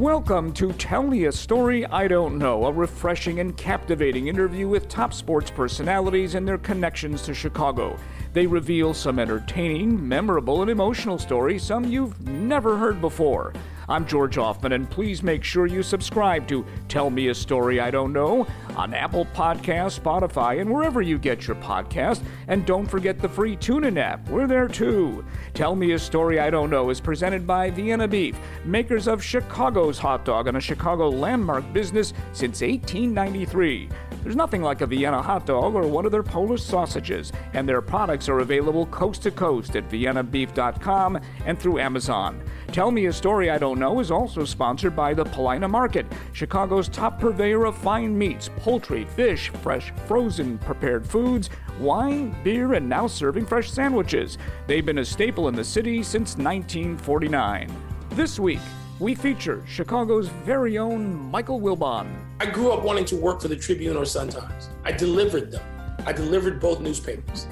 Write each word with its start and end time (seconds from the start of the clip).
Welcome 0.00 0.54
to 0.54 0.72
Tell 0.72 1.02
Me 1.02 1.26
a 1.26 1.30
Story 1.30 1.84
I 1.84 2.08
Don't 2.08 2.38
Know, 2.38 2.64
a 2.64 2.72
refreshing 2.72 3.38
and 3.38 3.54
captivating 3.54 4.28
interview 4.28 4.66
with 4.66 4.88
top 4.88 5.12
sports 5.12 5.50
personalities 5.50 6.36
and 6.36 6.48
their 6.48 6.56
connections 6.56 7.20
to 7.24 7.34
Chicago. 7.34 7.98
They 8.32 8.46
reveal 8.46 8.94
some 8.94 9.18
entertaining, 9.18 10.08
memorable, 10.08 10.62
and 10.62 10.70
emotional 10.70 11.18
stories, 11.18 11.62
some 11.64 11.84
you've 11.84 12.18
never 12.26 12.78
heard 12.78 13.02
before. 13.02 13.52
I'm 13.90 14.06
George 14.06 14.36
Hoffman, 14.36 14.70
and 14.70 14.88
please 14.88 15.20
make 15.20 15.42
sure 15.42 15.66
you 15.66 15.82
subscribe 15.82 16.46
to 16.46 16.64
Tell 16.86 17.10
Me 17.10 17.26
a 17.26 17.34
Story 17.34 17.80
I 17.80 17.90
Don't 17.90 18.12
Know 18.12 18.46
on 18.76 18.94
Apple 18.94 19.26
Podcasts, 19.34 19.98
Spotify, 19.98 20.60
and 20.60 20.70
wherever 20.70 21.02
you 21.02 21.18
get 21.18 21.48
your 21.48 21.56
podcast. 21.56 22.22
And 22.46 22.64
don't 22.64 22.86
forget 22.86 23.18
the 23.18 23.28
free 23.28 23.56
TuneIn 23.56 23.98
app. 23.98 24.28
We're 24.28 24.46
there 24.46 24.68
too. 24.68 25.24
Tell 25.54 25.74
Me 25.74 25.90
a 25.90 25.98
Story 25.98 26.38
I 26.38 26.50
Don't 26.50 26.70
Know 26.70 26.90
is 26.90 27.00
presented 27.00 27.48
by 27.48 27.68
Vienna 27.70 28.06
Beef, 28.06 28.38
makers 28.64 29.08
of 29.08 29.24
Chicago's 29.24 29.98
hot 29.98 30.24
dog 30.24 30.46
and 30.46 30.56
a 30.56 30.60
Chicago 30.60 31.08
landmark 31.08 31.72
business 31.72 32.12
since 32.32 32.60
1893. 32.60 33.88
There's 34.22 34.36
nothing 34.36 34.62
like 34.62 34.82
a 34.82 34.86
Vienna 34.86 35.20
hot 35.20 35.46
dog 35.46 35.74
or 35.74 35.86
one 35.88 36.04
of 36.04 36.12
their 36.12 36.22
Polish 36.22 36.62
sausages, 36.62 37.32
and 37.54 37.68
their 37.68 37.80
products 37.80 38.28
are 38.28 38.38
available 38.38 38.86
coast 38.86 39.22
to 39.22 39.32
coast 39.32 39.74
at 39.74 39.88
viennabeef.com 39.88 41.18
and 41.46 41.58
through 41.58 41.80
Amazon. 41.80 42.40
Tell 42.72 42.92
Me 42.92 43.06
a 43.06 43.12
Story 43.12 43.50
I 43.50 43.58
Don't 43.58 43.80
Know 43.80 43.98
is 43.98 44.12
also 44.12 44.44
sponsored 44.44 44.94
by 44.94 45.12
the 45.12 45.24
Paulina 45.24 45.66
Market, 45.66 46.06
Chicago's 46.32 46.88
top 46.88 47.18
purveyor 47.18 47.64
of 47.64 47.76
fine 47.76 48.16
meats, 48.16 48.48
poultry, 48.58 49.06
fish, 49.16 49.50
fresh, 49.60 49.92
frozen, 50.06 50.56
prepared 50.56 51.04
foods, 51.04 51.50
wine, 51.80 52.32
beer, 52.44 52.74
and 52.74 52.88
now 52.88 53.08
serving 53.08 53.44
fresh 53.44 53.68
sandwiches. 53.68 54.38
They've 54.68 54.86
been 54.86 54.98
a 54.98 55.04
staple 55.04 55.48
in 55.48 55.56
the 55.56 55.64
city 55.64 56.04
since 56.04 56.36
1949. 56.36 57.76
This 58.10 58.38
week, 58.38 58.60
we 59.00 59.16
feature 59.16 59.64
Chicago's 59.66 60.28
very 60.28 60.78
own 60.78 61.28
Michael 61.28 61.60
Wilbon. 61.60 62.06
I 62.38 62.46
grew 62.46 62.70
up 62.70 62.84
wanting 62.84 63.04
to 63.06 63.16
work 63.16 63.40
for 63.40 63.48
the 63.48 63.56
Tribune 63.56 63.96
or 63.96 64.04
Sun 64.04 64.28
Times. 64.28 64.70
I 64.84 64.92
delivered 64.92 65.50
them. 65.50 65.62
I 66.06 66.12
delivered 66.12 66.60
both 66.60 66.78
newspapers. 66.78 67.48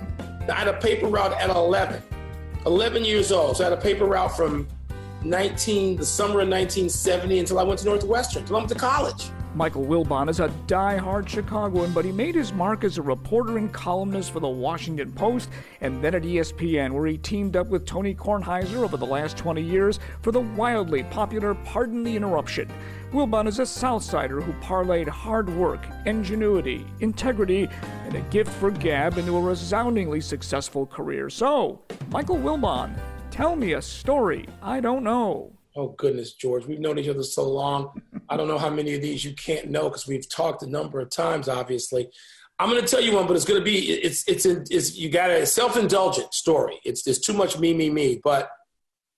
I 0.48 0.52
had 0.52 0.68
a 0.68 0.74
paper 0.74 1.08
route 1.08 1.32
at 1.32 1.50
11, 1.50 2.04
11 2.66 3.04
years 3.04 3.32
old. 3.32 3.56
So 3.56 3.64
I 3.64 3.70
had 3.70 3.76
a 3.76 3.82
paper 3.82 4.04
route 4.04 4.36
from 4.36 4.68
19, 5.24 5.96
the 5.96 6.04
summer 6.04 6.40
of 6.40 6.48
1970 6.48 7.40
until 7.40 7.58
I 7.58 7.62
went 7.62 7.80
to 7.80 7.86
Northwestern, 7.86 8.42
until 8.42 8.56
I 8.56 8.58
went 8.60 8.70
to 8.70 8.74
college. 8.74 9.30
Michael 9.54 9.84
Wilbon 9.86 10.28
is 10.28 10.40
a 10.40 10.48
die-hard 10.66 11.28
Chicagoan, 11.28 11.92
but 11.92 12.04
he 12.04 12.12
made 12.12 12.34
his 12.34 12.52
mark 12.52 12.84
as 12.84 12.98
a 12.98 13.02
reporter 13.02 13.56
and 13.58 13.72
columnist 13.72 14.30
for 14.30 14.40
the 14.40 14.48
Washington 14.48 15.10
Post 15.10 15.48
and 15.80 16.00
then 16.04 16.14
at 16.14 16.22
ESPN, 16.22 16.92
where 16.92 17.06
he 17.06 17.18
teamed 17.18 17.56
up 17.56 17.66
with 17.66 17.84
Tony 17.84 18.14
Kornheiser 18.14 18.76
over 18.76 18.96
the 18.96 19.06
last 19.06 19.36
20 19.36 19.60
years 19.60 19.98
for 20.22 20.30
the 20.30 20.40
wildly 20.40 21.02
popular 21.04 21.54
Pardon 21.54 22.04
the 22.04 22.14
Interruption. 22.14 22.70
Wilbon 23.12 23.48
is 23.48 23.58
a 23.58 23.62
Southsider 23.62 24.42
who 24.42 24.52
parlayed 24.64 25.08
hard 25.08 25.48
work, 25.56 25.80
ingenuity, 26.04 26.86
integrity, 27.00 27.68
and 28.04 28.14
a 28.14 28.20
gift 28.30 28.52
for 28.52 28.70
gab 28.70 29.16
into 29.16 29.36
a 29.36 29.40
resoundingly 29.40 30.20
successful 30.20 30.86
career. 30.86 31.30
So, 31.30 31.80
Michael 32.10 32.36
Wilbon, 32.36 32.96
tell 33.38 33.54
me 33.54 33.74
a 33.74 33.80
story 33.80 34.44
I 34.60 34.80
don't 34.80 35.04
know. 35.04 35.52
Oh, 35.76 35.90
goodness, 35.90 36.32
George. 36.32 36.66
We've 36.66 36.80
known 36.80 36.98
each 36.98 37.08
other 37.08 37.22
so 37.22 37.48
long. 37.48 38.02
I 38.28 38.36
don't 38.36 38.48
know 38.48 38.58
how 38.58 38.68
many 38.68 38.94
of 38.96 39.00
these 39.00 39.24
you 39.24 39.32
can't 39.34 39.70
know 39.70 39.84
because 39.84 40.08
we've 40.08 40.28
talked 40.28 40.64
a 40.64 40.66
number 40.66 40.98
of 40.98 41.08
times, 41.08 41.48
obviously. 41.48 42.10
I'm 42.58 42.68
going 42.68 42.82
to 42.82 42.88
tell 42.88 43.00
you 43.00 43.14
one, 43.14 43.28
but 43.28 43.36
it's 43.36 43.44
going 43.44 43.60
to 43.60 43.64
be, 43.64 43.92
it's, 43.92 44.24
it's, 44.26 44.44
it's, 44.44 44.96
you 44.96 45.08
got 45.08 45.30
a 45.30 45.46
self 45.46 45.76
indulgent 45.76 46.34
story. 46.34 46.80
It's, 46.84 47.04
there's 47.04 47.20
too 47.20 47.32
much 47.32 47.60
me, 47.60 47.72
me, 47.74 47.90
me. 47.90 48.20
But 48.24 48.50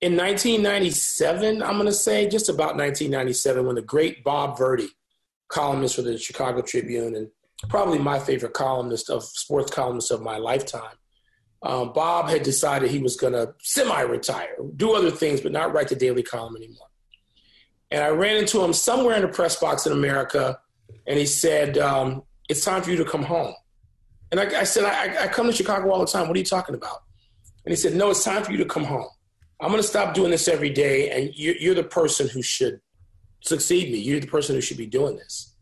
in 0.03 0.19
1997, 0.19 1.63
I'm 1.63 1.77
going 1.77 1.87
to 1.87 1.93
say, 1.93 2.29
just 2.29 2.51
about 2.51 2.77
1997, 2.77 3.65
when 3.65 3.77
the 3.77 3.81
great 3.81 4.23
Bob 4.23 4.59
Verdi, 4.59 4.91
columnist 5.49 5.97
for 5.97 6.03
the 6.03 6.19
Chicago 6.19 6.61
Tribune, 6.61 7.17
and 7.17 7.29
probably 7.71 7.99
my 7.99 8.19
favorite 8.19 8.53
columnist 8.53 9.09
of 9.09 9.25
sports 9.25 9.71
columnist 9.71 10.11
of 10.11 10.21
my 10.21 10.37
lifetime, 10.37 11.00
um, 11.63 11.93
Bob 11.93 12.29
had 12.29 12.43
decided 12.43 12.91
he 12.91 13.01
was 13.01 13.17
going 13.17 13.35
to 13.35 13.55
semi-retire, 13.61 14.57
do 14.77 14.93
other 14.93 15.11
things, 15.11 15.41
but 15.41 15.53
not 15.53 15.73
write 15.75 15.89
the 15.89 15.95
daily 15.95 16.23
column 16.23 16.57
anymore. 16.57 16.87
And 17.91 18.03
I 18.03 18.09
ran 18.09 18.37
into 18.37 18.63
him 18.63 18.73
somewhere 18.73 19.17
in 19.17 19.23
the 19.23 19.29
press 19.29 19.57
box 19.57 19.87
in 19.87 19.93
America, 19.93 20.59
and 21.07 21.19
he 21.19 21.27
said, 21.27 21.77
um, 21.77 22.23
"It's 22.49 22.65
time 22.65 22.83
for 22.83 22.91
you 22.91 22.97
to 22.97 23.05
come 23.05 23.23
home." 23.23 23.55
And 24.31 24.41
I, 24.41 24.61
I 24.61 24.65
said, 24.65 24.85
I, 24.85 25.25
I, 25.25 25.29
come 25.29 25.49
to 25.49 25.53
Chicago 25.53 25.91
all 25.91 25.99
the 25.99 26.07
time. 26.07 26.29
What 26.29 26.37
are 26.37 26.39
you 26.39 26.45
talking 26.45 26.77
about?" 26.77 27.03
And 27.65 27.73
he 27.73 27.77
said, 27.77 27.95
"No, 27.95 28.11
it's 28.11 28.25
time 28.25 28.45
for 28.45 28.53
you 28.53 28.59
to 28.59 28.65
come 28.65 28.85
home. 28.85 29.09
I'm 29.61 29.71
going 29.71 29.83
to 29.83 29.87
stop 29.87 30.15
doing 30.15 30.31
this 30.31 30.49
every 30.49 30.71
day, 30.71 31.11
and 31.11 31.35
you, 31.37 31.55
you're 31.59 31.75
the 31.75 31.83
person 31.83 32.29
who 32.29 32.43
should 32.43 32.81
succeed 33.41 33.91
me. 33.91 33.99
You're 33.99 34.21
the 34.21 34.29
person 34.29 34.55
who 34.55 34.61
should 34.61 34.79
be 34.79 34.87
doing 34.87 35.17
this." 35.17 35.57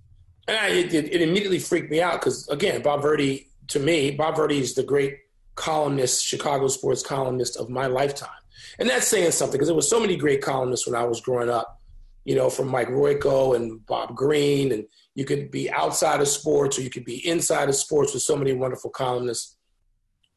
And 0.47 0.57
I, 0.57 0.69
it, 0.69 0.95
it 0.95 1.23
immediately 1.23 1.59
freaked 1.59 1.91
me 1.91 2.01
out 2.01 2.21
because, 2.21 2.47
again, 2.49 2.83
Bob 2.83 3.03
Verdi, 3.03 3.49
to 3.69 3.79
me, 3.79 4.11
Bob 4.11 4.37
Verdi 4.37 4.59
is 4.59 4.75
the 4.75 4.83
great 4.83 5.19
columnist, 5.59 6.25
Chicago 6.25 6.69
sports 6.69 7.03
columnist 7.03 7.57
of 7.57 7.69
my 7.69 7.87
lifetime. 7.87 8.31
And 8.79 8.89
that's 8.89 9.09
saying 9.09 9.33
something 9.33 9.55
because 9.55 9.69
there 9.69 9.75
were 9.75 9.83
so 9.83 10.01
many 10.01 10.17
great 10.17 10.41
columnists 10.41 10.87
when 10.87 10.95
I 10.95 11.05
was 11.05 11.21
growing 11.21 11.51
up, 11.51 11.81
you 12.25 12.37
know, 12.37 12.49
from 12.49 12.69
Mike 12.69 12.89
Royko 12.89 13.57
and 13.57 13.85
Bob 13.87 14.15
Greene. 14.15 14.73
And 14.73 14.85
you 15.15 15.25
could 15.25 15.51
be 15.51 15.71
outside 15.71 16.21
of 16.21 16.29
sports 16.29 16.79
or 16.79 16.83
you 16.83 16.91
could 16.91 17.05
be 17.05 17.27
inside 17.29 17.69
of 17.69 17.75
sports 17.75 18.15
with 18.15 18.23
so 18.23 18.37
many 18.37 18.53
wonderful 18.53 18.91
columnists. 18.91 19.57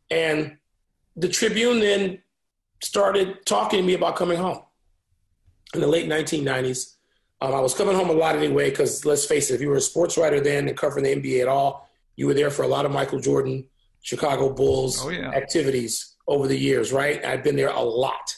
And 0.10 0.58
the 1.16 1.30
Tribune 1.30 1.80
then 1.80 2.20
started 2.82 3.46
talking 3.46 3.80
to 3.80 3.86
me 3.86 3.94
about 3.94 4.16
coming 4.16 4.38
home 4.38 4.64
in 5.76 5.82
the 5.82 5.88
late 5.88 6.10
1990s. 6.10 6.96
Um, 7.42 7.54
I 7.54 7.60
was 7.60 7.74
coming 7.74 7.96
home 7.96 8.10
a 8.10 8.14
lot 8.14 8.36
anyway, 8.36 8.72
because 8.72 9.06
let's 9.06 9.26
face 9.26 9.52
it, 9.52 9.56
if 9.56 9.62
you 9.62 9.70
were 9.70 9.78
a 9.78 9.82
sports 9.82 10.18
writer 10.18 10.40
then 10.40 10.68
and 10.68 10.78
covering 10.78 11.06
the 11.06 11.16
NBA 11.16 11.42
at 11.42 11.48
all, 11.48 11.90
you 12.16 12.28
were 12.28 12.34
there 12.34 12.52
for 12.52 12.64
a 12.64 12.68
lot 12.68 12.86
of 12.86 12.92
Michael 12.92 13.20
Jordan, 13.20 13.66
Chicago 14.02 14.52
Bulls 14.52 15.04
oh, 15.04 15.10
yeah. 15.10 15.30
activities 15.30 16.16
over 16.28 16.48
the 16.48 16.58
years, 16.58 16.92
right? 16.92 17.24
I've 17.24 17.44
been 17.44 17.56
there 17.56 17.70
a 17.70 17.82
lot. 17.82 18.36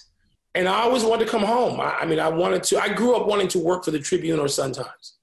And 0.56 0.68
I 0.68 0.82
always 0.82 1.04
wanted 1.04 1.26
to 1.26 1.32
come 1.32 1.44
home. 1.44 1.80
I, 1.80 2.00
I 2.02 2.06
mean, 2.06 2.20
I 2.20 2.30
wanted 2.30 2.64
to, 2.64 2.80
I 2.80 2.94
grew 2.94 3.16
up 3.16 3.28
wanting 3.28 3.48
to 3.50 3.60
work 3.60 3.84
for 3.86 3.92
the 3.92 4.00
Tribune 4.00 4.40
or 4.40 4.48
Sun 4.48 4.74
Times. 4.74 5.18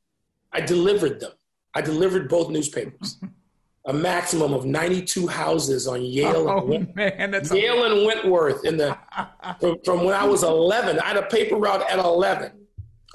I 0.53 0.61
delivered 0.61 1.21
them. 1.21 1.33
I 1.75 1.83
delivered 1.83 2.29
both 2.29 2.51
newspapers. 2.51 3.19
a 3.87 3.93
maximum 3.93 4.53
of 4.53 4.67
92 4.67 5.27
houses 5.27 5.89
on 5.89 6.03
Yale, 6.03 6.49
oh, 6.49 6.71
and, 6.71 6.95
man, 6.95 7.31
that's 7.31 7.51
Yale 7.51 7.85
and 7.85 8.05
Wentworth 8.05 8.65
in 8.65 8.77
the 8.77 8.97
from, 9.61 9.79
from, 9.85 10.05
when 10.05 10.15
I 10.15 10.25
was 10.25 10.43
11. 10.43 10.99
I 11.01 11.07
had 11.07 11.17
a 11.17 11.23
paper 11.23 11.57
route 11.57 11.83
at 11.91 11.99
11, 11.99 12.53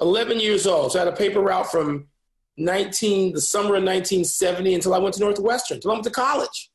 11 0.00 0.40
years 0.40 0.66
old. 0.66 0.92
So 0.92 1.00
I 1.00 1.04
had 1.04 1.12
a 1.12 1.16
paper 1.16 1.40
route 1.40 1.70
from 1.70 2.08
19 2.56 3.34
the 3.34 3.40
summer 3.40 3.76
of 3.76 3.84
1970 3.84 4.74
until 4.74 4.94
I 4.94 4.98
went 4.98 5.14
to 5.14 5.20
Northwestern, 5.20 5.76
until 5.76 5.92
I 5.92 5.94
went 5.94 6.04
to 6.04 6.10
college. 6.10 6.70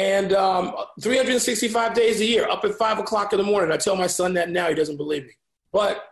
And 0.00 0.32
um, 0.32 0.74
365 1.02 1.92
days 1.92 2.22
a 2.22 2.24
year, 2.24 2.48
up 2.48 2.64
at 2.64 2.74
five 2.76 2.98
o'clock 2.98 3.34
in 3.34 3.36
the 3.36 3.44
morning. 3.44 3.70
I 3.70 3.76
tell 3.76 3.96
my 3.96 4.06
son 4.06 4.32
that 4.32 4.48
now; 4.48 4.66
he 4.66 4.74
doesn't 4.74 4.96
believe 4.96 5.24
me. 5.24 5.32
But 5.72 6.02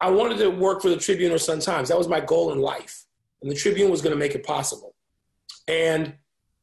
I 0.00 0.08
wanted 0.08 0.38
to 0.38 0.48
work 0.48 0.80
for 0.80 0.88
the 0.88 0.96
Tribune 0.96 1.30
or 1.30 1.36
Sun 1.36 1.60
Times. 1.60 1.90
That 1.90 1.98
was 1.98 2.08
my 2.08 2.18
goal 2.18 2.50
in 2.52 2.60
life, 2.60 3.04
and 3.42 3.50
the 3.50 3.54
Tribune 3.54 3.90
was 3.90 4.00
going 4.00 4.14
to 4.14 4.18
make 4.18 4.34
it 4.34 4.42
possible. 4.42 4.94
And 5.68 6.14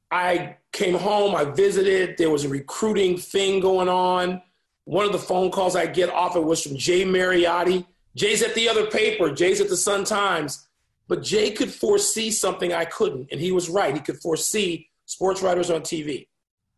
I 0.09 0.57
came 0.71 0.95
home, 0.95 1.35
I 1.35 1.43
visited, 1.43 2.17
there 2.17 2.31
was 2.31 2.43
a 2.43 2.49
recruiting 2.49 3.19
thing 3.19 3.59
going 3.59 3.87
on. 3.87 4.41
One 4.85 5.05
of 5.05 5.11
the 5.11 5.19
phone 5.19 5.51
calls 5.51 5.75
I 5.75 5.85
get 5.85 6.09
often 6.09 6.43
was 6.43 6.63
from 6.63 6.75
Jay 6.75 7.05
Mariotti. 7.05 7.85
Jay's 8.15 8.41
at 8.41 8.55
the 8.55 8.67
other 8.67 8.87
paper, 8.87 9.29
Jay's 9.29 9.61
at 9.61 9.69
the 9.69 9.77
Sun 9.77 10.05
Times. 10.05 10.67
But 11.07 11.21
Jay 11.21 11.51
could 11.51 11.71
foresee 11.71 12.31
something 12.31 12.73
I 12.73 12.85
couldn't, 12.85 13.29
and 13.31 13.39
he 13.39 13.51
was 13.51 13.69
right. 13.69 13.93
He 13.93 14.01
could 14.01 14.17
foresee 14.17 14.89
sports 15.05 15.43
writers 15.43 15.69
on 15.69 15.81
TV. 15.81 16.25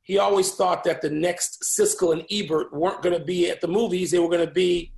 He 0.06 0.20
always 0.20 0.54
thought 0.54 0.84
that 0.84 1.02
the 1.02 1.10
next 1.10 1.64
Siskel 1.64 2.14
and 2.14 2.24
Ebert 2.30 2.72
weren't 2.72 3.02
going 3.02 3.18
to 3.18 3.26
be 3.26 3.50
at 3.50 3.60
the 3.60 3.68
movies, 3.68 4.12
they 4.12 4.20
were 4.20 4.30
going 4.30 4.46
to 4.46 4.54
be 4.54 4.94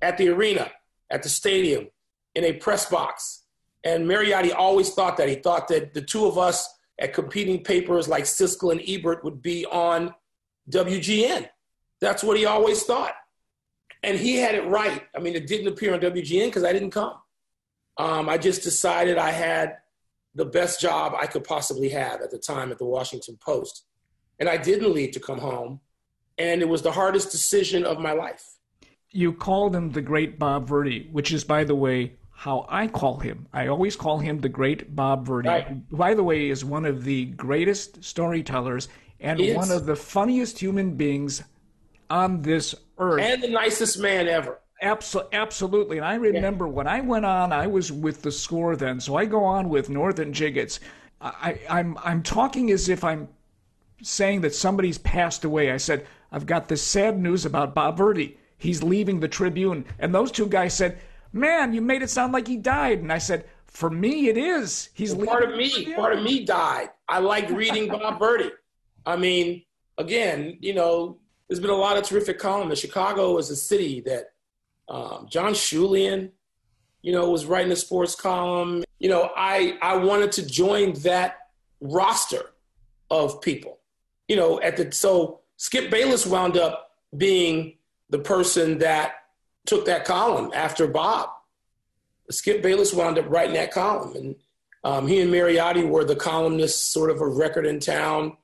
at 0.00 0.16
the 0.16 0.28
arena, 0.28 0.70
at 1.10 1.24
the 1.24 1.28
stadium, 1.28 1.88
in 2.36 2.44
a 2.44 2.52
press 2.52 2.88
box, 2.88 3.42
and 3.82 4.06
Mariotti 4.06 4.54
always 4.54 4.94
thought 4.94 5.16
that. 5.16 5.28
He 5.28 5.34
thought 5.34 5.66
that 5.68 5.92
the 5.92 6.02
two 6.02 6.26
of 6.26 6.38
us 6.38 6.72
at 7.00 7.12
competing 7.12 7.64
papers 7.64 8.08
like 8.08 8.24
Siskel 8.24 8.70
and 8.70 8.80
Ebert 8.86 9.24
would 9.24 9.42
be 9.42 9.66
on 9.66 10.14
WGN. 10.70 11.48
That's 12.00 12.22
what 12.22 12.36
he 12.36 12.46
always 12.46 12.84
thought. 12.84 13.14
And 14.04 14.16
he 14.16 14.36
had 14.36 14.54
it 14.54 14.66
right. 14.66 15.02
I 15.16 15.18
mean, 15.18 15.34
it 15.34 15.48
didn't 15.48 15.66
appear 15.66 15.94
on 15.94 16.00
WGN 16.00 16.46
because 16.46 16.62
I 16.62 16.72
didn't 16.72 16.92
come. 16.92 17.14
Um, 17.96 18.28
I 18.28 18.38
just 18.38 18.62
decided 18.62 19.18
I 19.18 19.32
had 19.32 19.78
the 20.36 20.44
best 20.44 20.80
job 20.80 21.14
I 21.18 21.26
could 21.26 21.42
possibly 21.42 21.88
have 21.88 22.20
at 22.20 22.30
the 22.30 22.38
time 22.38 22.70
at 22.70 22.78
the 22.78 22.84
Washington 22.84 23.36
Post. 23.40 23.84
And 24.38 24.48
I 24.48 24.56
didn't 24.56 24.92
leave 24.92 25.12
to 25.12 25.20
come 25.20 25.38
home. 25.38 25.80
And 26.38 26.62
it 26.62 26.68
was 26.68 26.82
the 26.82 26.92
hardest 26.92 27.32
decision 27.32 27.84
of 27.84 27.98
my 27.98 28.12
life. 28.12 28.44
You 29.10 29.32
called 29.32 29.74
him 29.74 29.90
the 29.90 30.02
great 30.02 30.38
Bob 30.38 30.68
Verdi, 30.68 31.08
which 31.10 31.32
is, 31.32 31.42
by 31.42 31.64
the 31.64 31.74
way, 31.74 32.12
how 32.30 32.66
I 32.68 32.86
call 32.86 33.18
him. 33.18 33.48
I 33.52 33.66
always 33.66 33.96
call 33.96 34.18
him 34.18 34.38
the 34.38 34.48
great 34.48 34.94
Bob 34.94 35.26
Verdi, 35.26 35.48
right. 35.48 35.90
by 35.90 36.14
the 36.14 36.22
way, 36.22 36.48
is 36.48 36.64
one 36.64 36.84
of 36.84 37.02
the 37.02 37.24
greatest 37.24 38.04
storytellers 38.04 38.88
and 39.18 39.40
one 39.56 39.72
of 39.72 39.86
the 39.86 39.96
funniest 39.96 40.58
human 40.58 40.94
beings 40.94 41.42
on 42.10 42.42
this 42.42 42.76
earth. 42.98 43.20
And 43.20 43.42
the 43.42 43.48
nicest 43.48 43.98
man 43.98 44.28
ever. 44.28 44.60
Absol- 44.82 45.26
absolutely. 45.32 45.96
And 45.96 46.06
I 46.06 46.14
remember 46.14 46.66
yeah. 46.66 46.72
when 46.72 46.86
I 46.86 47.00
went 47.00 47.24
on, 47.24 47.52
I 47.52 47.66
was 47.66 47.90
with 47.90 48.22
the 48.22 48.30
score 48.30 48.76
then. 48.76 49.00
So 49.00 49.16
I 49.16 49.24
go 49.24 49.44
on 49.44 49.68
with 49.68 49.90
Norm 49.90 50.14
and 50.18 50.32
Jiggetts. 50.32 50.78
I, 51.20 51.58
I'm, 51.68 51.98
I'm 52.04 52.22
talking 52.22 52.70
as 52.70 52.88
if 52.88 53.02
I'm 53.02 53.28
saying 54.02 54.42
that 54.42 54.54
somebody's 54.54 54.98
passed 54.98 55.44
away. 55.44 55.70
I 55.72 55.76
said, 55.76 56.06
I've 56.30 56.46
got 56.46 56.68
this 56.68 56.82
sad 56.82 57.18
news 57.18 57.44
about 57.44 57.74
Bob 57.74 57.96
Verdi. 57.96 58.38
He's 58.56 58.82
leaving 58.82 59.20
the 59.20 59.28
Tribune. 59.28 59.84
And 59.98 60.14
those 60.14 60.30
two 60.30 60.46
guys 60.46 60.74
said, 60.74 60.98
man, 61.32 61.72
you 61.72 61.80
made 61.80 62.02
it 62.02 62.10
sound 62.10 62.32
like 62.32 62.46
he 62.46 62.56
died. 62.56 63.00
And 63.00 63.12
I 63.12 63.18
said, 63.18 63.46
for 63.66 63.90
me, 63.90 64.28
it 64.28 64.36
is. 64.36 64.88
He's 64.94 65.14
well, 65.14 65.26
part 65.26 65.44
of 65.44 65.56
me. 65.56 65.94
Part 65.94 66.16
of 66.16 66.22
me 66.22 66.44
died. 66.44 66.88
I 67.08 67.20
liked 67.20 67.50
reading 67.50 67.88
Bob 67.88 68.18
Verdi. 68.18 68.50
I 69.06 69.16
mean, 69.16 69.62
again, 69.96 70.58
you 70.60 70.74
know, 70.74 71.18
there's 71.48 71.60
been 71.60 71.70
a 71.70 71.74
lot 71.74 71.96
of 71.96 72.04
terrific 72.04 72.38
columnists. 72.38 72.84
Chicago 72.84 73.38
is 73.38 73.50
a 73.50 73.56
city 73.56 74.00
that 74.02 74.32
um, 74.88 75.26
John 75.30 75.52
Schulian, 75.52 76.30
you 77.02 77.12
know, 77.12 77.30
was 77.30 77.46
writing 77.46 77.72
a 77.72 77.76
sports 77.76 78.14
column. 78.14 78.84
You 78.98 79.08
know, 79.08 79.30
I 79.36 79.78
I 79.80 79.96
wanted 79.96 80.32
to 80.32 80.46
join 80.46 80.94
that 81.00 81.36
roster 81.80 82.50
of 83.10 83.40
people. 83.40 83.77
You 84.28 84.36
know, 84.36 84.60
at 84.60 84.76
the 84.76 84.92
so 84.92 85.40
Skip 85.56 85.90
Bayless 85.90 86.26
wound 86.26 86.56
up 86.56 86.92
being 87.16 87.74
the 88.10 88.18
person 88.18 88.78
that 88.78 89.14
took 89.66 89.86
that 89.86 90.04
column 90.04 90.50
after 90.54 90.86
Bob. 90.86 91.30
Skip 92.30 92.62
Bayless 92.62 92.92
wound 92.92 93.18
up 93.18 93.28
writing 93.28 93.54
that 93.54 93.72
column, 93.72 94.14
and 94.14 94.36
um, 94.84 95.06
he 95.06 95.20
and 95.20 95.32
Mariotti 95.32 95.88
were 95.88 96.04
the 96.04 96.16
columnists, 96.16 96.80
sort 96.80 97.10
of 97.10 97.20
a 97.20 97.26
record 97.26 97.66
in 97.66 97.80
town. 97.80 98.36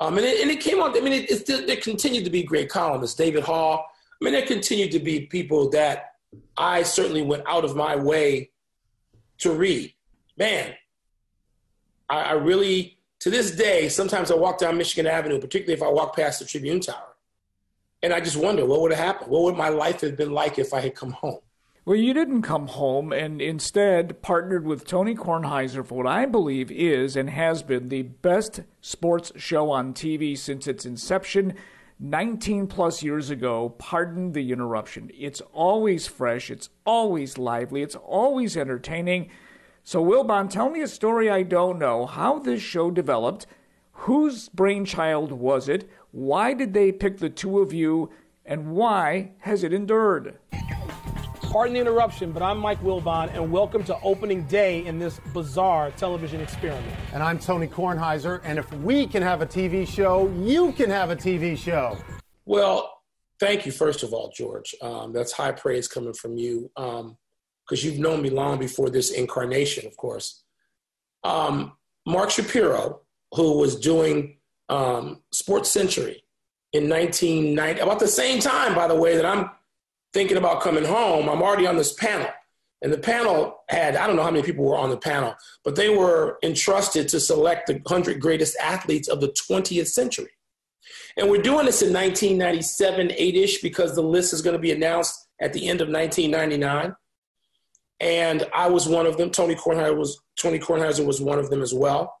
Um, 0.00 0.18
and, 0.18 0.26
it, 0.26 0.40
and 0.40 0.50
it 0.50 0.60
came 0.60 0.80
on. 0.80 0.96
I 0.96 1.00
mean, 1.00 1.12
it, 1.12 1.48
it, 1.48 1.82
continued 1.82 2.24
to 2.24 2.30
be 2.30 2.42
great 2.42 2.68
columnists. 2.68 3.16
David 3.16 3.44
Haugh. 3.44 3.78
I 3.80 4.24
mean, 4.24 4.32
there 4.34 4.46
continued 4.46 4.92
to 4.92 4.98
be 4.98 5.26
people 5.26 5.70
that 5.70 6.14
I 6.56 6.82
certainly 6.82 7.22
went 7.22 7.44
out 7.46 7.64
of 7.64 7.76
my 7.76 7.96
way 7.96 8.50
to 9.38 9.52
read. 9.52 9.94
Man, 10.36 10.74
I, 12.08 12.22
I 12.22 12.32
really, 12.32 12.98
to 13.22 13.30
this 13.30 13.52
day, 13.52 13.88
sometimes 13.88 14.32
I 14.32 14.34
walk 14.34 14.58
down 14.58 14.76
Michigan 14.76 15.06
Avenue, 15.06 15.38
particularly 15.38 15.74
if 15.74 15.82
I 15.82 15.88
walk 15.88 16.16
past 16.16 16.40
the 16.40 16.44
Tribune 16.44 16.80
Tower, 16.80 17.14
and 18.02 18.12
I 18.12 18.18
just 18.18 18.36
wonder 18.36 18.66
what 18.66 18.80
would 18.80 18.90
have 18.90 18.98
happened. 18.98 19.30
What 19.30 19.44
would 19.44 19.56
my 19.56 19.68
life 19.68 20.00
have 20.00 20.16
been 20.16 20.32
like 20.32 20.58
if 20.58 20.74
I 20.74 20.80
had 20.80 20.96
come 20.96 21.12
home? 21.12 21.38
Well, 21.84 21.94
you 21.94 22.14
didn't 22.14 22.42
come 22.42 22.66
home 22.66 23.12
and 23.12 23.40
instead 23.40 24.22
partnered 24.22 24.66
with 24.66 24.88
Tony 24.88 25.14
Kornheiser 25.14 25.86
for 25.86 25.98
what 25.98 26.06
I 26.08 26.26
believe 26.26 26.72
is 26.72 27.14
and 27.14 27.30
has 27.30 27.62
been 27.62 27.90
the 27.90 28.02
best 28.02 28.62
sports 28.80 29.30
show 29.36 29.70
on 29.70 29.94
TV 29.94 30.36
since 30.36 30.66
its 30.66 30.84
inception 30.84 31.54
19 32.00 32.66
plus 32.66 33.04
years 33.04 33.30
ago. 33.30 33.68
Pardon 33.78 34.32
the 34.32 34.50
interruption. 34.50 35.12
It's 35.16 35.40
always 35.52 36.08
fresh, 36.08 36.50
it's 36.50 36.70
always 36.84 37.38
lively, 37.38 37.82
it's 37.82 37.94
always 37.94 38.56
entertaining. 38.56 39.30
So, 39.84 40.02
Wilbon, 40.02 40.48
tell 40.48 40.70
me 40.70 40.80
a 40.80 40.86
story 40.86 41.28
I 41.28 41.42
don't 41.42 41.76
know 41.76 42.06
how 42.06 42.38
this 42.38 42.62
show 42.62 42.92
developed. 42.92 43.48
Whose 43.90 44.48
brainchild 44.48 45.32
was 45.32 45.68
it? 45.68 45.90
Why 46.12 46.54
did 46.54 46.72
they 46.72 46.92
pick 46.92 47.18
the 47.18 47.28
two 47.28 47.58
of 47.58 47.72
you, 47.72 48.08
and 48.46 48.70
why 48.76 49.32
has 49.38 49.64
it 49.64 49.72
endured? 49.72 50.38
Pardon 51.50 51.74
the 51.74 51.80
interruption, 51.80 52.30
but 52.30 52.44
I'm 52.44 52.58
Mike 52.58 52.80
Wilbon, 52.82 53.34
and 53.34 53.50
welcome 53.50 53.82
to 53.84 53.98
opening 54.02 54.44
day 54.44 54.86
in 54.86 55.00
this 55.00 55.20
bizarre 55.34 55.90
television 55.90 56.40
experiment. 56.40 56.94
And 57.12 57.20
I'm 57.20 57.40
Tony 57.40 57.66
Kornheiser, 57.66 58.40
and 58.44 58.60
if 58.60 58.72
we 58.74 59.04
can 59.08 59.20
have 59.20 59.42
a 59.42 59.46
TV 59.46 59.86
show, 59.86 60.28
you 60.44 60.70
can 60.72 60.90
have 60.90 61.10
a 61.10 61.16
TV 61.16 61.58
show. 61.58 61.98
Well, 62.44 63.02
thank 63.40 63.66
you, 63.66 63.72
first 63.72 64.04
of 64.04 64.12
all, 64.12 64.32
George. 64.32 64.76
Um, 64.80 65.12
that's 65.12 65.32
high 65.32 65.52
praise 65.52 65.88
coming 65.88 66.14
from 66.14 66.36
you, 66.36 66.70
because 67.66 67.84
you've 67.84 67.98
known 67.98 68.22
me 68.22 68.30
long 68.30 68.58
before 68.58 68.90
this 68.90 69.10
incarnation, 69.10 69.86
of 69.86 69.96
course. 69.96 70.42
Um, 71.24 71.72
Mark 72.06 72.30
Shapiro, 72.30 73.00
who 73.32 73.58
was 73.58 73.76
doing 73.76 74.38
um, 74.68 75.22
Sports 75.32 75.70
Century 75.70 76.24
in 76.72 76.88
1990, 76.88 77.80
about 77.80 77.98
the 77.98 78.08
same 78.08 78.40
time, 78.40 78.74
by 78.74 78.88
the 78.88 78.94
way, 78.94 79.16
that 79.16 79.24
I'm 79.24 79.50
thinking 80.12 80.36
about 80.36 80.62
coming 80.62 80.84
home. 80.84 81.28
I'm 81.28 81.42
already 81.42 81.66
on 81.66 81.76
this 81.76 81.92
panel. 81.92 82.28
And 82.82 82.92
the 82.92 82.98
panel 82.98 83.60
had, 83.68 83.94
I 83.94 84.06
don't 84.06 84.16
know 84.16 84.24
how 84.24 84.30
many 84.30 84.44
people 84.44 84.64
were 84.64 84.76
on 84.76 84.90
the 84.90 84.96
panel, 84.96 85.36
but 85.64 85.76
they 85.76 85.88
were 85.88 86.38
entrusted 86.42 87.08
to 87.10 87.20
select 87.20 87.68
the 87.68 87.74
100 87.74 88.20
greatest 88.20 88.56
athletes 88.60 89.08
of 89.08 89.20
the 89.20 89.28
20th 89.48 89.86
century. 89.86 90.30
And 91.16 91.30
we're 91.30 91.42
doing 91.42 91.66
this 91.66 91.82
in 91.82 91.92
1997, 91.92 93.12
8 93.12 93.36
ish, 93.36 93.60
because 93.60 93.94
the 93.94 94.02
list 94.02 94.32
is 94.32 94.42
going 94.42 94.56
to 94.56 94.60
be 94.60 94.72
announced 94.72 95.28
at 95.40 95.52
the 95.52 95.68
end 95.68 95.80
of 95.80 95.88
1999. 95.88 96.94
And 98.02 98.44
I 98.52 98.68
was 98.68 98.88
one 98.88 99.06
of 99.06 99.16
them. 99.16 99.30
Tony 99.30 99.54
Kornheiser 99.54 99.96
was, 99.96 100.20
Tony 100.36 100.58
Kornheiser 100.58 101.06
was 101.06 101.20
one 101.20 101.38
of 101.38 101.50
them 101.50 101.62
as 101.62 101.72
well. 101.72 102.16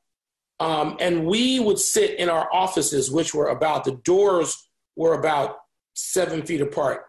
Um, 0.60 0.96
and 1.00 1.26
we 1.26 1.58
would 1.58 1.80
sit 1.80 2.20
in 2.20 2.30
our 2.30 2.48
offices, 2.52 3.10
which 3.10 3.34
were 3.34 3.48
about, 3.48 3.82
the 3.82 4.00
doors 4.04 4.68
were 4.94 5.14
about 5.14 5.56
seven 5.94 6.42
feet 6.42 6.60
apart. 6.60 7.06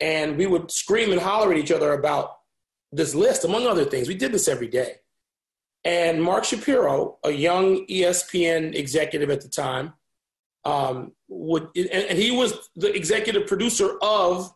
And 0.00 0.36
we 0.36 0.46
would 0.46 0.72
scream 0.72 1.12
and 1.12 1.20
holler 1.20 1.52
at 1.52 1.58
each 1.58 1.70
other 1.70 1.92
about 1.92 2.32
this 2.90 3.14
list, 3.14 3.44
among 3.44 3.68
other 3.68 3.84
things. 3.84 4.08
We 4.08 4.16
did 4.16 4.32
this 4.32 4.48
every 4.48 4.66
day. 4.66 4.96
And 5.84 6.20
Mark 6.20 6.42
Shapiro, 6.42 7.18
a 7.22 7.30
young 7.30 7.86
ESPN 7.86 8.74
executive 8.74 9.30
at 9.30 9.42
the 9.42 9.48
time, 9.48 9.92
um, 10.64 11.12
would, 11.28 11.68
and, 11.76 11.90
and 11.90 12.18
he 12.18 12.32
was 12.32 12.70
the 12.74 12.92
executive 12.92 13.46
producer 13.46 13.96
of, 14.02 14.52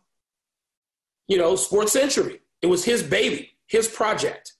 you 1.29 1.37
know, 1.37 1.55
Sports 1.55 1.93
Century. 1.93 2.41
It 2.61 2.67
was 2.67 2.83
his 2.83 3.03
baby, 3.03 3.51
his 3.67 3.87
project. 3.87 4.53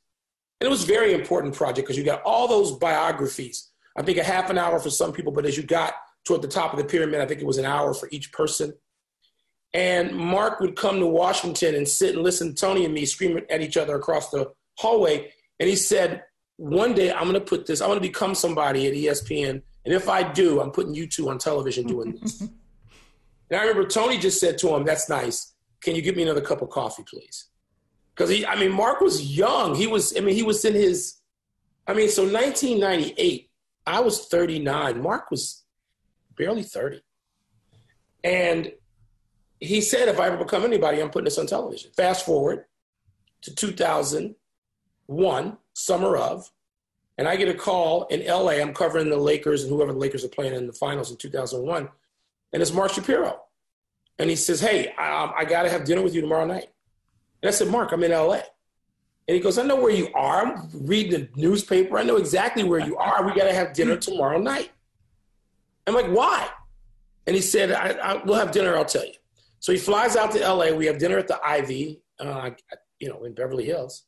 And 0.60 0.68
it 0.68 0.70
was 0.70 0.84
a 0.84 0.88
very 0.88 1.14
important 1.14 1.56
project 1.56 1.88
because 1.88 1.98
you 1.98 2.04
got 2.04 2.22
all 2.24 2.48
those 2.48 2.74
biographies. 2.74 3.70
I 3.98 4.02
think 4.02 4.18
a 4.18 4.24
half 4.24 4.50
an 4.50 4.58
hour 4.58 4.80
for 4.80 4.90
some 4.90 5.14
people, 5.14 5.32
but 5.32 5.46
as 5.46 5.58
you 5.58 5.64
got 5.64 5.94
toward 6.26 6.42
the 6.42 6.48
top 6.48 6.74
of 6.74 6.80
the 6.80 6.86
pyramid, 6.86 7.22
I 7.22 7.26
think 7.26 7.42
it 7.42 7.48
was 7.48 7.58
an 7.58 7.66
hour 7.66 7.94
for 7.94 8.10
each 8.12 8.32
person. 8.32 8.74
And 9.74 10.16
Mark 10.16 10.60
would 10.60 10.76
come 10.76 11.00
to 11.00 11.06
Washington 11.06 11.76
and 11.76 11.88
sit 11.88 12.16
and 12.16 12.24
listen 12.24 12.50
to 12.50 12.54
Tony 12.56 12.86
and 12.86 12.94
me 12.94 13.06
screaming 13.06 13.46
at 13.50 13.62
each 13.62 13.78
other 13.78 13.96
across 13.96 14.30
the 14.30 14.52
hallway. 14.78 15.32
And 15.60 15.70
he 15.70 15.76
said, 15.76 16.24
One 16.58 16.94
day 16.94 17.12
I'm 17.12 17.24
going 17.24 17.34
to 17.34 17.42
put 17.42 17.66
this, 17.66 17.82
I'm 17.82 17.88
going 17.88 18.00
to 18.00 18.08
become 18.08 18.36
somebody 18.36 18.88
at 18.88 18.94
ESPN. 18.94 19.62
And 19.86 19.94
if 19.94 20.10
I 20.10 20.24
do, 20.24 20.60
I'm 20.62 20.72
putting 20.72 20.96
you 20.96 21.08
two 21.08 21.30
on 21.30 21.38
television 21.38 21.88
doing 21.88 22.18
this. 22.20 22.42
and 22.42 23.60
I 23.60 23.62
remember 23.62 23.88
Tony 23.88 24.18
just 24.18 24.40
said 24.40 24.58
to 24.60 24.76
him, 24.76 24.86
That's 24.86 25.08
nice. 25.08 25.54
Can 25.82 25.96
you 25.96 26.02
give 26.02 26.16
me 26.16 26.24
another 26.24 26.42
cup 26.42 26.62
of 26.62 26.70
coffee, 26.70 27.04
please? 27.08 27.49
Because 28.20 28.32
he, 28.32 28.46
I 28.46 28.60
mean, 28.60 28.74
Mark 28.74 29.00
was 29.00 29.38
young. 29.38 29.76
He 29.76 29.88
was, 29.88 30.18
I 30.18 30.20
mean, 30.20 30.36
he 30.36 30.44
was 30.44 30.66
in 30.66 30.74
his, 30.74 31.20
I 31.88 31.94
mean, 31.94 32.10
so 32.10 32.24
1998, 32.24 33.50
I 33.88 34.02
was 34.02 34.26
39. 34.26 35.02
Mark 35.02 35.32
was 35.32 35.64
barely 36.36 36.64
30. 36.64 37.02
And 38.26 38.74
he 39.62 39.80
said, 39.80 40.10
if 40.10 40.20
I 40.20 40.28
ever 40.28 40.36
become 40.36 40.66
anybody, 40.66 41.00
I'm 41.00 41.12
putting 41.12 41.24
this 41.24 41.38
on 41.38 41.48
television. 41.48 41.92
Fast 41.96 42.26
forward 42.26 42.66
to 43.44 43.56
2001, 43.56 45.58
summer 45.72 46.18
of, 46.18 46.52
and 47.18 47.26
I 47.26 47.38
get 47.38 47.48
a 47.48 47.54
call 47.54 48.04
in 48.08 48.28
LA. 48.28 48.50
I'm 48.50 48.74
covering 48.74 49.10
the 49.10 49.16
Lakers 49.16 49.64
and 49.64 49.72
whoever 49.72 49.94
the 49.94 50.00
Lakers 50.00 50.26
are 50.26 50.30
playing 50.30 50.56
in 50.56 50.68
the 50.68 50.74
finals 50.74 51.10
in 51.10 51.16
2001. 51.16 51.88
And 52.52 52.62
it's 52.62 52.74
Mark 52.74 52.92
Shapiro. 52.92 53.40
And 54.18 54.30
he 54.30 54.36
says, 54.36 54.60
Hey, 54.60 54.94
I, 54.98 55.24
um, 55.24 55.32
I 55.38 55.46
got 55.46 55.64
to 55.64 55.70
have 55.70 55.86
dinner 55.86 56.02
with 56.02 56.14
you 56.14 56.20
tomorrow 56.20 56.46
night. 56.46 56.68
And 57.42 57.50
I 57.50 57.52
said, 57.52 57.70
Mark, 57.70 57.92
I'm 57.92 58.04
in 58.04 58.12
LA. 58.12 58.42
And 59.28 59.36
he 59.36 59.40
goes, 59.40 59.58
I 59.58 59.64
know 59.64 59.76
where 59.76 59.94
you 59.94 60.12
are. 60.14 60.46
I'm 60.46 60.70
reading 60.74 61.12
the 61.12 61.42
newspaper. 61.42 61.98
I 62.00 62.04
know 62.04 62.18
exactly 62.18 62.64
where 62.64 62.80
you 62.80 62.98
are. 62.98 63.26
We 63.26 63.34
got 63.34 63.46
to 63.46 63.54
have 63.54 63.74
dinner 63.74 63.96
tomorrow 63.96 64.40
night. 64.40 64.72
I'm 65.86 65.94
like, 65.94 66.08
why? 66.08 66.50
And 67.28 67.36
he 67.36 67.42
said, 67.42 67.72
I, 67.72 67.90
I, 67.92 68.24
we'll 68.24 68.40
have 68.40 68.52
dinner. 68.52 68.76
I'll 68.76 68.86
tell 68.86 69.06
you. 69.06 69.14
So 69.60 69.72
he 69.72 69.78
flies 69.78 70.16
out 70.16 70.32
to 70.32 70.40
LA. 70.40 70.72
We 70.72 70.88
have 70.88 70.98
dinner 70.98 71.18
at 71.18 71.28
the 71.28 71.40
Ivy, 71.46 72.02
uh, 72.20 72.52
you 73.00 73.10
know, 73.10 73.24
in 73.24 73.34
Beverly 73.34 73.66
Hills. 73.66 74.06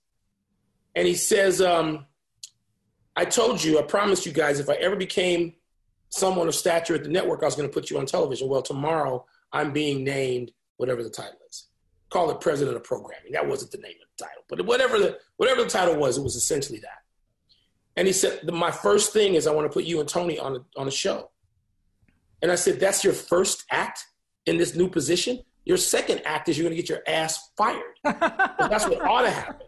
And 0.96 1.08
he 1.08 1.14
says, 1.14 1.62
um, 1.62 2.06
I 3.16 3.26
told 3.26 3.64
you, 3.64 3.78
I 3.80 3.84
promised 3.84 4.26
you 4.26 4.32
guys, 4.32 4.60
if 4.60 4.70
I 4.70 4.74
ever 4.76 4.96
became 4.96 5.54
someone 6.10 6.48
of 6.48 6.56
stature 6.56 6.96
at 6.96 7.04
the 7.04 7.10
network, 7.10 7.44
I 7.44 7.46
was 7.46 7.56
going 7.56 7.70
to 7.70 7.74
put 7.74 7.90
you 7.90 7.98
on 7.98 8.06
television. 8.06 8.48
Well, 8.50 8.62
tomorrow 8.62 9.26
I'm 9.52 9.72
being 9.72 10.04
named 10.04 10.52
whatever 10.78 11.04
the 11.04 11.10
title 11.10 11.40
is. 11.50 11.68
Call 12.12 12.30
it 12.30 12.40
president 12.40 12.78
of 12.78 12.84
programming. 12.84 13.32
That 13.32 13.48
wasn't 13.48 13.72
the 13.72 13.80
name 13.80 13.96
of 14.02 14.08
the 14.18 14.26
title, 14.26 14.44
but 14.48 14.64
whatever 14.66 15.00
the 15.00 15.18
whatever 15.38 15.64
the 15.64 15.70
title 15.70 15.96
was, 15.96 16.18
it 16.18 16.24
was 16.24 16.36
essentially 16.36 16.80
that. 16.80 17.00
And 17.96 18.06
he 18.06 18.14
said, 18.14 18.50
my 18.52 18.72
first 18.72 19.12
thing 19.12 19.34
is 19.34 19.48
I 19.48 19.54
want 19.54 19.70
to 19.70 19.74
put 19.74 19.84
you 19.84 20.00
and 20.00 20.08
Tony 20.08 20.40
on 20.40 20.56
a, 20.56 20.80
on 20.80 20.88
a 20.88 20.92
show. 20.92 21.30
And 22.42 22.52
I 22.52 22.56
said, 22.56 22.80
that's 22.80 23.04
your 23.04 23.14
first 23.14 23.66
act? 23.70 24.06
in 24.46 24.58
this 24.58 24.76
new 24.76 24.90
position, 24.90 25.40
your 25.66 25.78
second 25.78 26.22
act 26.26 26.50
is 26.50 26.58
you're 26.58 26.66
going 26.66 26.76
to 26.76 26.82
get 26.82 26.90
your 26.90 27.04
ass 27.08 27.52
fired. 27.56 27.82
that's 28.04 28.88
what 28.88 29.02
ought 29.02 29.22
to 29.22 29.30
happen. 29.30 29.68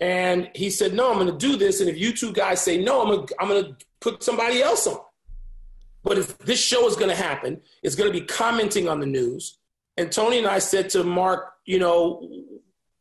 And 0.00 0.50
he 0.54 0.70
said, 0.70 0.94
No, 0.94 1.10
I'm 1.10 1.18
going 1.18 1.26
to 1.26 1.36
do 1.36 1.56
this. 1.56 1.80
And 1.80 1.88
if 1.88 1.98
you 1.98 2.12
two 2.12 2.32
guys 2.32 2.60
say 2.60 2.82
no, 2.82 3.02
I'm 3.02 3.08
going 3.08 3.26
to, 3.26 3.34
I'm 3.38 3.48
going 3.48 3.64
to 3.64 3.86
put 4.00 4.22
somebody 4.22 4.62
else 4.62 4.86
on. 4.86 4.98
But 6.02 6.16
if 6.16 6.38
this 6.38 6.58
show 6.58 6.88
is 6.88 6.96
going 6.96 7.10
to 7.10 7.16
happen, 7.16 7.60
it's 7.82 7.94
going 7.94 8.10
to 8.10 8.18
be 8.18 8.24
commenting 8.24 8.88
on 8.88 9.00
the 9.00 9.06
news. 9.06 9.58
And 10.00 10.10
Tony 10.10 10.38
and 10.38 10.46
I 10.46 10.60
said 10.60 10.88
to 10.90 11.04
Mark, 11.04 11.52
you 11.66 11.78
know, 11.78 12.26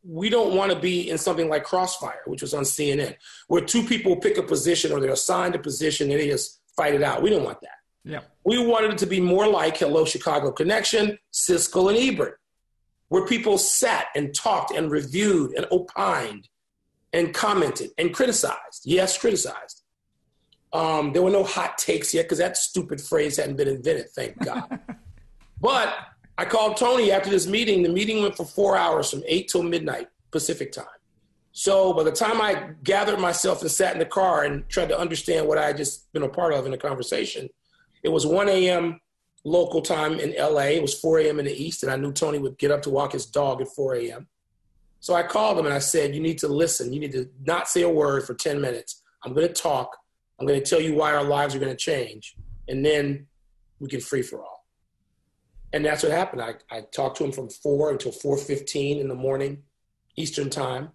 we 0.03 0.29
don't 0.29 0.53
want 0.53 0.74
to 0.74 0.77
be 0.77 1.10
in 1.10 1.18
something 1.18 1.48
like 1.48 1.63
Crossfire, 1.63 2.22
which 2.25 2.41
was 2.41 2.53
on 2.53 2.63
CNN, 2.63 3.15
where 3.48 3.62
two 3.63 3.84
people 3.84 4.18
pick 4.18 4.38
a 4.38 4.44
position 4.44 4.91
or 4.91 5.00
they're 5.00 5.12
assigned 5.12 5.56
a 5.56 5.60
position 5.60 6.12
and 6.12 6.20
they 6.20 6.27
just 6.27 6.60
fight 6.75 6.94
it 6.94 7.01
out. 7.01 7.22
We 7.22 7.29
don't 7.29 7.46
want 7.46 7.62
that. 7.62 7.77
Yeah. 8.03 8.20
We 8.44 8.58
wanted 8.65 8.91
it 8.91 8.98
to 8.98 9.06
be 9.06 9.22
more 9.22 9.48
like 9.48 9.77
Hello 9.77 10.03
Chicago 10.03 10.51
Connection, 10.51 11.18
Siskel 11.32 11.89
and 11.89 11.98
Ebert, 11.98 12.38
where 13.08 13.25
people 13.25 13.58
sat 13.58 14.08
and 14.13 14.36
talked 14.36 14.72
and 14.72 14.91
reviewed 14.91 15.53
and 15.56 15.68
opined 15.72 16.50
and 17.13 17.34
commented 17.34 17.91
and 17.98 18.13
criticized. 18.13 18.84
Yes, 18.84 19.18
criticized. 19.18 19.84
Um, 20.74 21.13
there 21.13 21.22
were 21.22 21.32
no 21.32 21.46
hot 21.46 21.77
takes 21.77 22.13
yet 22.13 22.24
because 22.24 22.39
that 22.39 22.58
stupid 22.58 23.00
phrase 23.00 23.38
hadn't 23.38 23.56
been 23.56 23.70
invented, 23.70 24.10
thank 24.10 24.38
God. 24.39 24.79
but 25.62 25.94
I 26.39 26.46
called 26.46 26.77
Tony 26.77 27.12
after 27.12 27.29
this 27.29 27.48
meeting. 27.48 27.84
The 27.84 27.89
meeting 27.89 28.22
went 28.22 28.38
for 28.38 28.46
four 28.46 28.77
hours 28.77 29.12
from 29.12 29.24
8 29.27 29.50
till 29.50 29.62
midnight 29.62 30.08
Pacific 30.31 30.72
time. 30.72 30.86
So 31.51 31.91
by 31.91 32.03
the 32.03 32.13
time 32.13 32.39
I 32.39 32.69
gathered 32.81 33.19
myself 33.19 33.62
and 33.62 33.69
sat 33.69 33.91
in 33.91 34.00
the 34.00 34.05
car 34.05 34.46
and 34.46 34.67
tried 34.69 34.88
to 34.88 34.98
understand 34.98 35.50
what 35.50 35.58
I 35.58 35.67
had 35.67 35.75
just 35.75 36.10
been 36.13 36.24
a 36.24 36.29
part 36.29 36.53
of 36.53 36.63
in 36.63 36.72
the 36.72 36.77
conversation, 36.77 37.50
it 38.03 38.08
was 38.08 38.25
1 38.25 38.48
a.m. 38.48 39.01
local 39.43 39.81
time 39.81 40.17
in 40.17 40.34
LA. 40.39 40.75
It 40.77 40.81
was 40.81 40.98
4 40.98 41.19
a.m. 41.19 41.39
in 41.39 41.46
the 41.46 41.51
East, 41.51 41.84
and 41.84 41.91
I 41.91 41.98
knew 41.98 42.13
Tony 42.13 42.39
would 42.39 42.58
get 42.58 42.72
up 42.72 42.84
to 42.84 42.89
walk 42.89 43.12
his 43.12 43.25
dog 43.25 43.60
at 43.60 43.67
4 43.67 43.96
a.m. 43.96 44.25
So 45.01 45.15
I 45.15 45.24
called 45.24 45.60
him 45.60 45.65
and 45.65 45.75
I 45.75 45.79
said, 45.79 46.15
You 46.15 46.22
need 46.22 46.38
to 46.38 46.48
listen. 46.48 46.93
You 46.93 47.01
need 47.01 47.12
to 47.12 47.29
not 47.43 47.67
say 47.67 47.81
a 47.81 47.89
word 47.89 48.24
for 48.24 48.34
10 48.34 48.62
minutes. 48.62 49.01
I'm 49.25 49.34
going 49.34 49.46
to 49.46 49.53
talk. 49.53 49.93
I'm 50.39 50.48
going 50.48 50.63
to 50.63 50.65
tell 50.65 50.79
you 50.79 50.96
why 50.96 51.13
our 51.13 51.24
lives 51.25 51.53
are 51.53 51.60
going 51.60 51.75
to 51.75 51.77
change. 51.77 52.38
And 52.69 52.86
then 52.86 53.27
we 53.81 53.89
can 53.89 54.00
free 54.00 54.22
for 54.22 54.41
all. 54.41 54.59
And 55.71 55.85
that's 55.85 56.03
what 56.03 56.11
happened. 56.11 56.41
I, 56.41 56.55
I 56.71 56.81
talked 56.81 57.17
to 57.17 57.23
him 57.23 57.31
from 57.31 57.49
4 57.49 57.91
until 57.91 58.11
4.15 58.11 58.99
in 58.99 59.07
the 59.07 59.15
morning, 59.15 59.63
Eastern 60.15 60.49
time. 60.49 60.89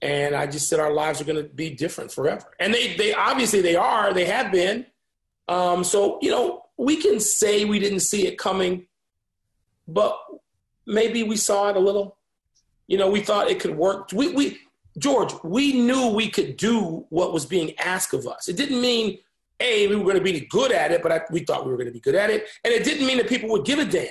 And 0.00 0.34
I 0.34 0.46
just 0.46 0.68
said 0.68 0.78
our 0.78 0.92
lives 0.92 1.20
are 1.20 1.24
going 1.24 1.42
to 1.42 1.48
be 1.48 1.70
different 1.70 2.12
forever. 2.12 2.54
And 2.60 2.72
they, 2.72 2.96
they 2.96 3.14
obviously 3.14 3.60
they 3.60 3.76
are. 3.76 4.12
They 4.12 4.26
have 4.26 4.52
been. 4.52 4.86
Um, 5.48 5.82
so, 5.82 6.18
you 6.22 6.30
know, 6.30 6.62
we 6.76 6.96
can 6.96 7.18
say 7.18 7.64
we 7.64 7.78
didn't 7.78 8.00
see 8.00 8.26
it 8.26 8.38
coming, 8.38 8.86
but 9.88 10.16
maybe 10.86 11.22
we 11.22 11.36
saw 11.36 11.70
it 11.70 11.76
a 11.76 11.80
little. 11.80 12.16
You 12.86 12.98
know, 12.98 13.10
we 13.10 13.20
thought 13.20 13.50
it 13.50 13.58
could 13.58 13.76
work. 13.76 14.10
We, 14.12 14.32
we, 14.32 14.58
George, 14.98 15.32
we 15.42 15.72
knew 15.72 16.08
we 16.08 16.30
could 16.30 16.56
do 16.56 17.06
what 17.08 17.32
was 17.32 17.44
being 17.44 17.76
asked 17.78 18.14
of 18.14 18.26
us. 18.26 18.48
It 18.48 18.56
didn't 18.56 18.80
mean, 18.80 19.18
A, 19.60 19.88
we 19.88 19.96
were 19.96 20.04
going 20.04 20.16
to 20.16 20.22
be 20.22 20.46
good 20.46 20.72
at 20.72 20.92
it, 20.92 21.02
but 21.02 21.12
I, 21.12 21.20
we 21.30 21.40
thought 21.40 21.64
we 21.64 21.70
were 21.70 21.76
going 21.76 21.88
to 21.88 21.92
be 21.92 22.00
good 22.00 22.14
at 22.14 22.30
it. 22.30 22.46
And 22.64 22.72
it 22.72 22.84
didn't 22.84 23.06
mean 23.06 23.18
that 23.18 23.28
people 23.28 23.48
would 23.50 23.64
give 23.64 23.78
a 23.78 23.84
damn. 23.84 24.08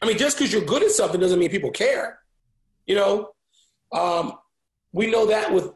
I 0.00 0.06
mean, 0.06 0.18
just 0.18 0.38
because 0.38 0.52
you're 0.52 0.64
good 0.64 0.82
at 0.82 0.90
something 0.90 1.20
doesn't 1.20 1.38
mean 1.38 1.50
people 1.50 1.70
care. 1.70 2.20
You 2.86 2.94
know, 2.94 3.30
um, 3.92 4.34
we 4.92 5.10
know 5.10 5.26
that 5.26 5.52
with 5.52 5.72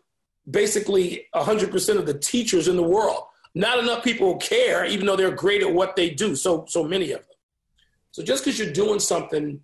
basically 0.48 1.26
100% 1.34 1.98
of 1.98 2.06
the 2.06 2.18
teachers 2.18 2.68
in 2.68 2.76
the 2.76 2.82
world 2.82 3.24
not 3.54 3.78
enough 3.78 4.02
people 4.02 4.36
care, 4.36 4.84
even 4.84 5.06
though 5.06 5.16
they're 5.16 5.30
great 5.30 5.62
at 5.62 5.72
what 5.72 5.96
they 5.96 6.10
do. 6.10 6.34
So 6.34 6.64
so 6.68 6.84
many 6.84 7.12
of 7.12 7.20
them. 7.20 7.28
So 8.10 8.22
just 8.22 8.44
because 8.44 8.58
you're 8.58 8.72
doing 8.72 8.98
something 8.98 9.60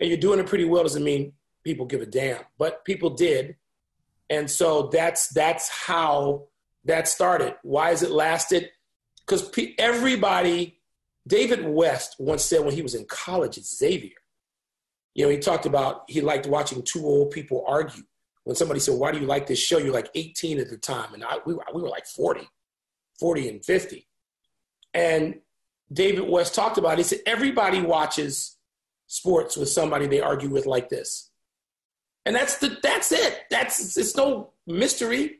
and 0.00 0.08
you're 0.08 0.18
doing 0.18 0.38
it 0.38 0.46
pretty 0.46 0.64
well 0.64 0.82
doesn't 0.82 1.04
mean 1.04 1.32
people 1.64 1.86
give 1.86 2.02
a 2.02 2.06
damn. 2.06 2.42
But 2.58 2.84
people 2.84 3.10
did, 3.10 3.56
and 4.28 4.50
so 4.50 4.88
that's 4.92 5.28
that's 5.28 5.68
how 5.68 6.44
that 6.86 7.08
started. 7.08 7.54
Why 7.62 7.90
has 7.90 8.02
it 8.02 8.10
lasted? 8.10 8.70
Because 9.24 9.48
pe- 9.48 9.74
everybody. 9.78 10.72
David 11.28 11.66
West 11.66 12.14
once 12.20 12.44
said 12.44 12.64
when 12.64 12.72
he 12.72 12.82
was 12.82 12.94
in 12.94 13.04
college 13.06 13.58
at 13.58 13.64
Xavier, 13.64 14.14
you 15.12 15.24
know, 15.24 15.30
he 15.30 15.38
talked 15.38 15.66
about 15.66 16.04
he 16.08 16.20
liked 16.20 16.46
watching 16.46 16.82
two 16.82 17.04
old 17.04 17.32
people 17.32 17.64
argue. 17.66 18.04
When 18.44 18.54
somebody 18.54 18.78
said, 18.78 18.94
"Why 18.94 19.10
do 19.10 19.18
you 19.18 19.26
like 19.26 19.48
this 19.48 19.58
show?" 19.58 19.78
You're 19.78 19.92
like 19.92 20.10
18 20.14 20.60
at 20.60 20.70
the 20.70 20.76
time, 20.76 21.14
and 21.14 21.24
I, 21.24 21.38
we, 21.44 21.54
were, 21.54 21.64
we 21.74 21.82
were 21.82 21.88
like 21.88 22.06
40. 22.06 22.48
40 23.18 23.48
and 23.48 23.64
50. 23.64 24.06
And 24.94 25.36
David 25.92 26.28
West 26.28 26.54
talked 26.54 26.78
about 26.78 26.94
it. 26.94 26.98
He 26.98 27.04
said, 27.04 27.20
everybody 27.26 27.80
watches 27.80 28.56
sports 29.06 29.56
with 29.56 29.68
somebody 29.68 30.06
they 30.06 30.20
argue 30.20 30.48
with 30.48 30.66
like 30.66 30.88
this. 30.88 31.30
And 32.24 32.34
that's 32.34 32.58
the 32.58 32.76
that's 32.82 33.12
it. 33.12 33.44
That's 33.50 33.96
it's 33.96 34.16
no 34.16 34.50
mystery. 34.66 35.38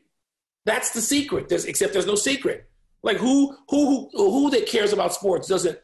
That's 0.67 0.91
the 0.91 1.01
secret. 1.01 1.49
There's, 1.49 1.65
except 1.65 1.93
there's 1.93 2.05
no 2.05 2.15
secret. 2.15 2.69
Like 3.01 3.17
who 3.17 3.55
who 3.69 4.09
who 4.13 4.31
who 4.31 4.49
that 4.51 4.67
cares 4.67 4.93
about 4.93 5.13
sports 5.13 5.47
doesn't 5.47 5.79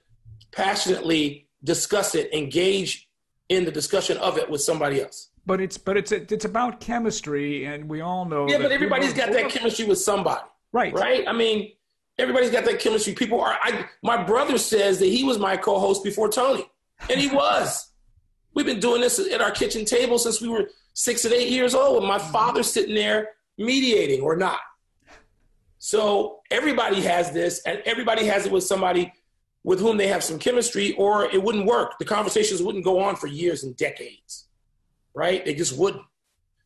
passionately 0.51 1.47
discuss 1.63 2.13
it, 2.13 2.31
engage 2.33 3.09
in 3.49 3.65
the 3.65 3.71
discussion 3.71 4.17
of 4.17 4.37
it 4.37 4.49
with 4.49 4.61
somebody 4.61 5.01
else. 5.01 5.29
But 5.45 5.61
it's 5.61 5.77
but 5.77 5.97
it's 5.97 6.11
it's 6.11 6.45
about 6.45 6.79
chemistry, 6.79 7.65
and 7.65 7.89
we 7.89 8.01
all 8.01 8.25
know. 8.25 8.47
Yeah, 8.47 8.59
but 8.59 8.71
everybody's 8.71 9.13
got 9.13 9.31
that 9.31 9.49
chemistry 9.49 9.85
with 9.85 9.99
somebody. 9.99 10.43
Right. 10.71 10.93
Right. 10.93 11.27
I 11.27 11.33
mean, 11.33 11.71
Everybody's 12.19 12.51
got 12.51 12.65
that 12.65 12.79
chemistry. 12.79 13.13
People 13.13 13.41
are. 13.41 13.57
I, 13.61 13.85
my 14.03 14.23
brother 14.23 14.57
says 14.57 14.99
that 14.99 15.07
he 15.07 15.23
was 15.23 15.39
my 15.39 15.57
co-host 15.57 16.03
before 16.03 16.29
Tony, 16.29 16.65
and 17.09 17.19
he 17.19 17.27
was. 17.27 17.89
We've 18.53 18.67
been 18.67 18.79
doing 18.79 19.01
this 19.01 19.17
at 19.19 19.41
our 19.41 19.49
kitchen 19.49 19.83
table 19.83 20.19
since 20.19 20.39
we 20.39 20.47
were 20.47 20.69
six 20.93 21.25
and 21.25 21.33
eight 21.33 21.49
years 21.49 21.73
old. 21.73 22.01
With 22.01 22.07
my 22.07 22.19
father 22.19 22.61
sitting 22.61 22.93
there 22.93 23.29
mediating 23.57 24.21
or 24.21 24.35
not. 24.35 24.59
So 25.85 26.39
everybody 26.49 27.01
has 27.01 27.31
this, 27.31 27.61
and 27.65 27.81
everybody 27.85 28.25
has 28.25 28.45
it 28.45 28.53
with 28.53 28.63
somebody 28.63 29.11
with 29.65 29.81
whom 29.81 29.97
they 29.97 30.07
have 30.07 30.23
some 30.23 30.39
chemistry, 30.39 30.93
or 30.93 31.25
it 31.25 31.43
wouldn't 31.43 31.65
work. 31.65 31.99
The 31.99 32.05
conversations 32.05 32.63
wouldn't 32.63 32.85
go 32.85 33.01
on 33.01 33.17
for 33.17 33.27
years 33.27 33.65
and 33.65 33.75
decades, 33.75 34.47
right? 35.13 35.43
They 35.43 35.53
just 35.53 35.77
wouldn't. 35.77 36.05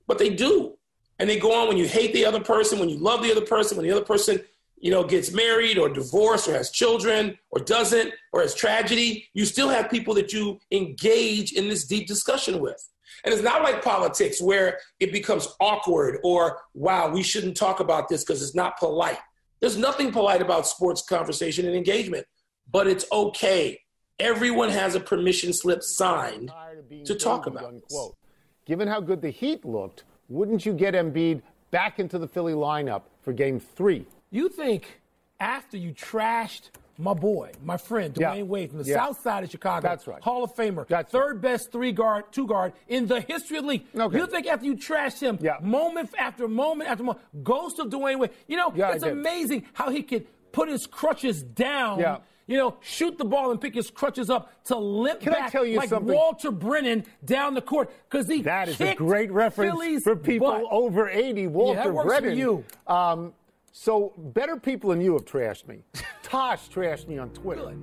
But 0.06 0.20
they 0.20 0.30
do. 0.30 0.78
And 1.18 1.28
they 1.28 1.40
go 1.40 1.52
on 1.52 1.68
when 1.68 1.78
you 1.78 1.88
hate 1.88 2.14
the 2.14 2.26
other 2.26 2.40
person, 2.40 2.78
when 2.78 2.90
you 2.90 3.00
love 3.00 3.24
the 3.24 3.32
other 3.32 3.44
person, 3.44 3.76
when 3.76 3.88
the 3.88 3.92
other 3.92 4.06
person, 4.06 4.40
you 4.78 4.92
know, 4.92 5.04
gets 5.04 5.32
married 5.32 5.80
or 5.80 5.90
divorced 5.90 6.48
or 6.48 6.54
has 6.54 6.70
children 6.70 7.40
or 7.50 7.60
doesn't 7.60 8.14
or 8.34 8.42
has 8.42 8.54
tragedy, 8.54 9.28
you 9.34 9.46
still 9.46 9.70
have 9.70 9.90
people 9.90 10.14
that 10.14 10.32
you 10.32 10.60
engage 10.70 11.54
in 11.54 11.68
this 11.68 11.86
deep 11.86 12.06
discussion 12.06 12.60
with. 12.60 12.88
And 13.24 13.34
it's 13.34 13.44
not 13.44 13.64
like 13.64 13.84
politics 13.84 14.42
where 14.42 14.80
it 15.00 15.12
becomes 15.12 15.48
awkward 15.60 16.20
or, 16.24 16.60
wow, 16.74 17.10
we 17.10 17.24
shouldn't 17.24 17.58
talk 17.58 17.80
about 17.80 18.10
this 18.10 18.24
because 18.24 18.42
it's 18.42 18.56
not 18.56 18.78
polite. 18.78 19.20
There's 19.60 19.78
nothing 19.78 20.12
polite 20.12 20.42
about 20.42 20.68
sports 20.68 21.02
conversation 21.02 21.66
and 21.66 21.76
engagement, 21.76 22.26
but 22.72 22.88
it's 22.88 23.06
okay. 23.12 23.80
Everyone 24.20 24.70
has 24.70 24.96
a 24.96 25.00
permission 25.00 25.54
slip 25.54 25.84
signed 25.84 26.52
to 27.06 27.16
talk 27.16 27.48
about 27.48 27.66
unquote. 27.66 28.16
Given 28.66 28.88
how 28.88 29.00
good 29.00 29.22
the 29.22 29.30
Heat 29.30 29.64
looked, 29.66 30.04
wouldn't 30.30 30.66
you 30.66 30.74
get 30.74 30.94
Embiid 30.94 31.42
back 31.72 32.00
into 32.00 32.18
the 32.18 32.28
Philly 32.28 32.54
lineup 32.54 33.04
for 33.22 33.34
game 33.34 33.60
three? 33.60 34.06
You 34.30 34.50
think 34.50 35.00
after 35.40 35.78
you 35.78 35.94
trashed 35.94 36.70
my 36.98 37.14
boy, 37.14 37.52
my 37.64 37.78
friend, 37.78 38.14
Dwyane 38.14 38.38
yeah. 38.38 38.44
Wade 38.44 38.70
from 38.72 38.82
the 38.82 38.90
yeah. 38.90 38.96
south 38.96 39.22
side 39.22 39.44
of 39.44 39.52
Chicago. 39.52 39.88
That's 39.88 40.08
right. 40.08 40.22
Hall 40.22 40.44
of 40.44 40.56
Famer. 40.56 40.88
That's 40.88 41.12
third 41.12 41.36
right. 41.36 41.42
best 41.42 41.72
three 41.72 41.92
guard, 41.92 42.26
two 42.32 42.48
guard 42.48 42.74
in 42.88 43.08
the 43.08 43.22
history 43.22 43.58
of 43.58 43.64
the 43.64 43.70
league. 43.70 43.86
Okay. 43.96 44.18
You 44.18 44.28
think 44.28 44.48
after 44.48 44.66
you 44.66 44.76
trash 44.76 45.20
him, 45.20 45.38
yeah. 45.42 45.58
moment 45.62 46.10
after 46.18 46.48
moment 46.48 46.90
after 46.90 47.04
moment, 47.04 47.44
goes 47.44 47.74
to 47.76 47.86
Dwyane 47.86 48.20
Wade. 48.20 48.32
You 48.48 48.58
know, 48.58 48.74
yeah, 48.76 48.94
it's 48.94 49.04
amazing 49.04 49.66
how 49.74 49.90
he 49.92 50.02
could 50.02 50.28
put 50.52 50.70
his 50.70 50.88
crutches 50.88 51.44
down. 51.44 52.00
Yeah. 52.00 52.18
You 52.48 52.56
know, 52.56 52.78
shoot 52.82 53.18
the 53.18 53.26
ball 53.26 53.52
and 53.52 53.60
pick 53.60 53.76
his 53.76 53.92
crutches 53.92 54.30
up 54.30 54.64
to 54.66 54.78
limp 54.78 55.20
Can 55.20 55.34
back 55.34 55.48
I 55.48 55.50
tell 55.50 55.66
you 55.66 55.78
like 55.78 55.90
something? 55.90 56.16
Walter 56.16 56.50
Brennan 56.50 57.04
down 57.26 57.54
the 57.54 57.62
court 57.62 57.92
because 58.10 58.26
he 58.28 58.42
that 58.44 58.70
is 58.70 58.80
a 58.80 58.96
great 58.96 59.32
reference 59.32 59.74
Philly's 59.74 60.04
for 60.04 60.16
people 60.16 60.48
butt. 60.48 60.64
over 60.72 61.10
eighty. 61.10 61.46
Walter 61.48 61.80
yeah, 61.80 61.84
that 61.84 61.94
works 61.94 62.08
Brennan. 62.08 62.30
For 62.30 62.36
you. 62.36 62.66
Um, 62.88 63.34
so 63.80 64.12
better 64.18 64.58
people 64.58 64.90
than 64.90 65.00
you 65.00 65.14
have 65.14 65.24
trashed 65.24 65.68
me. 65.68 65.84
Tosh 66.24 66.68
trashed 66.68 67.08
me 67.08 67.20
on 67.20 67.30
Twitter. 67.30 67.76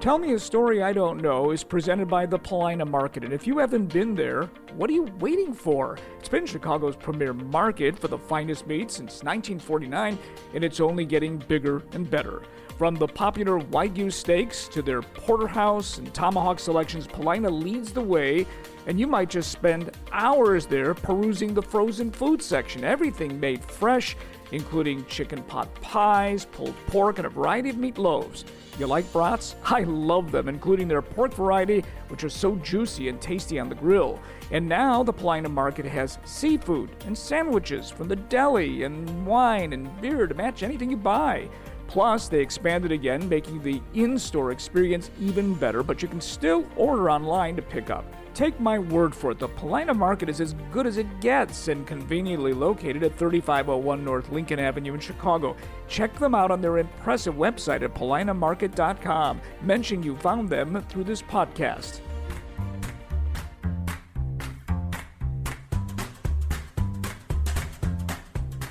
Tell 0.00 0.18
Me 0.18 0.34
a 0.34 0.38
Story 0.38 0.82
I 0.82 0.92
Don't 0.92 1.20
Know 1.20 1.50
is 1.50 1.64
presented 1.64 2.06
by 2.06 2.26
the 2.26 2.38
Paulina 2.38 2.84
Market. 2.84 3.24
And 3.24 3.32
if 3.32 3.46
you 3.46 3.58
haven't 3.58 3.92
been 3.92 4.14
there, 4.14 4.44
what 4.76 4.90
are 4.90 4.92
you 4.92 5.08
waiting 5.18 5.52
for? 5.54 5.98
It's 6.18 6.28
been 6.28 6.46
Chicago's 6.46 6.96
premier 6.96 7.32
market 7.32 7.98
for 7.98 8.08
the 8.08 8.18
finest 8.18 8.66
meat 8.66 8.90
since 8.90 9.24
1949, 9.24 10.18
and 10.54 10.62
it's 10.62 10.80
only 10.80 11.04
getting 11.04 11.38
bigger 11.38 11.82
and 11.92 12.08
better. 12.08 12.42
From 12.76 12.94
the 12.94 13.08
popular 13.08 13.58
Wagyu 13.58 14.12
steaks 14.12 14.68
to 14.68 14.82
their 14.82 15.02
porterhouse 15.02 15.98
and 15.98 16.14
tomahawk 16.14 16.60
selections, 16.60 17.08
Paulina 17.08 17.50
leads 17.50 17.92
the 17.92 18.00
way, 18.00 18.46
and 18.88 18.98
you 18.98 19.06
might 19.06 19.28
just 19.28 19.52
spend 19.52 19.90
hours 20.12 20.64
there 20.66 20.94
perusing 20.94 21.52
the 21.52 21.62
frozen 21.62 22.10
food 22.10 22.42
section. 22.42 22.84
Everything 22.84 23.38
made 23.38 23.62
fresh, 23.62 24.16
including 24.50 25.04
chicken 25.04 25.42
pot 25.42 25.72
pies, 25.82 26.46
pulled 26.46 26.74
pork, 26.86 27.18
and 27.18 27.26
a 27.26 27.30
variety 27.30 27.68
of 27.68 27.76
meatloaves. 27.76 28.44
You 28.78 28.86
like 28.86 29.12
brats? 29.12 29.56
I 29.64 29.82
love 29.82 30.32
them, 30.32 30.48
including 30.48 30.88
their 30.88 31.02
pork 31.02 31.34
variety, 31.34 31.84
which 32.08 32.24
are 32.24 32.30
so 32.30 32.56
juicy 32.56 33.10
and 33.10 33.20
tasty 33.20 33.58
on 33.58 33.68
the 33.68 33.74
grill. 33.74 34.18
And 34.52 34.66
now 34.66 35.02
the 35.02 35.12
Paulina 35.12 35.50
Market 35.50 35.84
has 35.84 36.18
seafood 36.24 36.88
and 37.04 37.16
sandwiches 37.16 37.90
from 37.90 38.08
the 38.08 38.16
deli, 38.16 38.84
and 38.84 39.26
wine 39.26 39.74
and 39.74 40.00
beer 40.00 40.26
to 40.26 40.34
match 40.34 40.62
anything 40.62 40.90
you 40.90 40.96
buy. 40.96 41.46
Plus, 41.88 42.28
they 42.28 42.40
expanded 42.40 42.92
again, 42.92 43.28
making 43.28 43.62
the 43.62 43.82
in 43.92 44.18
store 44.18 44.50
experience 44.50 45.10
even 45.20 45.52
better, 45.52 45.82
but 45.82 46.00
you 46.00 46.08
can 46.08 46.22
still 46.22 46.66
order 46.76 47.10
online 47.10 47.54
to 47.56 47.62
pick 47.62 47.90
up. 47.90 48.04
Take 48.38 48.60
my 48.60 48.78
word 48.78 49.16
for 49.16 49.32
it, 49.32 49.40
the 49.40 49.48
Paulina 49.48 49.92
Market 49.92 50.28
is 50.28 50.40
as 50.40 50.54
good 50.70 50.86
as 50.86 50.96
it 50.96 51.20
gets 51.20 51.66
and 51.66 51.84
conveniently 51.84 52.52
located 52.52 53.02
at 53.02 53.18
3501 53.18 54.04
North 54.04 54.30
Lincoln 54.30 54.60
Avenue 54.60 54.94
in 54.94 55.00
Chicago. 55.00 55.56
Check 55.88 56.16
them 56.20 56.36
out 56.36 56.52
on 56.52 56.60
their 56.60 56.78
impressive 56.78 57.34
website 57.34 57.82
at 57.82 57.94
paulinamarket.com. 57.94 59.40
Mention 59.62 60.04
you 60.04 60.16
found 60.18 60.48
them 60.48 60.86
through 60.88 61.02
this 61.02 61.20
podcast. 61.20 62.00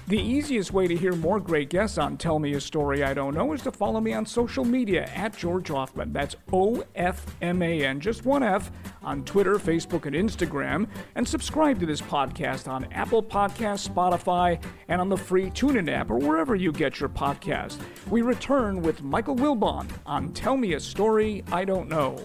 The 0.08 0.18
easiest 0.18 0.72
way 0.72 0.88
to 0.88 0.96
hear 0.96 1.14
more 1.16 1.38
great 1.38 1.70
guests 1.70 1.98
on 1.98 2.16
Tell 2.16 2.40
Me 2.40 2.54
a 2.54 2.62
Story 2.62 3.04
I 3.04 3.14
Don't 3.14 3.34
Know 3.34 3.52
is 3.52 3.62
to 3.64 3.74
follow 3.74 4.00
me 4.00 4.14
on 4.14 4.26
social 4.26 4.64
media 4.64 5.04
at 5.14 5.36
George 5.36 5.68
Hoffman. 5.68 6.14
That's 6.14 6.38
O 6.54 6.82
F 6.96 7.26
M 7.42 7.62
A 7.62 7.86
N, 7.86 8.00
just 8.00 8.24
one 8.24 8.42
F, 8.42 8.72
on 9.04 9.26
Twitter, 9.26 9.56
Facebook, 9.56 10.06
and 10.06 10.16
Instagram. 10.16 10.88
And 11.16 11.28
subscribe 11.28 11.78
to 11.82 11.86
this 11.86 12.00
podcast 12.00 12.70
on 12.70 12.86
Apple 12.94 13.22
Podcasts, 13.22 13.90
Spotify, 13.90 14.64
and 14.88 15.02
on 15.02 15.10
the 15.10 15.18
free 15.18 15.50
TuneIn 15.50 15.92
app 15.92 16.10
or 16.10 16.16
wherever 16.16 16.56
you 16.56 16.72
get 16.72 17.02
your 17.02 17.10
podcast. 17.10 17.78
We 18.10 18.22
return 18.22 18.82
with 18.82 19.04
Michael 19.04 19.36
Wilbon 19.36 19.90
on 20.06 20.32
Tell 20.32 20.56
Me 20.56 20.76
a 20.76 20.80
Story 20.80 21.44
I 21.52 21.66
Don't 21.66 21.90
Know. 21.90 22.18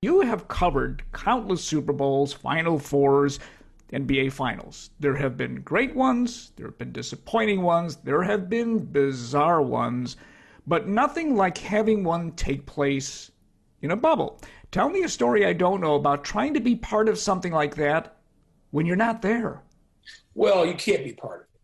You 0.00 0.22
have 0.22 0.48
covered 0.48 1.02
countless 1.12 1.62
Super 1.62 1.92
Bowls, 1.92 2.32
Final 2.32 2.78
Fours, 2.78 3.38
NBA 3.92 4.32
Finals. 4.32 4.90
There 5.00 5.16
have 5.16 5.36
been 5.36 5.62
great 5.62 5.94
ones, 5.94 6.52
there 6.56 6.66
have 6.66 6.78
been 6.78 6.92
disappointing 6.92 7.62
ones, 7.62 7.96
there 7.96 8.22
have 8.22 8.48
been 8.48 8.78
bizarre 8.78 9.62
ones, 9.62 10.16
but 10.66 10.88
nothing 10.88 11.36
like 11.36 11.58
having 11.58 12.04
one 12.04 12.32
take 12.32 12.66
place 12.66 13.30
in 13.82 13.90
a 13.90 13.96
bubble. 13.96 14.40
Tell 14.70 14.88
me 14.88 15.02
a 15.02 15.08
story 15.08 15.44
I 15.44 15.52
don't 15.52 15.80
know 15.80 15.96
about 15.96 16.24
trying 16.24 16.54
to 16.54 16.60
be 16.60 16.76
part 16.76 17.08
of 17.08 17.18
something 17.18 17.52
like 17.52 17.74
that 17.76 18.16
when 18.70 18.86
you're 18.86 18.96
not 18.96 19.22
there. 19.22 19.62
Well, 20.34 20.64
you 20.64 20.74
can't 20.74 21.04
be 21.04 21.12
part 21.12 21.40
of 21.40 21.46
it. 21.54 21.60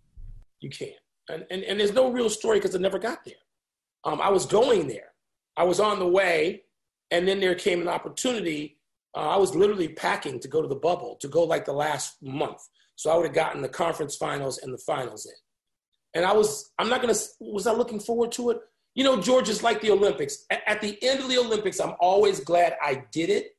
You 0.61 0.71
can't. 0.71 0.93
And, 1.29 1.47
and, 1.51 1.63
and 1.63 1.79
there's 1.79 1.93
no 1.93 2.11
real 2.11 2.31
story 2.31 2.59
because 2.59 2.75
I 2.75 2.79
never 2.79 2.99
got 2.99 3.25
there. 3.25 3.35
Um, 4.05 4.21
I 4.21 4.31
was 4.31 4.47
going 4.47 4.89
there. 4.89 5.13
I 5.57 5.65
was 5.65 5.81
on 5.81 5.99
the 5.99 6.07
way, 6.07 6.63
and 7.11 7.27
then 7.27 7.41
there 7.41 7.55
came 7.55 7.81
an 7.81 7.89
opportunity 7.89 8.76
uh, 9.17 9.31
I 9.31 9.37
was 9.37 9.55
literally 9.55 9.89
packing 9.89 10.39
to 10.41 10.49
go 10.49 10.61
to 10.61 10.69
the 10.69 10.77
bubble, 10.77 11.17
to 11.21 11.29
go 11.29 11.43
like 11.43 11.65
the 11.65 11.73
last 11.73 12.23
month. 12.23 12.61
So 12.97 13.11
I 13.11 13.17
would 13.17 13.27
have 13.27 13.35
gotten 13.35 13.63
the 13.63 13.69
conference 13.69 14.15
finals 14.15 14.59
and 14.59 14.73
the 14.73 14.79
finals 14.79 15.27
in. 15.27 15.33
And 16.15 16.25
I 16.25 16.33
was, 16.33 16.73
I'm 16.79 16.89
not 16.89 17.03
going 17.03 17.15
to, 17.15 17.21
was 17.41 17.67
I 17.67 17.73
looking 17.73 17.99
forward 17.99 18.33
to 18.33 18.51
it? 18.51 18.61
You 18.95 19.05
know, 19.05 19.21
George 19.21 19.49
is 19.49 19.63
like 19.63 19.81
the 19.81 19.91
Olympics. 19.91 20.45
At, 20.51 20.81
the 20.81 20.99
end 21.03 21.21
of 21.21 21.29
the 21.29 21.39
Olympics, 21.39 21.81
I'm 21.81 21.95
always 22.01 22.41
glad 22.41 22.77
I 22.83 23.05
did 23.11 23.31
it. 23.31 23.57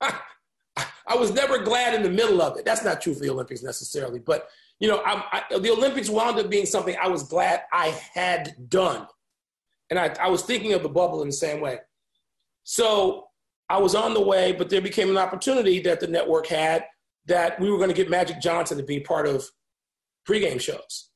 I 0.00 1.16
was 1.16 1.32
never 1.32 1.58
glad 1.58 1.94
in 1.94 2.02
the 2.02 2.10
middle 2.10 2.40
of 2.40 2.56
it. 2.56 2.64
That's 2.64 2.84
not 2.84 3.00
true 3.00 3.14
for 3.14 3.20
the 3.20 3.30
Olympics 3.30 3.62
necessarily. 3.62 4.18
But, 4.18 4.48
you 4.78 4.88
know, 4.88 5.02
I, 5.04 5.42
I, 5.50 5.58
the 5.58 5.70
Olympics 5.70 6.08
wound 6.08 6.38
up 6.38 6.48
being 6.48 6.66
something 6.66 6.96
I 7.02 7.08
was 7.08 7.24
glad 7.24 7.62
I 7.72 7.88
had 8.14 8.54
done. 8.68 9.06
And 9.90 9.98
I, 9.98 10.14
I 10.20 10.28
was 10.28 10.42
thinking 10.42 10.72
of 10.72 10.82
the 10.82 10.88
bubble 10.88 11.20
in 11.22 11.28
the 11.28 11.34
same 11.34 11.60
way. 11.60 11.78
So 12.64 13.29
I 13.70 13.78
was 13.78 13.94
on 13.94 14.14
the 14.14 14.20
way, 14.20 14.50
but 14.50 14.68
there 14.68 14.80
became 14.80 15.10
an 15.10 15.16
opportunity 15.16 15.78
that 15.82 16.00
the 16.00 16.08
network 16.08 16.48
had 16.48 16.86
that 17.26 17.60
we 17.60 17.70
were 17.70 17.76
going 17.76 17.88
to 17.88 17.94
get 17.94 18.10
Magic 18.10 18.40
Johnson 18.40 18.76
to 18.78 18.82
be 18.82 18.98
part 18.98 19.28
of 19.28 19.48
pregame 20.28 20.60
shows. 20.60 21.10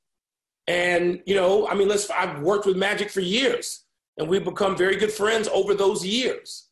And, 0.68 1.20
you 1.26 1.34
know, 1.34 1.66
I 1.66 1.74
mean, 1.74 1.88
let's, 1.88 2.08
I've 2.10 2.40
worked 2.42 2.64
with 2.64 2.76
Magic 2.76 3.10
for 3.10 3.20
years 3.20 3.84
and 4.16 4.28
we've 4.28 4.44
become 4.44 4.76
very 4.76 4.94
good 4.94 5.10
friends 5.10 5.48
over 5.52 5.74
those 5.74 6.06
years. 6.06 6.68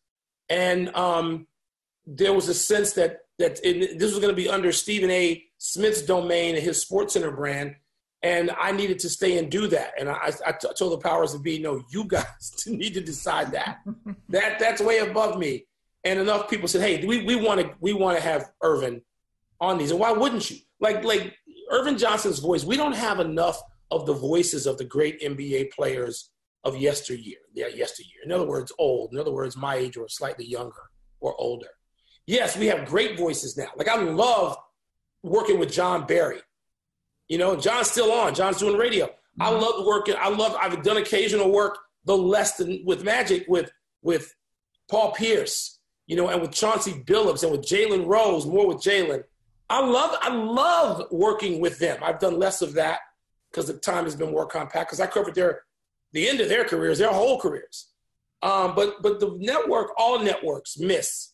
And 0.49 0.95
um, 0.95 1.49
there 2.07 2.33
was 2.33 2.49
a 2.49 2.55
sense 2.55 2.93
that, 2.93 3.23
that 3.41 3.59
it, 3.65 3.99
this 3.99 4.13
was 4.13 4.21
going 4.21 4.35
to 4.35 4.41
be 4.41 4.49
under 4.49 4.71
Stephen 4.71 5.11
A. 5.11 5.43
Smith's 5.59 6.03
domain 6.03 6.55
and 6.55 6.63
his 6.63 6.81
Sports 6.81 7.15
Center 7.15 7.33
brand. 7.33 7.75
And 8.23 8.53
I 8.53 8.71
needed 8.71 9.01
to 9.01 9.09
stay 9.09 9.37
and 9.37 9.51
do 9.51 9.67
that. 9.67 9.95
And 9.99 10.09
I, 10.09 10.31
I 10.47 10.53
told 10.53 10.93
the 10.93 10.99
powers 10.99 11.33
that 11.33 11.43
be, 11.43 11.59
no, 11.59 11.83
you 11.91 12.05
guys 12.05 12.53
need 12.69 12.95
to 12.95 13.01
decide 13.01 13.51
that. 13.51 13.79
that 14.29 14.61
that's 14.61 14.81
way 14.81 14.99
above 14.99 15.41
me 15.41 15.67
and 16.05 16.19
enough 16.19 16.49
people 16.49 16.69
said, 16.69 16.83
"Hey, 16.83 17.05
we 17.05 17.25
we 17.25 17.37
want 17.37 17.61
to 17.61 17.71
we 17.81 17.93
want 17.93 18.17
to 18.17 18.23
have 18.23 18.51
Earvin 18.63 19.03
on 19.61 19.79
these." 19.79 19.91
And 19.91 20.01
why 20.01 20.13
wouldn't 20.13 20.51
you? 20.51 20.59
Like 20.81 21.05
like 21.05 21.35
Earvin 21.71 21.99
Johnson's 21.99 22.39
voice. 22.39 22.65
We 22.65 22.77
don't 22.77 22.95
have 22.95 23.21
enough 23.21 23.61
of 23.91 24.07
the 24.07 24.15
voices 24.15 24.67
of 24.67 24.79
the 24.79 24.85
great 24.85 25.21
NBA 25.21 25.71
players 25.73 26.31
of 26.65 26.77
yesteryear. 26.77 27.39
Yeah, 27.55 27.69
yesteryear. 27.69 28.23
In 28.25 28.33
other 28.33 28.47
words, 28.47 28.73
old. 28.79 29.13
In 29.13 29.19
other 29.19 29.33
words, 29.33 29.57
my 29.57 29.77
age 29.77 29.97
or 29.97 30.09
slightly 30.09 30.45
younger 30.45 30.83
or 31.21 31.35
older. 31.41 31.69
Yes, 32.27 32.57
we 32.57 32.67
have 32.67 32.87
great 32.87 33.19
voices 33.19 33.57
now. 33.57 33.69
Like 33.77 33.89
I 33.89 33.97
love 33.97 34.57
working 35.23 35.59
with 35.59 35.73
Jon 35.73 36.07
Barry. 36.07 36.41
You 37.29 37.39
know, 37.39 37.57
Jon's 37.57 37.91
still 37.91 38.13
on. 38.13 38.35
Jon's 38.35 38.59
doing 38.59 38.77
radio. 38.77 39.07
Mm-hmm. 39.07 39.43
I 39.43 39.49
love 39.51 39.87
working. 39.87 40.15
I 40.19 40.29
love. 40.29 40.57
I've 40.61 40.83
done 40.83 40.97
occasional 40.97 41.51
work, 41.53 41.79
though 42.05 42.17
less 42.17 42.57
than 42.57 42.83
with 42.85 43.05
Magic, 43.05 43.45
with 43.49 43.71
with 44.03 44.35
Paul 44.91 45.13
Pierce 45.13 45.79
you 46.13 46.19
know, 46.19 46.29
and 46.29 46.43
with 46.43 46.53
Chauncey 46.53 46.93
Billups 46.93 47.43
and 47.43 47.51
with 47.51 47.63
Jalen 47.63 48.07
Rose, 48.07 48.45
more 48.45 48.67
with 48.69 48.83
Jalen. 48.83 49.25
I 49.71 49.81
love 49.81 50.15
I 50.21 50.29
love 50.29 51.07
working 51.11 51.59
with 51.59 51.79
them. 51.79 51.99
I've 52.03 52.19
done 52.19 52.39
less 52.39 52.61
of 52.61 52.75
that 52.75 52.99
because 53.51 53.67
the 53.67 53.79
time 53.79 54.05
has 54.05 54.15
been 54.15 54.31
more 54.31 54.45
compact. 54.45 54.91
Because 54.91 55.01
I 55.01 55.07
covered 55.07 55.35
their 55.35 55.63
the 56.13 56.29
end 56.29 56.43
of 56.43 56.51
their 56.51 56.67
careers, 56.67 56.99
their 56.99 57.09
whole 57.09 57.41
careers. 57.41 57.89
Um, 58.43 58.75
but 58.75 59.01
but 59.01 59.21
the 59.21 59.39
network, 59.39 59.93
all 59.97 60.19
networks 60.19 60.79
miss, 60.79 61.31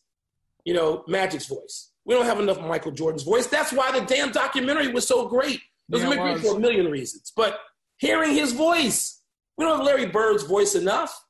you 0.63 0.73
know, 0.73 1.03
Magic's 1.09 1.47
voice. 1.47 1.91
We 2.05 2.15
don't 2.15 2.23
have 2.23 2.39
enough 2.39 2.61
Michael 2.61 2.93
Jordan's 2.93 3.23
voice. 3.23 3.47
That's 3.47 3.73
why 3.73 3.91
the 3.91 4.05
damn 4.05 4.31
documentary 4.31 4.93
was 4.93 5.05
so 5.05 5.27
great. 5.27 5.59
It 5.91 5.95
was 5.95 6.03
yeah, 6.03 6.37
for 6.37 6.55
a 6.55 6.59
million 6.61 6.89
reasons. 6.89 7.33
But 7.35 7.59
hearing 7.97 8.31
his 8.31 8.53
voice, 8.53 9.23
we 9.57 9.65
don't 9.65 9.75
have 9.75 9.85
Larry 9.85 10.05
Bird's 10.05 10.43
voice 10.43 10.73
enough. 10.75 11.21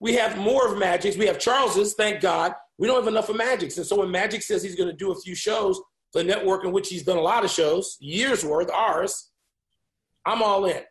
We 0.00 0.14
have 0.14 0.38
more 0.38 0.70
of 0.70 0.78
Magic's. 0.78 1.16
We 1.16 1.26
have 1.26 1.38
Charles's, 1.38 1.94
thank 1.94 2.20
God. 2.20 2.54
We 2.78 2.86
don't 2.86 2.96
have 2.96 3.08
enough 3.08 3.28
of 3.28 3.36
Magic's. 3.36 3.76
And 3.78 3.86
so 3.86 3.98
when 3.98 4.10
Magic 4.10 4.42
says 4.42 4.62
he's 4.62 4.76
going 4.76 4.88
to 4.88 4.96
do 4.96 5.10
a 5.10 5.20
few 5.20 5.34
shows, 5.34 5.80
the 6.14 6.22
network 6.24 6.64
in 6.64 6.72
which 6.72 6.88
he's 6.88 7.02
done 7.02 7.18
a 7.18 7.22
lot 7.22 7.44
of 7.44 7.50
shows, 7.50 7.96
years 8.00 8.44
worth, 8.44 8.70
ours, 8.70 9.30
I'm 10.24 10.42
all 10.42 10.64
in. 10.66 10.82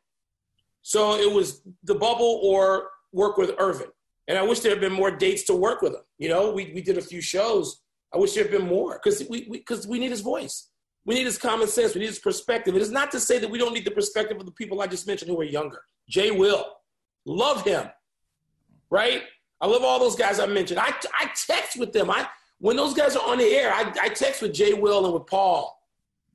So 0.82 1.16
it 1.16 1.32
was 1.32 1.62
the 1.84 1.96
bubble 1.96 2.40
or 2.44 2.90
work 3.12 3.38
with 3.38 3.52
Earvin. 3.58 3.88
And 4.28 4.38
I 4.38 4.42
wish 4.42 4.60
there 4.60 4.72
had 4.72 4.82
been 4.82 4.94
more 4.94 5.12
dates 5.12 5.44
to 5.44 5.56
work 5.56 5.82
with 5.82 5.94
him. 5.94 6.02
You 6.18 6.30
know, 6.30 6.52
we, 6.52 6.72
we 6.74 6.82
did 6.82 6.98
a 6.98 7.02
few 7.02 7.22
shows. 7.22 7.82
I 8.14 8.18
wish 8.18 8.34
there 8.34 8.44
had 8.44 8.52
been 8.52 8.68
more 8.68 9.00
because 9.02 9.26
we, 9.30 9.48
we, 9.50 9.60
cause 9.60 9.88
we 9.88 10.00
need 10.00 10.12
his 10.12 10.22
voice. 10.22 10.70
We 11.06 11.16
need 11.16 11.26
his 11.26 11.38
common 11.38 11.68
sense. 11.68 11.94
We 11.94 12.02
need 12.02 12.08
his 12.08 12.20
perspective. 12.20 12.76
It 12.76 12.82
is 12.82 12.92
not 12.92 13.12
to 13.12 13.20
say 13.20 13.40
that 13.40 13.50
we 13.50 13.58
don't 13.58 13.74
need 13.74 13.86
the 13.86 13.92
perspective 13.92 14.38
of 14.38 14.46
the 14.46 14.52
people 14.52 14.82
I 14.82 14.88
just 14.88 15.08
mentioned 15.08 15.32
who 15.32 15.40
are 15.40 15.46
younger. 15.46 15.82
Jay 16.10 16.32
Will, 16.32 16.66
love 17.26 17.64
him, 17.64 17.88
right? 18.90 19.24
I 19.60 19.68
love 19.68 19.84
all 19.84 20.00
those 20.00 20.16
guys 20.16 20.40
I 20.40 20.46
mentioned. 20.46 20.80
I, 20.80 20.94
I 21.20 21.32
text 21.48 21.80
with 21.80 21.94
them. 21.94 22.10
I 22.10 22.28
when 22.60 22.76
those 22.76 22.94
guys 22.94 23.16
are 23.16 23.28
on 23.28 23.38
the 23.38 23.46
air, 23.46 23.72
I, 23.72 23.94
I 24.02 24.10
text 24.10 24.42
with 24.42 24.54
Jay 24.54 24.74
Will 24.74 25.06
and 25.06 25.14
with 25.14 25.28
Paul, 25.28 25.80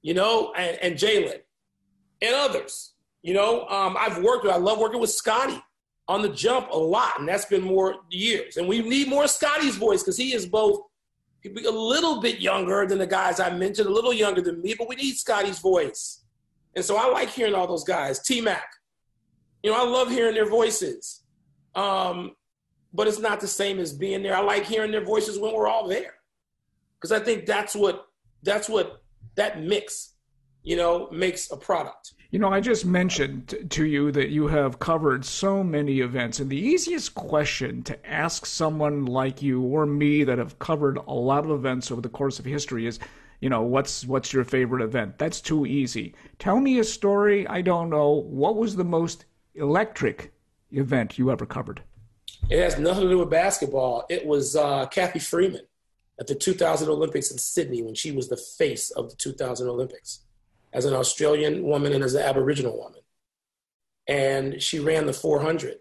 you 0.02 0.14
know, 0.14 0.52
and, 0.56 0.78
and 0.80 0.94
Jalen 0.94 1.40
and 2.20 2.34
others. 2.34 2.94
You 3.22 3.34
know, 3.34 3.66
um, 3.68 3.96
I've 3.98 4.22
worked 4.22 4.44
with, 4.44 4.52
I 4.52 4.56
love 4.56 4.78
working 4.78 5.00
with 5.00 5.10
Scottie 5.10 5.62
on 6.08 6.22
the 6.22 6.28
jump 6.28 6.70
a 6.70 6.76
lot, 6.76 7.18
and 7.18 7.28
that's 7.28 7.44
been 7.44 7.62
more 7.62 7.96
years. 8.10 8.56
And 8.56 8.66
we 8.66 8.82
need 8.82 9.08
more 9.08 9.26
Scottie's 9.28 9.76
voice 9.76 10.02
because 10.02 10.16
he 10.16 10.34
is 10.34 10.46
both 10.46 10.82
a 11.44 11.70
little 11.70 12.20
bit 12.20 12.40
younger 12.40 12.86
than 12.86 12.98
the 12.98 13.06
guys 13.06 13.40
I 13.40 13.50
mentioned, 13.50 13.88
a 13.88 13.92
little 13.92 14.12
younger 14.12 14.40
than 14.40 14.60
me, 14.62 14.74
but 14.76 14.88
we 14.88 14.96
need 14.96 15.14
Scottie's 15.16 15.58
voice. 15.58 16.22
And 16.74 16.84
so 16.84 16.96
I 16.96 17.08
like 17.08 17.30
hearing 17.30 17.54
all 17.54 17.66
those 17.66 17.84
guys. 17.84 18.20
T 18.20 18.40
Mac, 18.40 18.64
you 19.62 19.70
know, 19.70 19.76
I 19.76 19.88
love 19.88 20.08
hearing 20.10 20.34
their 20.34 20.48
voices. 20.48 21.22
Um, 21.74 22.32
but 22.92 23.08
it's 23.08 23.18
not 23.18 23.40
the 23.40 23.48
same 23.48 23.78
as 23.78 23.92
being 23.92 24.22
there. 24.22 24.36
I 24.36 24.40
like 24.40 24.64
hearing 24.64 24.90
their 24.90 25.04
voices 25.04 25.38
when 25.38 25.54
we're 25.54 25.68
all 25.68 25.88
there, 25.88 26.14
because 26.98 27.12
I 27.12 27.20
think 27.20 27.46
that's 27.46 27.74
what 27.74 28.06
that's 28.42 28.68
what 28.68 29.02
that 29.34 29.62
mix, 29.62 30.14
you 30.62 30.76
know, 30.76 31.08
makes 31.10 31.50
a 31.50 31.56
product. 31.56 32.14
You 32.30 32.38
know, 32.38 32.48
I 32.48 32.60
just 32.60 32.86
mentioned 32.86 33.68
to 33.70 33.84
you 33.84 34.10
that 34.12 34.30
you 34.30 34.48
have 34.48 34.78
covered 34.78 35.24
so 35.24 35.62
many 35.62 36.00
events, 36.00 36.40
and 36.40 36.48
the 36.48 36.56
easiest 36.56 37.14
question 37.14 37.82
to 37.82 38.06
ask 38.06 38.46
someone 38.46 39.04
like 39.04 39.42
you 39.42 39.60
or 39.60 39.84
me 39.84 40.24
that 40.24 40.38
have 40.38 40.58
covered 40.58 40.96
a 40.96 41.12
lot 41.12 41.44
of 41.44 41.50
events 41.50 41.90
over 41.90 42.00
the 42.00 42.08
course 42.08 42.38
of 42.38 42.46
history 42.46 42.86
is, 42.86 42.98
you 43.40 43.50
know, 43.50 43.62
what's 43.62 44.06
what's 44.06 44.32
your 44.32 44.44
favorite 44.44 44.82
event? 44.82 45.18
That's 45.18 45.40
too 45.40 45.66
easy. 45.66 46.14
Tell 46.38 46.58
me 46.58 46.78
a 46.78 46.84
story. 46.84 47.46
I 47.48 47.60
don't 47.60 47.90
know. 47.90 48.10
What 48.10 48.56
was 48.56 48.76
the 48.76 48.84
most 48.84 49.26
electric 49.54 50.32
event 50.70 51.18
you 51.18 51.30
ever 51.30 51.44
covered? 51.44 51.82
It 52.50 52.62
has 52.62 52.78
nothing 52.78 53.04
to 53.04 53.08
do 53.08 53.18
with 53.18 53.30
basketball. 53.30 54.04
It 54.08 54.26
was 54.26 54.56
uh, 54.56 54.86
Cathy 54.86 55.18
Freeman 55.18 55.66
at 56.18 56.26
the 56.26 56.34
2000 56.34 56.88
Olympics 56.88 57.30
in 57.30 57.38
Sydney 57.38 57.82
when 57.82 57.94
she 57.94 58.12
was 58.12 58.28
the 58.28 58.36
face 58.36 58.90
of 58.90 59.10
the 59.10 59.16
2000 59.16 59.68
Olympics 59.68 60.20
as 60.72 60.84
an 60.84 60.94
Australian 60.94 61.62
woman 61.64 61.92
and 61.92 62.04
as 62.04 62.14
an 62.14 62.22
Aboriginal 62.22 62.76
woman. 62.76 63.00
And 64.06 64.62
she 64.62 64.78
ran 64.78 65.06
the 65.06 65.12
400 65.12 65.78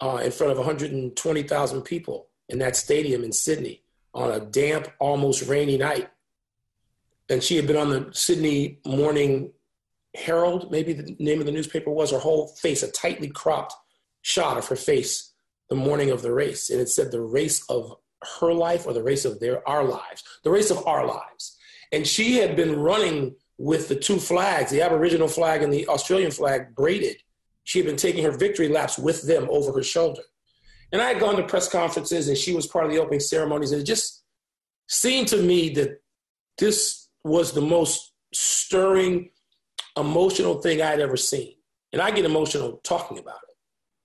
uh, 0.00 0.20
in 0.24 0.30
front 0.30 0.52
of 0.52 0.58
120,000 0.58 1.82
people 1.82 2.28
in 2.48 2.58
that 2.58 2.76
stadium 2.76 3.24
in 3.24 3.32
Sydney 3.32 3.82
on 4.14 4.30
a 4.30 4.40
damp, 4.40 4.88
almost 4.98 5.48
rainy 5.48 5.78
night. 5.78 6.10
And 7.28 7.42
she 7.42 7.56
had 7.56 7.66
been 7.66 7.76
on 7.76 7.90
the 7.90 8.08
Sydney 8.12 8.80
Morning 8.84 9.52
Herald, 10.14 10.70
maybe 10.70 10.92
the 10.92 11.16
name 11.18 11.38
of 11.38 11.46
the 11.46 11.52
newspaper 11.52 11.90
was, 11.90 12.10
her 12.10 12.18
whole 12.18 12.48
face, 12.48 12.82
a 12.82 12.90
tightly 12.90 13.28
cropped 13.28 13.74
shot 14.22 14.58
of 14.58 14.66
her 14.66 14.76
face 14.76 15.29
the 15.70 15.76
morning 15.76 16.10
of 16.10 16.20
the 16.20 16.32
race, 16.32 16.68
and 16.70 16.80
it 16.80 16.88
said 16.88 17.10
the 17.10 17.20
race 17.20 17.64
of 17.70 17.96
her 18.40 18.52
life 18.52 18.86
or 18.86 18.92
the 18.92 19.02
race 19.02 19.24
of 19.24 19.40
their 19.40 19.66
our 19.68 19.84
lives, 19.84 20.22
the 20.44 20.50
race 20.50 20.70
of 20.70 20.86
our 20.86 21.06
lives. 21.06 21.56
And 21.92 22.06
she 22.06 22.36
had 22.36 22.56
been 22.56 22.78
running 22.78 23.36
with 23.56 23.88
the 23.88 23.96
two 23.96 24.18
flags, 24.18 24.70
the 24.70 24.82
Aboriginal 24.82 25.28
flag 25.28 25.62
and 25.62 25.72
the 25.72 25.86
Australian 25.88 26.30
flag, 26.30 26.74
braided. 26.74 27.16
She 27.64 27.78
had 27.78 27.86
been 27.86 27.96
taking 27.96 28.24
her 28.24 28.36
victory 28.36 28.68
laps 28.68 28.98
with 28.98 29.22
them 29.22 29.46
over 29.50 29.72
her 29.72 29.82
shoulder. 29.82 30.22
And 30.92 31.00
I 31.00 31.08
had 31.08 31.20
gone 31.20 31.36
to 31.36 31.44
press 31.44 31.68
conferences, 31.68 32.28
and 32.28 32.36
she 32.36 32.52
was 32.52 32.66
part 32.66 32.84
of 32.84 32.90
the 32.90 32.98
opening 32.98 33.20
ceremonies, 33.20 33.72
and 33.72 33.80
it 33.80 33.84
just 33.84 34.24
seemed 34.88 35.28
to 35.28 35.40
me 35.40 35.68
that 35.74 36.00
this 36.58 37.08
was 37.22 37.52
the 37.52 37.60
most 37.60 38.12
stirring, 38.34 39.30
emotional 39.96 40.60
thing 40.60 40.82
I'd 40.82 41.00
ever 41.00 41.16
seen. 41.16 41.54
And 41.92 42.02
I 42.02 42.10
get 42.10 42.24
emotional 42.24 42.80
talking 42.82 43.18
about 43.18 43.40
it. 43.48 43.56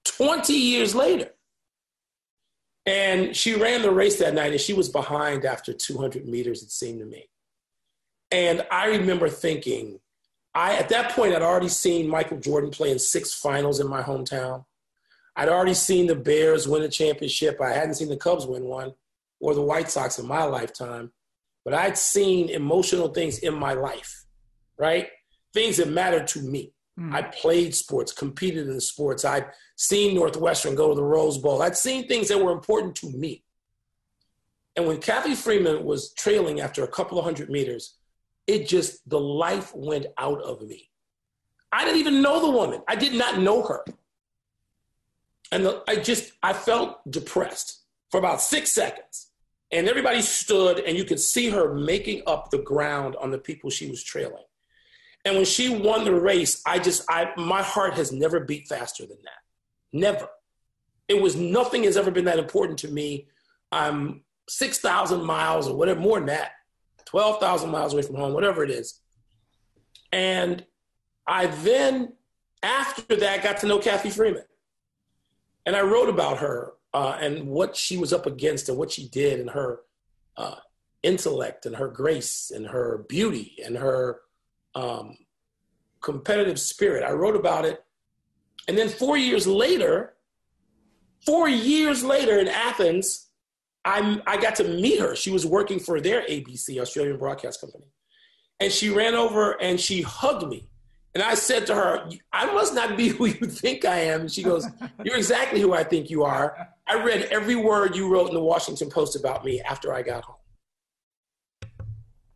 20 0.05 0.53
years 0.53 0.93
later, 0.93 1.29
and 2.85 3.35
she 3.35 3.55
ran 3.55 3.81
the 3.81 3.91
race 3.91 4.19
that 4.19 4.33
night 4.33 4.51
and 4.51 4.61
she 4.61 4.73
was 4.73 4.89
behind 4.89 5.43
after 5.43 5.73
200 5.73 6.27
meters, 6.27 6.61
it 6.61 6.71
seemed 6.71 6.99
to 6.99 7.05
me. 7.05 7.29
And 8.31 8.65
I 8.71 8.87
remember 8.87 9.29
thinking, 9.29 9.99
I 10.53 10.75
at 10.75 10.89
that 10.89 11.11
point 11.11 11.33
I'd 11.33 11.41
already 11.41 11.69
seen 11.69 12.07
Michael 12.07 12.39
Jordan 12.39 12.69
play 12.69 12.91
in 12.91 12.99
six 12.99 13.33
finals 13.33 13.79
in 13.79 13.87
my 13.87 14.01
hometown. 14.01 14.65
I'd 15.35 15.49
already 15.49 15.73
seen 15.73 16.07
the 16.07 16.15
Bears 16.15 16.67
win 16.67 16.83
a 16.83 16.87
championship. 16.87 17.59
I 17.59 17.73
hadn't 17.73 17.95
seen 17.95 18.09
the 18.09 18.17
Cubs 18.17 18.45
win 18.45 18.65
one 18.65 18.93
or 19.41 19.53
the 19.53 19.61
White 19.61 19.89
Sox 19.89 20.17
in 20.17 20.27
my 20.27 20.43
lifetime, 20.43 21.11
but 21.65 21.73
I'd 21.73 21.97
seen 21.97 22.49
emotional 22.49 23.09
things 23.09 23.39
in 23.39 23.53
my 23.53 23.73
life, 23.73 24.25
right? 24.77 25.09
Things 25.53 25.77
that 25.77 25.89
mattered 25.89 26.27
to 26.27 26.41
me. 26.41 26.74
Mm. 26.99 27.13
I 27.13 27.23
played 27.23 27.75
sports, 27.75 28.11
competed 28.11 28.67
in 28.67 28.79
sports. 28.79 29.25
I'd 29.25 29.47
seen 29.75 30.15
Northwestern 30.15 30.75
go 30.75 30.89
to 30.89 30.95
the 30.95 31.03
Rose 31.03 31.37
Bowl. 31.37 31.61
I'd 31.61 31.77
seen 31.77 32.07
things 32.07 32.29
that 32.29 32.39
were 32.39 32.51
important 32.51 32.95
to 32.97 33.09
me. 33.09 33.43
And 34.75 34.87
when 34.87 34.99
Cathy 34.99 35.35
Freeman 35.35 35.85
was 35.85 36.13
trailing 36.13 36.61
after 36.61 36.83
a 36.83 36.87
couple 36.87 37.17
of 37.17 37.25
hundred 37.25 37.49
meters, 37.49 37.95
it 38.47 38.67
just, 38.67 39.07
the 39.09 39.19
life 39.19 39.73
went 39.75 40.07
out 40.17 40.41
of 40.41 40.61
me. 40.61 40.89
I 41.71 41.83
didn't 41.83 41.99
even 41.99 42.21
know 42.21 42.39
the 42.39 42.51
woman. 42.51 42.81
I 42.87 42.95
did 42.95 43.13
not 43.13 43.39
know 43.39 43.63
her. 43.63 43.83
And 45.51 45.65
the, 45.65 45.83
I 45.87 45.97
just, 45.97 46.33
I 46.41 46.53
felt 46.53 46.99
depressed 47.09 47.81
for 48.11 48.17
about 48.17 48.41
six 48.41 48.71
seconds. 48.71 49.31
And 49.71 49.89
everybody 49.89 50.21
stood, 50.21 50.79
and 50.79 50.97
you 50.97 51.03
could 51.03 51.19
see 51.19 51.49
her 51.49 51.73
making 51.73 52.21
up 52.27 52.49
the 52.49 52.59
ground 52.59 53.15
on 53.17 53.31
the 53.31 53.37
people 53.37 53.69
she 53.69 53.89
was 53.89 54.03
trailing. 54.03 54.43
And 55.25 55.35
when 55.35 55.45
she 55.45 55.69
won 55.75 56.05
the 56.05 56.13
race, 56.13 56.61
I 56.67 56.77
just, 56.77 57.03
I, 57.09 57.31
my 57.35 57.63
heart 57.63 57.95
has 57.95 58.11
never 58.11 58.39
beat 58.39 58.67
faster 58.67 59.05
than 59.07 59.17
that. 59.23 59.41
Never. 59.91 60.29
It 61.07 61.19
was 61.19 61.35
nothing 61.35 61.83
has 61.83 61.97
ever 61.97 62.11
been 62.11 62.25
that 62.25 62.37
important 62.37 62.79
to 62.79 62.87
me. 62.87 63.27
I'm 63.71 64.21
6,000 64.47 65.23
miles 65.23 65.67
or 65.67 65.75
whatever, 65.75 65.99
more 65.99 66.19
than 66.19 66.27
that, 66.27 66.51
12,000 67.05 67.71
miles 67.71 67.93
away 67.93 68.03
from 68.03 68.15
home, 68.15 68.33
whatever 68.33 68.63
it 68.63 68.69
is. 68.69 68.99
And 70.11 70.63
I 71.27 71.47
then, 71.47 72.13
after 72.61 73.15
that, 73.15 73.43
got 73.43 73.57
to 73.57 73.67
know 73.67 73.79
Cathy 73.79 74.11
Freeman. 74.11 74.43
And 75.65 75.75
I 75.75 75.81
wrote 75.81 76.09
about 76.09 76.37
her 76.37 76.73
uh, 76.93 77.17
and 77.19 77.47
what 77.47 77.75
she 77.75 77.97
was 77.97 78.13
up 78.13 78.27
against 78.27 78.69
and 78.69 78.77
what 78.77 78.91
she 78.91 79.09
did 79.09 79.39
and 79.39 79.49
her 79.49 79.79
uh, 80.37 80.55
intellect 81.01 81.65
and 81.65 81.75
her 81.75 81.87
grace 81.87 82.51
and 82.53 82.67
her 82.67 83.05
beauty 83.09 83.57
and 83.65 83.75
her 83.75 84.19
um, 84.75 85.17
competitive 86.01 86.59
spirit. 86.59 87.03
I 87.03 87.11
wrote 87.11 87.35
about 87.35 87.65
it. 87.65 87.83
And 88.67 88.77
then 88.77 88.89
four 88.89 89.17
years 89.17 89.47
later, 89.47 90.13
four 91.25 91.49
years 91.49 92.03
later 92.03 92.39
in 92.39 92.47
Athens, 92.47 93.29
I, 93.83 94.21
I 94.25 94.37
got 94.37 94.55
to 94.55 94.63
meet 94.63 94.99
her. 94.99 95.15
She 95.15 95.31
was 95.31 95.45
working 95.45 95.79
for 95.79 96.01
their 96.01 96.21
ABC, 96.21 96.79
Australian 96.79 97.17
Broadcast 97.17 97.61
Company. 97.61 97.85
And 98.59 98.71
she 98.71 98.89
ran 98.89 99.15
over 99.15 99.61
and 99.61 99.79
she 99.79 100.01
hugged 100.01 100.47
me. 100.47 100.69
And 101.13 101.23
I 101.23 101.35
said 101.35 101.65
to 101.67 101.75
her, 101.75 102.09
I 102.33 102.51
must 102.53 102.73
not 102.73 102.97
be 102.97 103.07
who 103.15 103.25
you 103.27 103.47
think 103.47 103.85
I 103.85 103.97
am. 103.99 104.21
And 104.21 104.31
she 104.31 104.43
goes, 104.43 104.67
You're 105.03 105.17
exactly 105.17 105.61
who 105.61 105.73
I 105.73 105.83
think 105.83 106.09
you 106.09 106.23
are. 106.23 106.69
I 106.87 107.01
read 107.03 107.29
every 107.31 107.55
word 107.55 107.95
you 107.95 108.11
wrote 108.11 108.27
in 108.27 108.33
the 108.33 108.43
Washington 108.43 108.89
Post 108.89 109.15
about 109.15 109.45
me 109.45 109.61
after 109.61 109.93
I 109.93 110.01
got 110.01 110.23
home. 110.23 110.35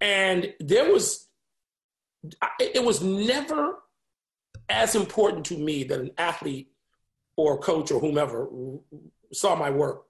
And 0.02 0.54
there 0.60 0.91
was 0.91 1.28
it 2.60 2.84
was 2.84 3.01
never 3.01 3.79
as 4.69 4.95
important 4.95 5.45
to 5.47 5.58
me 5.58 5.84
that 5.84 5.99
an 5.99 6.12
athlete 6.17 6.71
or 7.36 7.58
coach 7.58 7.91
or 7.91 7.99
whomever 7.99 8.49
saw 9.32 9.55
my 9.55 9.69
work 9.69 10.03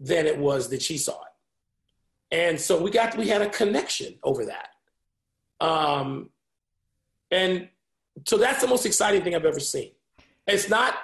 than 0.00 0.26
it 0.26 0.38
was 0.38 0.68
that 0.70 0.82
she 0.82 0.98
saw 0.98 1.12
it. 1.12 1.28
And 2.30 2.60
so 2.60 2.80
we 2.80 2.90
got 2.90 3.16
we 3.16 3.28
had 3.28 3.42
a 3.42 3.48
connection 3.48 4.18
over 4.22 4.46
that. 4.46 4.70
Um, 5.60 6.30
and 7.30 7.68
so 8.26 8.36
that's 8.36 8.60
the 8.60 8.68
most 8.68 8.86
exciting 8.86 9.22
thing 9.22 9.34
I've 9.34 9.44
ever 9.44 9.60
seen. 9.60 9.92
It's 10.46 10.68
not 10.68 10.94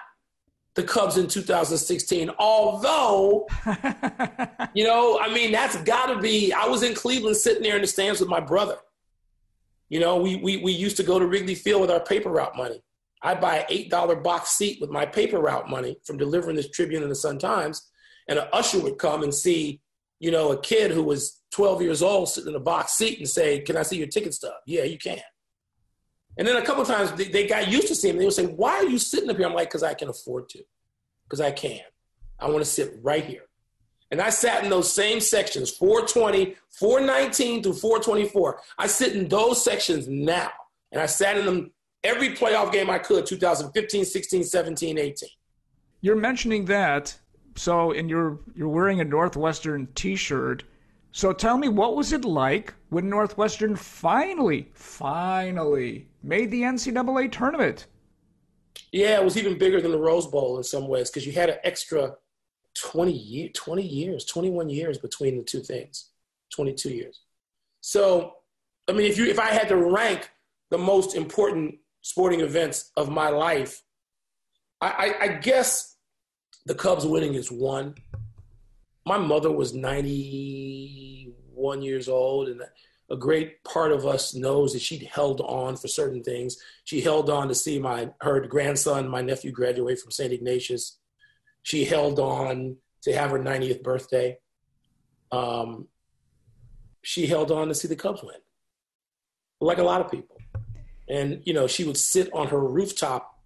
the 0.75 0.83
Cubs 0.83 1.17
in 1.17 1.29
2016, 1.29 2.31
although, 2.38 3.47
you 4.75 4.85
know, 4.85 5.19
I 5.21 5.33
mean, 5.33 5.53
that's 5.53 5.77
got 5.83 6.07
to 6.07 6.21
be. 6.21 6.53
I 6.53 6.67
was 6.67 6.83
in 6.83 6.95
Cleveland 6.95 7.37
sitting 7.37 7.62
there 7.62 7.77
in 7.77 7.83
the 7.83 7.87
stands 7.87 8.21
with 8.21 8.29
my 8.29 8.40
brother. 8.40 8.77
You 9.95 10.01
know, 10.01 10.17
we, 10.17 10.35
we, 10.35 10.57
we 10.57 10.73
used 10.73 10.97
to 10.97 11.05
go 11.05 11.21
to 11.21 11.27
Wrigley 11.29 11.55
Field 11.55 11.81
with 11.81 11.91
our 11.93 12.01
paper 12.01 12.29
route 12.29 12.57
money. 12.57 12.83
I'd 13.23 13.41
buy 13.41 13.59
an 13.59 13.67
$8 13.71 14.25
box 14.25 14.51
seat 14.51 14.81
with 14.81 14.91
my 14.91 15.07
paper 15.07 15.39
route 15.39 15.71
money 15.71 15.99
from 16.05 16.17
delivering 16.17 16.57
this 16.57 16.69
Tribune 16.69 17.03
and 17.03 17.11
the 17.13 17.15
Sun 17.15 17.39
Times, 17.39 17.93
and 18.29 18.41
an 18.41 18.49
usher 18.53 18.81
would 18.81 18.99
come 18.99 19.23
and 19.23 19.33
see, 19.33 19.81
you 20.19 20.33
know, 20.33 20.51
a 20.51 20.61
kid 20.61 20.91
who 20.91 21.05
was 21.05 21.43
12 21.53 21.81
years 21.81 22.03
old 22.03 22.29
sitting 22.29 22.51
in 22.51 22.57
a 22.57 22.61
box 22.61 22.95
seat 22.95 23.21
and 23.21 23.29
say, 23.29 23.61
Can 23.61 23.77
I 23.77 23.85
see 23.85 23.97
your 23.97 24.09
ticket 24.09 24.35
stub? 24.35 24.55
Yeah, 24.67 24.83
you 24.83 24.99
can. 24.99 25.21
And 26.39 26.49
then 26.49 26.57
a 26.57 26.67
couple 26.67 26.85
times 26.85 27.13
they, 27.13 27.29
they, 27.29 27.47
got 27.47 27.71
used 27.71 27.87
to 27.87 27.95
seeing 27.95 28.15
me. 28.15 28.19
They 28.19 28.25
would 28.25 28.35
say, 28.35 28.47
Why 28.47 28.73
are 28.73 28.89
you 28.89 28.99
sitting 28.99 29.31
up 29.31 29.37
here? 29.37 29.47
I'm 29.47 29.55
like, 29.55 29.69
Because 29.69 29.85
I 29.85 29.95
can 29.95 30.09
afford 30.09 30.49
to, 30.49 30.63
because 31.23 31.41
I 31.41 31.53
can. 31.53 31.83
I 32.41 32.47
want 32.47 32.65
to 32.65 32.69
sit 32.69 32.95
right 33.01 33.25
here. 33.25 33.43
And 34.11 34.21
I 34.21 34.31
sat 34.31 34.64
in 34.64 34.71
those 34.71 34.93
same 34.93 35.21
sections 35.21 35.71
420, 35.71 36.57
419 36.71 37.62
through 37.62 37.73
424. 37.73 38.61
I 38.79 38.87
sit 38.87 39.17
in 39.17 39.29
those 39.29 39.64
sections 39.64 40.09
now. 40.09 40.51
And 40.93 41.01
I 41.01 41.07
sat 41.07 41.37
in 41.37 41.45
them 41.45 41.73
every 42.05 42.31
playoff 42.31 42.73
game 42.73 42.90
I 42.90 42.99
could 42.99 43.27
2015, 43.27 44.05
16, 44.05 44.45
17, 44.45 44.99
18. 44.99 45.29
You're 46.01 46.17
mentioning 46.17 46.67
that. 46.67 47.19
So, 47.57 47.93
and 47.93 48.11
you're 48.11 48.40
you're 48.55 48.69
wearing 48.69 49.01
a 49.01 49.05
Northwestern 49.05 49.87
T-shirt. 49.95 50.64
So 51.12 51.33
tell 51.33 51.57
me, 51.57 51.69
what 51.69 51.95
was 51.95 52.12
it 52.12 52.25
like 52.25 52.75
when 52.88 53.09
Northwestern 53.09 53.77
finally, 53.77 54.71
finally 54.75 56.09
made 56.25 56.51
the 56.51 56.62
NCAA 56.62 57.31
tournament? 57.31 57.87
Yeah, 58.90 59.21
it 59.21 59.25
was 59.25 59.37
even 59.38 59.57
bigger 59.57 59.81
than 59.81 59.93
the 59.93 59.99
Rose 59.99 60.27
Bowl 60.27 60.57
in 60.57 60.64
some 60.64 60.88
ways 60.88 61.11
because 61.11 61.27
you 61.27 61.33
had 61.33 61.51
an 61.51 61.59
extra 61.62 62.17
20, 62.75 63.13
year, 63.13 63.49
20 63.55 63.83
years, 63.83 64.25
21 64.25 64.69
years 64.69 64.99
between 64.99 65.39
the 65.39 65.45
two 65.45 65.61
things, 65.61 66.11
22 66.55 66.91
years. 66.91 67.21
So, 67.81 68.35
I 68.89 68.93
mean, 68.93 69.11
if 69.11 69.19
you 69.19 69.27
if 69.27 69.39
I 69.39 69.53
had 69.53 69.69
to 69.69 69.77
rank 69.77 70.31
the 70.71 70.79
most 70.79 71.15
important 71.15 71.77
sporting 72.03 72.41
events 72.41 72.91
of 72.97 73.09
my 73.09 73.29
life, 73.29 73.83
I, 74.81 74.89
I, 74.89 75.15
I 75.25 75.29
guess 75.39 75.95
the 76.67 76.75
Cubs 76.75 77.07
winning 77.07 77.35
is 77.35 77.53
one. 77.53 77.95
My 79.07 79.19
mother 79.19 79.51
was 79.51 79.75
91 79.75 81.83
years 81.83 82.09
old, 82.09 82.49
and 82.49 82.63
a 83.11 83.17
great 83.17 83.63
part 83.65 83.93
of 83.93 84.07
us 84.07 84.35
knows 84.35 84.73
that 84.73 84.81
she 84.83 85.05
held 85.05 85.43
on 85.43 85.77
for 85.77 85.89
certain 85.89 86.23
things. 86.23 86.57
She 86.85 87.03
held 87.03 87.29
on 87.29 87.49
to 87.49 87.55
see 87.55 87.79
my 87.79 88.11
her 88.21 88.41
grandson, 88.47 89.09
my 89.09 89.21
nephew, 89.21 89.53
graduate 89.53 90.01
from 90.01 90.11
St. 90.11 90.33
Ignatius. 90.33 90.97
She 91.64 91.85
held 91.85 92.20
on 92.20 92.77
to 93.03 93.12
have 93.12 93.31
her 93.31 93.38
90th 93.38 93.83
birthday. 93.83 94.38
Um, 95.33 95.88
she 97.03 97.27
held 97.27 97.50
on 97.50 97.68
to 97.68 97.74
see 97.74 97.88
the 97.88 97.96
Cubs 97.96 98.22
win, 98.22 98.37
like 99.61 99.79
a 99.79 99.83
lot 99.83 100.00
of 100.00 100.11
people. 100.11 100.37
And 101.09 101.42
you 101.44 101.53
know, 101.53 101.66
she 101.66 101.85
would 101.85 101.96
sit 101.96 102.33
on 102.33 102.48
her 102.48 102.61
rooftop 102.61 103.38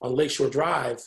on 0.00 0.14
Lakeshore 0.14 0.48
Drive 0.50 1.02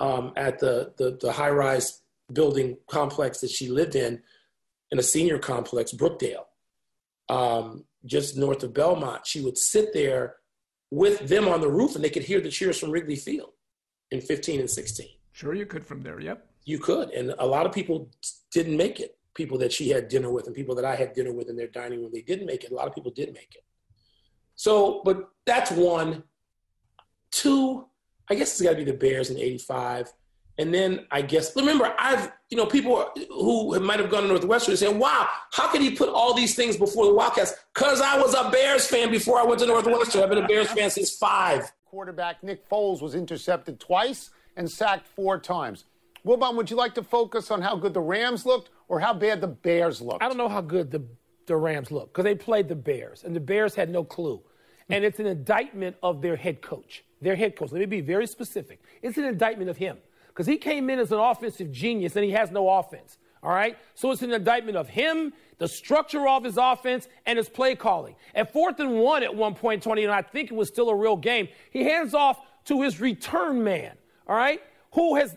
um, 0.00 0.32
at 0.36 0.58
the, 0.58 0.92
the 0.96 1.18
the 1.20 1.32
high 1.32 1.50
rise 1.50 2.02
building 2.32 2.78
complex 2.88 3.40
that 3.40 3.50
she 3.50 3.68
lived 3.68 3.94
in, 3.94 4.22
in 4.90 4.98
a 4.98 5.02
senior 5.02 5.38
complex, 5.38 5.92
Brookdale, 5.92 6.44
um, 7.28 7.84
just 8.04 8.36
north 8.36 8.62
of 8.62 8.74
Belmont. 8.74 9.26
She 9.26 9.40
would 9.40 9.58
sit 9.58 9.92
there 9.92 10.36
with 10.90 11.28
them 11.28 11.48
on 11.48 11.60
the 11.60 11.70
roof, 11.70 11.94
and 11.94 12.04
they 12.04 12.10
could 12.10 12.22
hear 12.22 12.40
the 12.40 12.50
cheers 12.50 12.78
from 12.78 12.90
Wrigley 12.90 13.16
Field 13.16 13.52
in 14.10 14.20
15 14.20 14.60
and 14.60 14.70
16. 14.70 15.06
Sure, 15.34 15.52
you 15.52 15.66
could 15.66 15.84
from 15.84 16.00
there. 16.00 16.20
Yep, 16.20 16.46
you 16.64 16.78
could, 16.78 17.10
and 17.10 17.34
a 17.40 17.46
lot 17.46 17.66
of 17.66 17.72
people 17.72 18.08
didn't 18.52 18.76
make 18.76 19.00
it. 19.00 19.16
People 19.34 19.58
that 19.58 19.72
she 19.72 19.88
had 19.88 20.06
dinner 20.06 20.30
with, 20.30 20.46
and 20.46 20.54
people 20.54 20.76
that 20.76 20.84
I 20.84 20.94
had 20.94 21.12
dinner 21.12 21.32
with 21.32 21.48
in 21.48 21.56
their 21.56 21.66
dining 21.66 22.00
room, 22.00 22.12
they 22.14 22.22
didn't 22.22 22.46
make 22.46 22.62
it. 22.62 22.70
A 22.70 22.74
lot 22.74 22.86
of 22.86 22.94
people 22.94 23.10
did 23.10 23.32
make 23.32 23.52
it. 23.56 23.64
So, 24.54 25.02
but 25.04 25.30
that's 25.44 25.72
one. 25.72 26.22
Two, 27.32 27.84
I 28.30 28.36
guess 28.36 28.52
it's 28.52 28.62
got 28.62 28.70
to 28.70 28.76
be 28.76 28.84
the 28.84 28.96
Bears 28.96 29.30
in 29.30 29.36
'85. 29.36 30.12
And 30.56 30.72
then 30.72 31.04
I 31.10 31.20
guess 31.20 31.56
remember 31.56 31.92
I've 31.98 32.30
you 32.48 32.56
know 32.56 32.66
people 32.66 33.10
who 33.28 33.76
might 33.80 33.98
have 33.98 34.10
gone 34.10 34.22
to 34.22 34.28
Northwestern 34.28 34.76
saying, 34.76 35.00
"Wow, 35.00 35.28
how 35.50 35.66
could 35.66 35.80
he 35.80 35.96
put 35.96 36.10
all 36.10 36.32
these 36.32 36.54
things 36.54 36.76
before 36.76 37.06
the 37.06 37.12
Wildcats?" 37.12 37.54
Because 37.74 38.00
I 38.00 38.16
was 38.20 38.34
a 38.34 38.50
Bears 38.50 38.86
fan 38.86 39.10
before 39.10 39.40
I 39.40 39.42
went 39.42 39.58
to 39.62 39.66
Northwestern. 39.66 40.22
I've 40.22 40.28
been 40.28 40.44
a 40.44 40.46
Bears 40.46 40.68
fan 40.78 40.90
since 40.90 41.10
five. 41.10 41.72
Quarterback 41.86 42.44
Nick 42.44 42.68
Foles 42.68 43.02
was 43.02 43.16
intercepted 43.16 43.80
twice 43.80 44.30
and 44.56 44.70
sacked 44.70 45.06
four 45.06 45.38
times. 45.38 45.84
Wilbon, 46.24 46.56
would 46.56 46.70
you 46.70 46.76
like 46.76 46.94
to 46.94 47.02
focus 47.02 47.50
on 47.50 47.60
how 47.60 47.76
good 47.76 47.92
the 47.94 48.00
Rams 48.00 48.46
looked 48.46 48.70
or 48.88 49.00
how 49.00 49.12
bad 49.12 49.40
the 49.40 49.48
Bears 49.48 50.00
looked? 50.00 50.22
I 50.22 50.28
don't 50.28 50.38
know 50.38 50.48
how 50.48 50.62
good 50.62 50.90
the 50.90 51.04
the 51.46 51.56
Rams 51.56 51.90
looked 51.90 52.12
because 52.12 52.24
they 52.24 52.34
played 52.34 52.68
the 52.68 52.74
Bears 52.74 53.24
and 53.24 53.34
the 53.34 53.40
Bears 53.40 53.74
had 53.74 53.90
no 53.90 54.04
clue. 54.04 54.42
And 54.90 55.04
it's 55.04 55.18
an 55.18 55.26
indictment 55.26 55.96
of 56.02 56.20
their 56.20 56.36
head 56.36 56.60
coach. 56.60 57.04
Their 57.20 57.36
head 57.36 57.56
coach. 57.56 57.72
Let 57.72 57.80
me 57.80 57.86
be 57.86 58.00
very 58.00 58.26
specific. 58.26 58.80
It's 59.02 59.16
an 59.16 59.24
indictment 59.24 59.70
of 59.70 59.76
him 59.76 59.96
because 60.28 60.46
he 60.46 60.56
came 60.56 60.90
in 60.90 60.98
as 60.98 61.10
an 61.10 61.18
offensive 61.18 61.72
genius 61.72 62.16
and 62.16 62.24
he 62.24 62.32
has 62.32 62.50
no 62.50 62.68
offense. 62.68 63.18
All 63.42 63.50
right? 63.50 63.78
So 63.94 64.10
it's 64.10 64.22
an 64.22 64.32
indictment 64.32 64.76
of 64.76 64.88
him, 64.88 65.32
the 65.58 65.68
structure 65.68 66.26
of 66.26 66.44
his 66.44 66.58
offense, 66.58 67.08
and 67.26 67.38
his 67.38 67.48
play 67.48 67.74
calling. 67.74 68.14
At 68.34 68.52
fourth 68.52 68.80
and 68.80 68.98
one 68.98 69.22
at 69.22 69.34
one 69.34 69.54
point, 69.54 69.82
Tony, 69.82 70.04
and 70.04 70.12
I 70.12 70.22
think 70.22 70.50
it 70.50 70.54
was 70.54 70.68
still 70.68 70.88
a 70.88 70.96
real 70.96 71.16
game, 71.16 71.48
he 71.70 71.84
hands 71.84 72.14
off 72.14 72.40
to 72.66 72.82
his 72.82 73.00
return 73.00 73.62
man. 73.62 73.92
All 74.26 74.36
right? 74.36 74.60
Who 74.92 75.16
has 75.16 75.36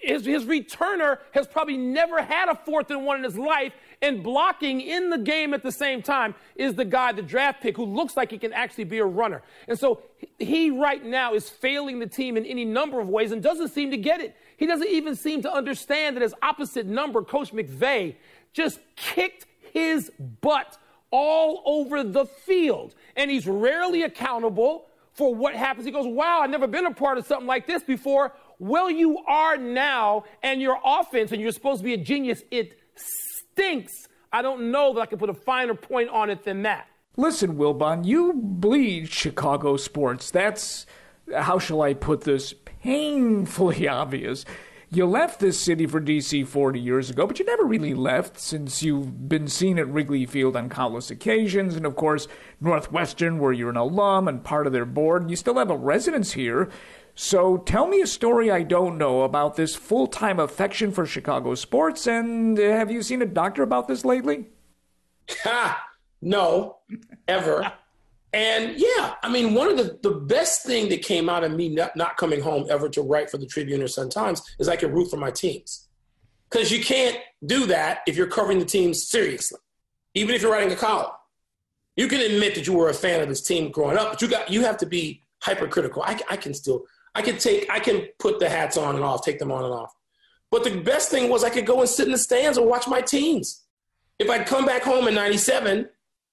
his, 0.00 0.24
his 0.24 0.44
returner 0.44 1.18
has 1.32 1.48
probably 1.48 1.76
never 1.76 2.22
had 2.22 2.48
a 2.48 2.54
fourth 2.54 2.88
and 2.90 3.04
one 3.04 3.16
in 3.16 3.24
his 3.24 3.36
life, 3.36 3.72
and 4.00 4.22
blocking 4.22 4.80
in 4.80 5.10
the 5.10 5.18
game 5.18 5.54
at 5.54 5.64
the 5.64 5.72
same 5.72 6.02
time 6.02 6.36
is 6.54 6.74
the 6.74 6.84
guy, 6.84 7.10
the 7.12 7.22
draft 7.22 7.62
pick, 7.62 7.76
who 7.76 7.84
looks 7.84 8.16
like 8.16 8.30
he 8.30 8.38
can 8.38 8.52
actually 8.52 8.84
be 8.84 8.98
a 8.98 9.04
runner. 9.04 9.42
And 9.66 9.76
so 9.76 10.02
he 10.38 10.70
right 10.70 11.04
now 11.04 11.34
is 11.34 11.48
failing 11.48 11.98
the 11.98 12.06
team 12.06 12.36
in 12.36 12.44
any 12.44 12.64
number 12.64 13.00
of 13.00 13.08
ways 13.08 13.32
and 13.32 13.42
doesn't 13.42 13.68
seem 13.68 13.90
to 13.90 13.96
get 13.96 14.20
it. 14.20 14.36
He 14.56 14.66
doesn't 14.66 14.88
even 14.88 15.16
seem 15.16 15.42
to 15.42 15.52
understand 15.52 16.16
that 16.16 16.22
his 16.22 16.34
opposite 16.40 16.86
number, 16.86 17.22
Coach 17.22 17.52
McVay, 17.52 18.14
just 18.52 18.78
kicked 18.94 19.46
his 19.72 20.12
butt 20.40 20.78
all 21.10 21.62
over 21.66 22.04
the 22.04 22.26
field. 22.26 22.94
And 23.16 23.32
he's 23.32 23.48
rarely 23.48 24.02
accountable 24.02 24.86
for 25.12 25.34
what 25.34 25.54
happens. 25.54 25.86
He 25.86 25.92
goes, 25.92 26.06
Wow, 26.06 26.40
I've 26.40 26.50
never 26.50 26.66
been 26.66 26.86
a 26.86 26.94
part 26.94 27.18
of 27.18 27.26
something 27.26 27.46
like 27.46 27.66
this 27.66 27.82
before. 27.82 28.32
Well, 28.58 28.90
you 28.90 29.18
are 29.26 29.56
now, 29.56 30.24
and 30.42 30.60
your 30.60 30.78
offense, 30.84 31.32
and 31.32 31.40
you're 31.40 31.52
supposed 31.52 31.80
to 31.80 31.84
be 31.84 31.94
a 31.94 31.98
genius. 31.98 32.42
It 32.50 32.78
stinks. 32.94 33.92
I 34.32 34.40
don't 34.40 34.70
know 34.70 34.94
that 34.94 35.00
I 35.00 35.06
can 35.06 35.18
put 35.18 35.30
a 35.30 35.34
finer 35.34 35.74
point 35.74 36.08
on 36.08 36.30
it 36.30 36.44
than 36.44 36.62
that. 36.62 36.86
Listen, 37.16 37.56
Wilbon, 37.56 38.06
you 38.06 38.32
bleed 38.34 39.10
Chicago 39.10 39.76
sports. 39.76 40.30
That's, 40.30 40.86
how 41.34 41.58
shall 41.58 41.82
I 41.82 41.92
put 41.92 42.22
this, 42.22 42.54
painfully 42.82 43.86
obvious. 43.88 44.44
You 44.94 45.06
left 45.06 45.40
this 45.40 45.58
city 45.58 45.86
for 45.86 46.02
DC 46.02 46.46
40 46.46 46.78
years 46.78 47.08
ago, 47.08 47.26
but 47.26 47.38
you 47.38 47.46
never 47.46 47.64
really 47.64 47.94
left 47.94 48.38
since 48.38 48.82
you've 48.82 49.26
been 49.26 49.48
seen 49.48 49.78
at 49.78 49.88
Wrigley 49.88 50.26
Field 50.26 50.54
on 50.54 50.68
countless 50.68 51.10
occasions, 51.10 51.76
and 51.76 51.86
of 51.86 51.96
course, 51.96 52.28
Northwestern, 52.60 53.38
where 53.38 53.54
you're 53.54 53.70
an 53.70 53.78
alum 53.78 54.28
and 54.28 54.44
part 54.44 54.66
of 54.66 54.74
their 54.74 54.84
board. 54.84 55.22
And 55.22 55.30
you 55.30 55.36
still 55.36 55.56
have 55.56 55.70
a 55.70 55.76
residence 55.78 56.32
here. 56.32 56.68
So 57.14 57.56
tell 57.56 57.86
me 57.86 58.02
a 58.02 58.06
story 58.06 58.50
I 58.50 58.64
don't 58.64 58.98
know 58.98 59.22
about 59.22 59.56
this 59.56 59.74
full 59.74 60.08
time 60.08 60.38
affection 60.38 60.92
for 60.92 61.06
Chicago 61.06 61.54
sports, 61.54 62.06
and 62.06 62.58
uh, 62.58 62.62
have 62.62 62.90
you 62.90 63.02
seen 63.02 63.22
a 63.22 63.26
doctor 63.26 63.62
about 63.62 63.88
this 63.88 64.04
lately? 64.04 64.48
Ha! 65.42 65.86
No, 66.20 66.80
ever. 67.26 67.72
And 68.32 68.78
yeah, 68.78 69.14
I 69.22 69.28
mean, 69.30 69.54
one 69.54 69.68
of 69.68 69.76
the, 69.76 69.98
the 70.02 70.14
best 70.16 70.64
thing 70.64 70.88
that 70.88 71.02
came 71.02 71.28
out 71.28 71.44
of 71.44 71.52
me 71.52 71.68
not, 71.68 71.96
not 71.96 72.16
coming 72.16 72.40
home 72.40 72.66
ever 72.70 72.88
to 72.90 73.02
write 73.02 73.30
for 73.30 73.38
the 73.38 73.46
Tribune 73.46 73.82
or 73.82 73.88
Sun 73.88 74.10
Times 74.10 74.42
is 74.58 74.68
I 74.68 74.76
could 74.76 74.92
root 74.92 75.10
for 75.10 75.18
my 75.18 75.30
teams. 75.30 75.88
Because 76.50 76.70
you 76.70 76.82
can't 76.82 77.18
do 77.44 77.66
that 77.66 78.00
if 78.06 78.16
you're 78.16 78.26
covering 78.26 78.58
the 78.58 78.64
teams 78.64 79.06
seriously, 79.06 79.60
even 80.14 80.34
if 80.34 80.42
you're 80.42 80.52
writing 80.52 80.72
a 80.72 80.76
column. 80.76 81.12
You 81.96 82.08
can 82.08 82.20
admit 82.20 82.54
that 82.54 82.66
you 82.66 82.72
were 82.72 82.88
a 82.88 82.94
fan 82.94 83.20
of 83.20 83.28
this 83.28 83.42
team 83.42 83.70
growing 83.70 83.98
up, 83.98 84.12
but 84.12 84.22
you 84.22 84.28
got 84.28 84.50
you 84.50 84.62
have 84.64 84.78
to 84.78 84.86
be 84.86 85.22
hypercritical. 85.40 86.02
I, 86.02 86.18
I 86.30 86.36
can 86.36 86.54
still 86.54 86.86
I 87.14 87.22
can 87.22 87.38
take, 87.38 87.68
I 87.70 87.78
can 87.78 88.06
put 88.18 88.38
the 88.38 88.48
hats 88.48 88.76
on 88.76 88.94
and 88.94 89.04
off, 89.04 89.24
take 89.24 89.38
them 89.38 89.52
on 89.52 89.64
and 89.64 89.72
off. 89.72 89.92
But 90.50 90.64
the 90.64 90.80
best 90.80 91.10
thing 91.10 91.30
was 91.30 91.44
I 91.44 91.50
could 91.50 91.66
go 91.66 91.80
and 91.80 91.88
sit 91.88 92.06
in 92.06 92.12
the 92.12 92.18
stands 92.18 92.58
and 92.58 92.66
watch 92.66 92.86
my 92.88 93.00
teams. 93.00 93.64
If 94.18 94.30
I'd 94.30 94.46
come 94.46 94.66
back 94.66 94.82
home 94.82 95.08
in 95.08 95.14
97, 95.14 95.88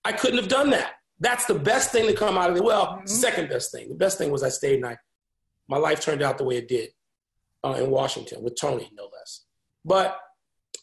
I 0.06 0.12
couldn't 0.12 0.38
have 0.38 0.48
done 0.48 0.70
that. 0.72 0.94
That's 1.20 1.46
the 1.46 1.56
best 1.56 1.92
thing 1.92 2.08
to 2.08 2.14
come 2.14 2.38
out 2.38 2.50
of 2.50 2.56
it. 2.56 2.64
Well, 2.64 2.88
mm-hmm. 2.88 3.08
second 3.08 3.50
best 3.50 3.72
thing. 3.72 3.90
The 3.90 3.96
best 3.96 4.18
thing 4.18 4.32
was 4.32 4.44
I 4.44 4.50
stayed 4.50 4.76
and 4.76 4.86
I, 4.86 4.98
my 5.68 5.78
life 5.78 6.00
turned 6.02 6.22
out 6.22 6.38
the 6.38 6.44
way 6.44 6.58
it 6.58 6.68
did 6.68 6.90
uh, 7.64 7.74
in 7.74 7.90
Washington 7.90 8.42
with 8.42 8.60
Tony, 8.60 8.90
no 8.94 9.04
less. 9.04 9.42
But 9.84 10.20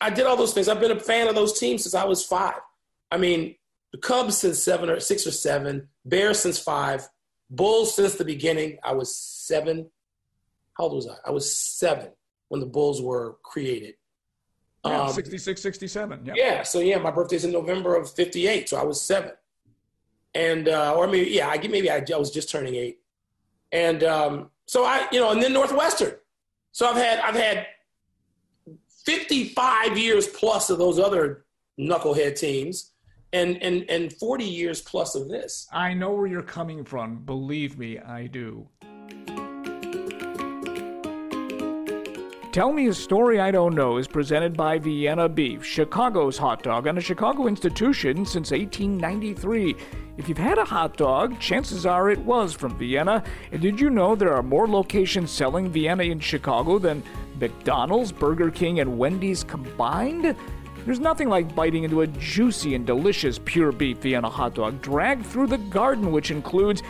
I 0.01 0.11
did 0.11 0.27
all 0.27 0.37
those 0.37 0.53
things. 0.53 0.68
I've 0.68 0.81
been 0.81 0.90
a 0.90 1.01
fan 1.01 1.29
of 1.29 1.35
those 1.35 1.59
teams 1.59 1.83
since 1.83 1.94
I 1.94 2.05
was 2.05 2.25
five. 2.25 2.61
I 3.11 3.16
mean, 3.16 3.55
the 3.92 3.99
Cubs 3.99 4.38
since 4.38 4.62
seven 4.62 4.90
or 4.90 5.01
six 5.01 5.27
or 5.27 5.31
seven, 5.31 5.88
Bears 6.05 6.40
since 6.40 6.59
five, 6.59 7.09
Bulls 7.49 7.94
since 7.94 8.16
the 8.16 8.25
beginning. 8.25 8.79
I 8.83 8.92
was 8.92 9.16
seven. 9.16 9.90
How 10.77 10.85
old 10.85 10.96
was 10.96 11.09
I? 11.09 11.14
I 11.27 11.31
was 11.31 11.55
seven 11.55 12.11
when 12.49 12.61
the 12.61 12.66
Bulls 12.66 13.01
were 13.01 13.37
created. 13.42 13.94
Yeah, 14.85 15.03
um, 15.03 15.12
66, 15.12 15.61
67. 15.61 16.20
Yeah. 16.25 16.33
yeah. 16.37 16.62
So 16.62 16.81
yeah, 16.81 16.99
my 16.99 17.11
birthday's 17.11 17.44
in 17.44 17.53
November 17.53 17.96
of 17.96 18.11
58. 18.12 18.68
So 18.68 18.77
I 18.77 18.85
was 18.85 19.01
seven. 19.01 19.33
And, 20.37 20.68
uh, 20.68 20.94
or 20.94 21.07
maybe, 21.07 21.31
yeah, 21.31 21.49
I 21.49 21.57
get 21.57 21.70
maybe 21.70 21.90
I, 21.90 22.05
I 22.12 22.16
was 22.18 22.31
just 22.31 22.51
turning 22.51 22.75
eight. 22.75 22.99
And, 23.72 24.05
um, 24.05 24.51
so 24.66 24.85
I, 24.85 25.09
you 25.11 25.18
know, 25.18 25.31
and 25.31 25.42
then 25.42 25.55
Northwestern. 25.55 26.12
So 26.72 26.87
I've 26.87 26.96
had, 26.96 27.20
I've 27.20 27.35
had 27.35 27.66
55 29.07 29.96
years 29.96 30.27
plus 30.27 30.68
of 30.68 30.79
those 30.79 30.99
other 30.99 31.46
knucklehead 31.81 32.38
teams 32.38 32.92
and, 33.33 33.62
and, 33.62 33.88
and 33.88 34.12
40 34.12 34.44
years 34.44 34.83
plus 34.83 35.14
of 35.14 35.31
this. 35.31 35.66
I 35.72 35.94
know 35.94 36.12
where 36.12 36.27
you're 36.27 36.42
coming 36.42 36.85
from. 36.85 37.25
Believe 37.25 37.79
me, 37.79 37.99
I 37.99 38.27
do. 38.27 38.68
Tell 42.57 42.73
Me 42.73 42.87
a 42.87 42.95
Story 42.95 43.38
I 43.38 43.51
Don't 43.51 43.75
Know 43.75 43.99
is 43.99 44.09
presented 44.09 44.57
by 44.57 44.79
Vienna 44.79 45.29
Beef, 45.29 45.62
Chicago's 45.62 46.38
hot 46.38 46.62
dog, 46.62 46.87
and 46.87 46.97
a 46.97 47.03
Chicago 47.03 47.49
institution 47.49 48.25
since 48.25 48.51
1893. 48.51 49.77
If 50.16 50.27
you've 50.27 50.38
had 50.38 50.57
a 50.57 50.64
hot 50.64 50.97
dog, 50.97 51.38
chances 51.38 51.85
are 51.85 52.09
it 52.09 52.19
was 52.21 52.55
from 52.55 52.79
Vienna. 52.79 53.23
And 53.53 53.61
did 53.61 53.79
you 53.79 53.90
know 53.90 54.14
there 54.14 54.33
are 54.33 54.42
more 54.42 54.66
locations 54.66 55.31
selling 55.31 55.69
Vienna 55.69 56.05
in 56.05 56.19
Chicago 56.19 56.79
than 56.79 57.03
McDonald's, 57.38 58.11
Burger 58.11 58.51
King, 58.51 58.81
and 58.81 58.97
Wendy's 58.97 59.45
combined? 59.45 60.35
There's 60.87 60.99
nothing 60.99 61.29
like 61.29 61.55
biting 61.55 61.85
into 61.85 62.01
a 62.01 62.07
juicy 62.07 62.75
and 62.75 62.87
delicious 62.87 63.38
pure 63.45 63.71
beef 63.71 63.99
Vienna 63.99 64.31
hot 64.31 64.55
dog 64.55 64.81
dragged 64.81 65.27
through 65.27 65.49
the 65.49 65.59
garden, 65.59 66.11
which 66.11 66.31
includes 66.31 66.83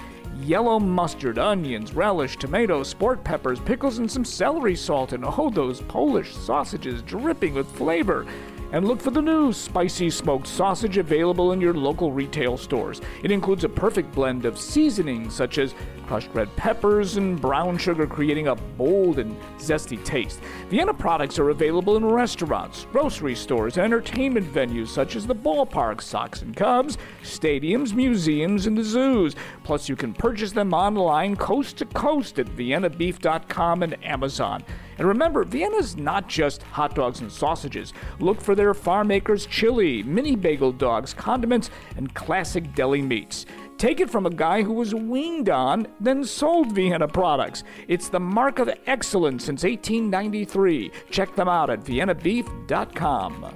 yellow 0.43 0.79
mustard, 0.79 1.39
onions, 1.39 1.95
relish, 1.95 2.37
tomatoes, 2.37 2.89
sport 2.89 3.23
peppers, 3.25 3.61
pickles, 3.61 3.99
and 3.99 4.11
some 4.11 4.25
celery 4.25 4.77
salt, 4.77 5.13
and 5.13 5.25
oh, 5.27 5.51
those 5.51 5.81
Polish 5.83 6.35
sausages 6.35 7.03
dripping 7.03 7.55
with 7.55 7.71
flavor. 7.73 8.27
And 8.73 8.87
look 8.87 9.01
for 9.01 9.13
the 9.13 9.23
new 9.23 9.53
spicy 9.53 10.11
smoked 10.11 10.47
sausage 10.47 10.99
available 10.99 11.53
in 11.53 11.61
your 11.61 11.75
local 11.75 12.11
retail 12.13 12.57
stores. 12.57 13.01
It 13.23 13.31
includes 13.31 13.65
a 13.65 13.69
perfect 13.69 14.13
blend 14.13 14.45
of 14.45 14.59
seasonings 14.59 15.35
such 15.35 15.59
as 15.59 15.75
crushed 16.07 16.31
red 16.33 16.55
peppers 16.57 17.17
and 17.17 17.41
brown 17.41 17.77
sugar, 17.77 18.07
creating 18.07 18.49
a 18.49 18.55
bold 18.55 19.19
and 19.19 19.37
zesty 19.59 20.03
taste. 20.05 20.41
Vienna 20.69 20.95
products 20.95 21.39
are 21.39 21.51
available 21.51 21.97
in 21.97 22.05
restaurants, 22.05 22.87
grocery 22.93 23.35
stores, 23.35 23.77
and 23.77 23.85
entertainment 23.85 24.53
venues 24.53 24.89
such 24.89 25.17
as 25.17 25.27
the 25.27 25.35
ballpark, 25.35 26.01
Sox 26.01 26.43
and 26.43 26.57
Cubs, 26.57 26.99
stadiums, 27.23 27.93
museums, 27.93 28.67
and 28.67 28.79
the 28.79 28.85
zoos. 28.85 29.35
Plus, 29.65 29.89
you 29.89 29.97
can 29.97 30.15
purchase 30.15 30.53
them 30.53 30.73
online 30.73 31.37
coast 31.37 31.77
to 31.79 31.85
coast 31.87 32.39
at 32.39 32.47
viennabeef.com 32.47 33.83
and 33.83 34.05
Amazon. 34.05 34.63
And 34.99 35.07
remember, 35.07 35.45
Vienna's 35.45 35.97
not 35.97 36.29
just 36.29 36.63
hot 36.63 36.95
dogs 36.95 37.21
and 37.21 37.31
sausages. 37.31 37.93
Look 38.19 38.41
for 38.41 38.55
their 38.55 38.73
farm 38.73 39.09
makers 39.09 39.47
chili, 39.47 40.03
mini 40.03 40.37
bagel 40.37 40.73
dogs, 40.73 41.13
condiments, 41.13 41.71
and 41.97 42.15
classic 42.15 42.75
deli 42.75 43.03
meats. 43.03 43.45
Take 43.79 44.01
it 44.01 44.09
from 44.09 44.25
a 44.25 44.31
guy 44.31 44.63
who 44.63 44.73
was 44.73 44.95
weaned 44.95 45.51
on, 45.51 45.87
then 46.01 46.25
sold 46.25 46.73
Vienna 46.73 47.07
products. 47.07 47.63
It's 47.89 48.09
the 48.09 48.21
mark 48.21 48.59
of 48.59 48.71
excellence 48.87 49.45
since 49.45 49.65
1893. 49.65 50.91
Check 51.11 51.35
them 51.37 51.49
out 51.49 51.69
at 51.69 51.81
viennabeef.com. 51.81 53.55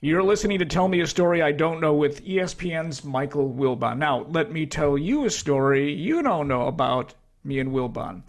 You're 0.00 0.22
listening 0.22 0.58
to 0.58 0.66
Tell 0.66 0.88
Me 0.88 1.00
a 1.00 1.06
Story 1.06 1.42
I 1.42 1.52
Don't 1.52 1.80
Know 1.80 1.94
with 1.94 2.24
ESPN's 2.24 3.04
Michael 3.04 3.52
Wilbon. 3.52 3.98
Now, 3.98 4.26
let 4.30 4.52
me 4.52 4.66
tell 4.66 4.96
you 4.96 5.24
a 5.24 5.30
story 5.30 5.92
you 5.92 6.22
don't 6.22 6.48
know 6.48 6.66
about 6.66 7.14
me 7.42 7.58
and 7.58 7.72
Wilbon. 7.72 8.22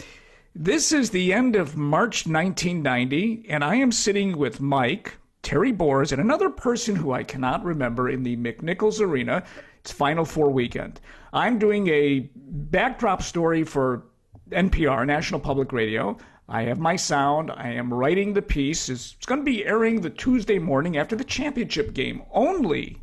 This 0.53 0.93
is 0.93 1.09
the 1.09 1.33
end 1.33 1.57
of 1.57 1.75
March 1.75 2.27
1990, 2.27 3.45
and 3.49 3.63
I 3.63 3.75
am 3.75 3.91
sitting 3.91 4.37
with 4.37 4.61
Mike, 4.61 5.17
Terry 5.41 5.73
Boers, 5.73 6.13
and 6.13 6.21
another 6.21 6.49
person 6.49 6.95
who 6.95 7.11
I 7.11 7.23
cannot 7.23 7.65
remember 7.65 8.09
in 8.09 8.23
the 8.23 8.37
McNichols 8.37 9.01
Arena 9.01 9.43
it's 9.85 9.91
Final 9.91 10.25
Four 10.25 10.49
weekend. 10.49 10.99
I'm 11.31 11.59
doing 11.59 11.87
a 11.89 12.27
backdrop 12.35 13.21
story 13.21 13.63
for 13.63 14.07
NPR, 14.49 15.05
National 15.05 15.39
Public 15.39 15.71
Radio. 15.71 16.17
I 16.49 16.63
have 16.63 16.79
my 16.79 16.95
sound. 16.95 17.51
I 17.51 17.69
am 17.73 17.93
writing 17.93 18.33
the 18.33 18.41
piece. 18.41 18.89
It's, 18.89 19.13
it's 19.13 19.27
going 19.27 19.41
to 19.41 19.45
be 19.45 19.63
airing 19.63 20.01
the 20.01 20.09
Tuesday 20.09 20.57
morning 20.57 20.97
after 20.97 21.15
the 21.15 21.23
championship 21.23 21.93
game. 21.93 22.23
Only 22.31 22.97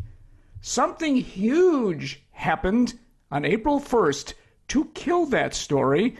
something 0.60 1.14
huge 1.14 2.24
happened 2.32 2.98
on 3.30 3.44
April 3.44 3.78
1st 3.78 4.34
to 4.68 4.86
kill 4.86 5.26
that 5.26 5.54
story. 5.54 6.16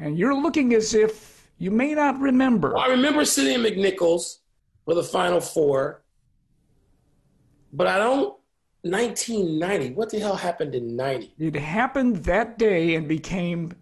And 0.00 0.18
you're 0.18 0.34
looking 0.34 0.74
as 0.74 0.92
if 0.92 1.48
you 1.58 1.70
may 1.70 1.94
not 1.94 2.18
remember. 2.18 2.72
Well, 2.74 2.82
I 2.82 2.88
remember 2.88 3.24
sitting 3.24 3.54
in 3.54 3.60
McNichols 3.60 4.38
for 4.84 4.94
the 4.94 5.04
Final 5.04 5.40
Four, 5.40 6.02
but 7.72 7.86
I 7.86 7.98
don't 7.98 8.37
1990. 8.82 9.94
What 9.94 10.10
the 10.10 10.18
hell 10.20 10.36
happened 10.36 10.74
in 10.74 10.96
90? 10.96 11.34
It 11.38 11.56
happened 11.56 12.16
that 12.24 12.58
day 12.58 12.94
and 12.94 13.08
became 13.08 13.72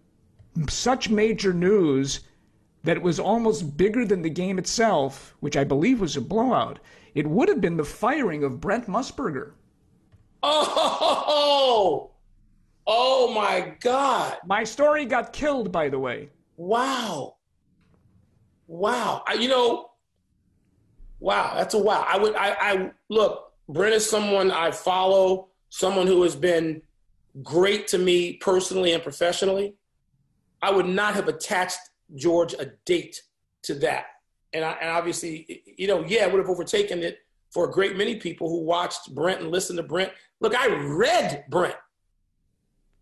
such 0.69 1.09
major 1.09 1.53
news 1.53 2.21
that 2.83 2.97
it 2.97 3.03
was 3.03 3.19
almost 3.19 3.77
bigger 3.77 4.05
than 4.05 4.21
the 4.21 4.29
game 4.29 4.57
itself, 4.57 5.35
which 5.39 5.57
I 5.57 5.63
believe 5.63 5.99
was 5.99 6.15
a 6.15 6.21
blowout. 6.21 6.79
It 7.13 7.27
would 7.27 7.49
have 7.49 7.61
been 7.61 7.77
the 7.77 7.83
firing 7.83 8.43
of 8.43 8.61
Brent 8.61 8.87
Musburger. 8.87 9.51
Oh, 10.43 12.11
oh 12.85 13.33
my 13.33 13.73
God! 13.81 14.37
My 14.45 14.63
story 14.63 15.05
got 15.05 15.33
killed, 15.33 15.71
by 15.71 15.89
the 15.89 15.99
way. 15.99 16.29
Wow, 16.57 17.37
wow. 18.67 19.23
I, 19.27 19.33
you 19.33 19.47
know, 19.47 19.89
wow. 21.19 21.53
That's 21.55 21.73
a 21.73 21.79
wow. 21.79 22.05
I 22.07 22.17
would. 22.17 22.35
I, 22.35 22.55
I 22.59 22.91
look. 23.09 23.46
Brent 23.69 23.93
is 23.93 24.09
someone 24.09 24.51
I 24.51 24.71
follow, 24.71 25.49
someone 25.69 26.07
who 26.07 26.23
has 26.23 26.35
been 26.35 26.81
great 27.43 27.87
to 27.89 27.97
me 27.97 28.33
personally 28.33 28.93
and 28.93 29.03
professionally. 29.03 29.75
I 30.61 30.71
would 30.71 30.87
not 30.87 31.13
have 31.15 31.27
attached 31.27 31.79
George 32.15 32.53
a 32.53 32.71
date 32.85 33.21
to 33.63 33.75
that. 33.75 34.05
And, 34.53 34.63
I, 34.63 34.71
and 34.81 34.89
obviously, 34.89 35.61
you 35.77 35.87
know, 35.87 36.03
yeah, 36.05 36.23
I 36.23 36.27
would 36.27 36.39
have 36.39 36.49
overtaken 36.49 37.03
it 37.03 37.19
for 37.51 37.69
a 37.69 37.71
great 37.71 37.97
many 37.97 38.15
people 38.15 38.49
who 38.49 38.61
watched 38.63 39.13
Brent 39.13 39.41
and 39.41 39.51
listened 39.51 39.77
to 39.77 39.83
Brent. 39.83 40.11
Look, 40.39 40.55
I 40.55 40.67
read 40.67 41.45
Brent. 41.49 41.75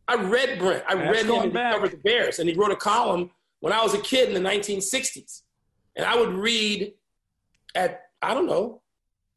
I 0.07 0.15
read 0.15 0.59
Brent. 0.59 0.83
I 0.87 0.95
That's 0.95 1.23
read 1.23 1.43
him 1.43 1.51
back. 1.51 1.73
he 1.73 1.75
covered 1.75 1.91
the 1.91 1.97
Bears. 1.97 2.39
And 2.39 2.49
he 2.49 2.55
wrote 2.55 2.71
a 2.71 2.75
column 2.75 3.31
when 3.59 3.73
I 3.73 3.81
was 3.83 3.93
a 3.93 3.99
kid 3.99 4.29
in 4.29 4.43
the 4.43 4.49
1960s. 4.49 5.43
And 5.95 6.05
I 6.05 6.15
would 6.17 6.33
read 6.33 6.93
at, 7.73 8.01
I 8.21 8.33
don't 8.33 8.47
know, 8.47 8.81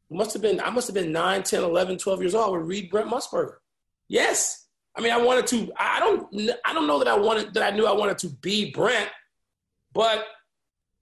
must 0.09 0.33
have 0.33 0.41
been, 0.41 0.59
I 0.59 0.69
must 0.69 0.87
have 0.87 0.95
been 0.95 1.11
9, 1.11 1.43
10, 1.43 1.63
11, 1.63 1.97
12 1.97 2.21
years 2.21 2.35
old. 2.35 2.47
I 2.47 2.49
would 2.49 2.67
read 2.67 2.89
Brent 2.89 3.09
Musburger. 3.09 3.55
Yes. 4.07 4.67
I 4.95 5.01
mean, 5.01 5.11
I 5.11 5.17
wanted 5.17 5.47
to, 5.47 5.71
I 5.77 5.99
don't, 5.99 6.51
I 6.65 6.73
don't 6.73 6.87
know 6.87 6.99
that 6.99 7.07
I 7.07 7.17
wanted, 7.17 7.53
that 7.53 7.71
I 7.73 7.75
knew 7.75 7.85
I 7.85 7.91
wanted 7.93 8.17
to 8.19 8.29
be 8.29 8.71
Brent, 8.71 9.09
but 9.93 10.25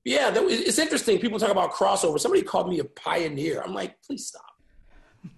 yeah, 0.07 0.31
it's 0.33 0.79
interesting. 0.79 1.19
People 1.19 1.37
talk 1.37 1.51
about 1.51 1.73
crossover. 1.73 2.17
Somebody 2.17 2.41
called 2.41 2.69
me 2.69 2.79
a 2.79 2.85
pioneer. 2.85 3.61
I'm 3.61 3.73
like, 3.73 4.01
please 4.01 4.27
stop. 4.27 4.45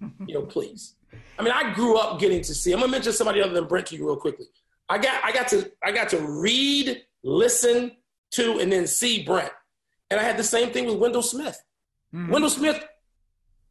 you 0.26 0.34
know, 0.34 0.42
please. 0.42 0.94
I 1.38 1.42
mean, 1.42 1.52
I 1.52 1.72
grew 1.74 1.96
up 1.96 2.20
getting 2.20 2.40
to 2.42 2.54
see. 2.54 2.72
I'm 2.72 2.78
gonna 2.78 2.92
mention 2.92 3.12
somebody 3.12 3.40
other 3.40 3.52
than 3.52 3.66
Brent 3.66 3.86
to 3.88 3.96
you 3.96 4.06
real 4.06 4.16
quickly. 4.16 4.46
I 4.88 4.98
got, 4.98 5.24
I 5.24 5.32
got 5.32 5.48
to, 5.48 5.72
I 5.82 5.90
got 5.90 6.08
to 6.10 6.20
read, 6.20 7.02
listen 7.24 7.92
to, 8.32 8.58
and 8.60 8.70
then 8.70 8.86
see 8.86 9.24
Brent. 9.24 9.52
And 10.10 10.20
I 10.20 10.22
had 10.22 10.36
the 10.36 10.44
same 10.44 10.70
thing 10.70 10.86
with 10.86 10.98
Wendell 10.98 11.22
Smith. 11.22 11.60
Mm-hmm. 12.14 12.30
Wendell 12.30 12.50
Smith 12.50 12.84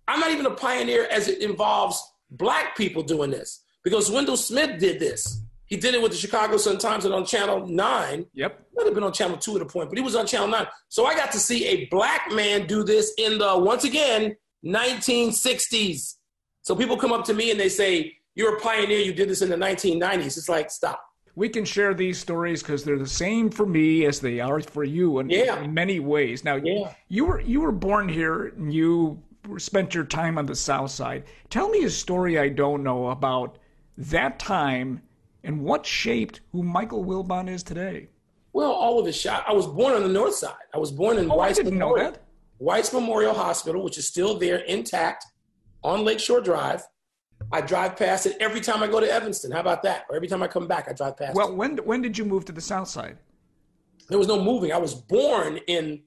I'm 0.10 0.20
not 0.20 0.32
even 0.32 0.48
a 0.48 0.52
pioneer 0.52 1.08
as 1.12 1.28
it 1.28 1.42
involves 1.44 2.04
black 2.32 2.76
people 2.76 3.04
doing 3.04 3.30
this 3.30 3.64
because 3.84 4.10
Wendell 4.10 4.38
Smith 4.38 4.80
did 4.80 5.00
this. 5.00 5.44
He 5.68 5.78
did 5.78 5.94
it 5.94 6.02
with 6.02 6.12
the 6.12 6.18
Chicago 6.18 6.58
Sun 6.58 6.80
Times 6.80 7.06
and 7.06 7.14
on 7.14 7.26
Channel 7.26 7.68
9. 7.68 8.26
Yep. 8.34 8.66
Might 8.76 8.86
have 8.88 8.96
been 8.96 9.04
on 9.04 9.14
Channel 9.14 9.38
2 9.38 9.58
at 9.58 9.62
a 9.62 9.66
point, 9.66 9.90
but 9.90 10.00
he 10.00 10.04
was 10.04 10.16
on 10.16 10.26
Channel 10.26 10.48
9. 10.48 10.66
So 10.88 11.06
I 11.06 11.14
got 11.14 11.32
to 11.34 11.40
see 11.40 11.68
a 11.68 11.86
black 11.86 12.32
man 12.32 12.66
do 12.66 12.84
this 12.84 13.14
in 13.20 13.38
the, 13.38 13.56
once 13.56 13.84
again, 13.84 14.36
1960s. 14.66 16.16
So 16.64 16.76
people 16.76 16.98
come 16.98 17.14
up 17.14 17.24
to 17.26 17.36
me 17.36 17.52
and 17.52 17.60
they 17.60 17.70
say, 17.70 18.18
You're 18.34 18.58
a 18.58 18.60
pioneer, 18.60 18.98
you 18.98 19.14
did 19.14 19.30
this 19.30 19.44
in 19.44 19.50
the 19.50 19.56
1990s. 19.56 20.38
It's 20.38 20.50
like, 20.50 20.72
stop. 20.72 21.04
We 21.36 21.50
can 21.50 21.66
share 21.66 21.94
these 21.94 22.18
stories 22.18 22.64
because 22.64 22.84
they're 22.84 22.98
the 22.98 23.08
same 23.08 23.52
for 23.52 23.68
me 23.68 24.06
as 24.06 24.20
they 24.20 24.40
are 24.40 24.60
for 24.62 24.84
you 24.84 25.20
in, 25.20 25.30
yeah. 25.30 25.62
in 25.62 25.72
many 25.72 26.00
ways. 26.00 26.44
Now, 26.44 26.56
yeah. 26.56 26.94
you 27.08 27.26
were 27.26 27.40
you 27.40 27.62
were 27.62 27.72
born 27.72 28.10
here 28.10 28.48
and 28.48 28.74
you 28.74 29.22
spent 29.58 29.94
your 29.94 30.04
time 30.04 30.38
on 30.38 30.46
the 30.46 30.56
South 30.56 30.92
Side. 30.92 31.26
Tell 31.50 31.70
me 31.70 31.84
a 31.84 31.90
story 31.90 32.38
I 32.38 32.50
don't 32.50 32.84
know 32.84 33.08
about 33.08 33.58
that 33.98 34.40
time 34.40 35.02
and 35.44 35.62
what 35.62 35.86
shaped 35.86 36.42
who 36.52 36.64
Michael 36.64 37.04
Wilbon 37.04 37.50
is 37.50 37.64
today. 37.64 38.10
Well, 38.54 38.72
all 38.72 39.00
of 39.00 39.06
his 39.06 39.16
shot. 39.16 39.46
I 39.48 39.54
was 39.54 39.68
born 39.68 39.94
on 39.94 40.04
the 40.04 40.10
North 40.10 40.36
Side. 40.36 40.54
I 40.74 40.78
was 40.78 40.92
born 40.92 41.18
in 41.18 41.30
oh, 41.32 41.48
didn't 41.54 41.78
Memorial. 41.78 41.98
Know 41.98 42.12
that. 42.12 42.24
Weiss 42.60 42.92
Memorial 42.92 43.34
Hospital, 43.34 43.84
which 43.84 43.98
is 43.98 44.08
still 44.08 44.38
there 44.38 44.58
intact 44.58 45.26
on 45.84 46.04
Lakeshore 46.04 46.42
Drive. 46.42 46.84
I 47.52 47.62
drive 47.62 47.96
past 47.96 48.26
it 48.26 48.36
every 48.40 48.60
time 48.60 48.84
I 48.84 48.88
go 48.88 49.00
to 49.00 49.10
Evanston. 49.10 49.52
How 49.52 49.62
about 49.62 49.82
that? 49.84 50.06
Or 50.10 50.16
every 50.16 50.28
time 50.28 50.44
I 50.44 50.48
come 50.48 50.68
back, 50.68 50.88
I 50.90 50.94
drive 50.94 51.18
past 51.18 51.36
well, 51.36 51.48
it. 51.48 51.50
Well, 51.52 51.58
when 51.58 51.78
when 51.78 52.02
did 52.02 52.18
you 52.18 52.26
move 52.26 52.44
to 52.46 52.52
the 52.52 52.62
South 52.62 52.90
Side? 52.90 53.18
There 54.10 54.18
was 54.18 54.28
no 54.28 54.44
moving. 54.44 54.74
I 54.74 54.78
was 54.78 54.94
born 54.94 55.58
in. 55.68 56.02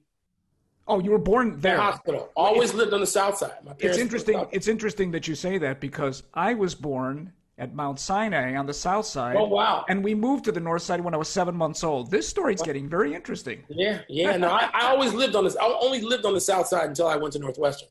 Oh, 0.87 0.99
you 0.99 1.11
were 1.11 1.19
born 1.19 1.59
there. 1.59 1.77
hospital. 1.77 2.29
Always 2.35 2.73
lived 2.73 2.93
on 2.93 2.99
the 2.99 3.07
South 3.07 3.37
Side. 3.37 3.53
it's 3.79 3.97
interesting. 3.97 4.45
It's 4.51 4.67
interesting 4.67 5.11
that 5.11 5.27
you 5.27 5.35
say 5.35 5.57
that 5.59 5.79
because 5.79 6.23
I 6.33 6.53
was 6.53 6.75
born 6.75 7.31
at 7.57 7.73
Mount 7.73 7.99
Sinai 7.99 8.55
on 8.55 8.65
the 8.65 8.73
south 8.73 9.05
side. 9.05 9.35
Oh 9.37 9.45
wow! 9.45 9.85
And 9.87 10.03
we 10.03 10.15
moved 10.15 10.45
to 10.45 10.51
the 10.51 10.59
north 10.59 10.81
side 10.81 11.01
when 11.01 11.13
I 11.13 11.17
was 11.17 11.29
seven 11.29 11.55
months 11.55 11.83
old. 11.83 12.09
This 12.09 12.27
story's 12.27 12.61
getting 12.61 12.89
very 12.89 13.13
interesting. 13.13 13.63
Yeah, 13.69 14.01
yeah. 14.09 14.35
No, 14.37 14.49
I, 14.49 14.69
I 14.73 14.87
always 14.87 15.13
lived 15.13 15.35
on 15.35 15.43
this. 15.43 15.55
I 15.55 15.65
only 15.81 16.01
lived 16.01 16.25
on 16.25 16.33
the 16.33 16.41
south 16.41 16.67
side 16.67 16.89
until 16.89 17.07
I 17.07 17.15
went 17.15 17.33
to 17.33 17.39
Northwestern. 17.39 17.89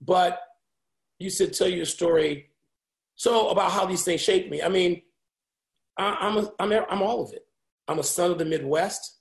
But 0.00 0.40
you 1.18 1.30
said 1.30 1.52
tell 1.54 1.68
your 1.68 1.86
story. 1.86 2.50
So 3.16 3.48
about 3.48 3.72
how 3.72 3.86
these 3.86 4.04
things 4.04 4.20
shaped 4.20 4.50
me. 4.50 4.62
I 4.62 4.68
mean, 4.68 5.02
I, 5.96 6.16
I'm 6.20 6.36
a, 6.36 6.52
I'm 6.60 6.72
a, 6.72 6.86
I'm 6.88 7.02
all 7.02 7.22
of 7.24 7.32
it. 7.32 7.46
I'm 7.88 7.98
a 7.98 8.04
son 8.04 8.30
of 8.30 8.38
the 8.38 8.44
Midwest. 8.44 9.16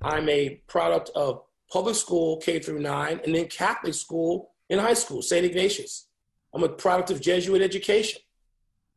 I'm 0.00 0.28
a 0.28 0.60
product 0.66 1.10
of 1.14 1.42
public 1.72 1.96
school 1.96 2.36
K 2.36 2.58
through 2.58 2.80
nine, 2.80 3.20
and 3.24 3.34
then 3.34 3.46
Catholic 3.46 3.94
school 3.94 4.50
in 4.68 4.78
high 4.78 4.94
school, 4.94 5.22
St. 5.22 5.44
Ignatius. 5.44 6.06
I'm 6.54 6.62
a 6.62 6.68
product 6.68 7.10
of 7.10 7.20
Jesuit 7.20 7.62
education 7.62 8.20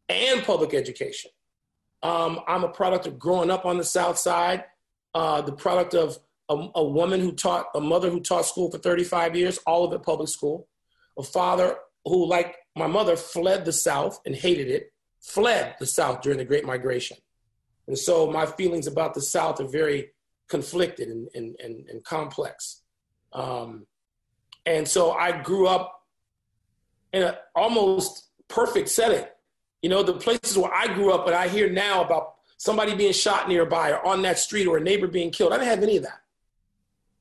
and 0.09 0.43
public 0.43 0.73
education. 0.73 1.31
Um, 2.03 2.41
I'm 2.47 2.63
a 2.63 2.69
product 2.69 3.07
of 3.07 3.17
growing 3.17 3.49
up 3.49 3.65
on 3.65 3.77
the 3.77 3.83
South 3.83 4.17
Side, 4.17 4.65
uh, 5.13 5.41
the 5.41 5.53
product 5.53 5.93
of 5.95 6.19
a, 6.49 6.67
a, 6.75 6.83
woman 6.83 7.21
who 7.21 7.31
taught, 7.31 7.67
a 7.73 7.81
mother 7.81 8.09
who 8.09 8.19
taught 8.19 8.45
school 8.45 8.69
for 8.69 8.77
35 8.77 9.35
years, 9.35 9.57
all 9.65 9.85
of 9.85 9.93
it 9.93 10.03
public 10.03 10.29
school, 10.29 10.67
a 11.17 11.23
father 11.23 11.77
who, 12.03 12.27
like 12.27 12.57
my 12.75 12.85
mother, 12.87 13.15
fled 13.15 13.65
the 13.65 13.71
South 13.71 14.19
and 14.25 14.35
hated 14.35 14.67
it, 14.67 14.91
fled 15.21 15.75
the 15.79 15.87
South 15.87 16.21
during 16.21 16.37
the 16.37 16.45
Great 16.45 16.65
Migration. 16.65 17.17
And 17.87 17.97
so 17.97 18.29
my 18.29 18.45
feelings 18.45 18.85
about 18.85 19.13
the 19.13 19.21
South 19.21 19.59
are 19.61 19.67
very 19.67 20.11
conflicted 20.49 21.09
and, 21.09 21.27
and, 21.33 21.55
and, 21.63 21.87
and 21.87 22.03
complex. 22.03 22.81
Um, 23.33 23.85
and 24.65 24.87
so 24.87 25.11
I 25.11 25.41
grew 25.41 25.67
up 25.67 26.03
in 27.13 27.23
an 27.23 27.35
almost 27.55 28.29
perfect 28.47 28.89
setting 28.89 29.25
you 29.85 29.89
know, 29.89 30.01
the 30.01 30.13
places 30.13 30.57
where 30.57 30.73
I 30.73 30.91
grew 30.95 31.13
up 31.13 31.27
and 31.27 31.35
I 31.35 31.47
hear 31.47 31.69
now 31.69 32.03
about 32.03 32.37
somebody 32.57 32.95
being 32.95 33.13
shot 33.13 33.47
nearby 33.47 33.91
or 33.91 34.03
on 34.03 34.23
that 34.23 34.39
street 34.39 34.65
or 34.65 34.77
a 34.77 34.81
neighbor 34.81 35.05
being 35.05 35.29
killed. 35.29 35.53
I 35.53 35.57
didn't 35.57 35.69
have 35.69 35.83
any 35.83 35.97
of 35.97 36.03
that. 36.03 36.21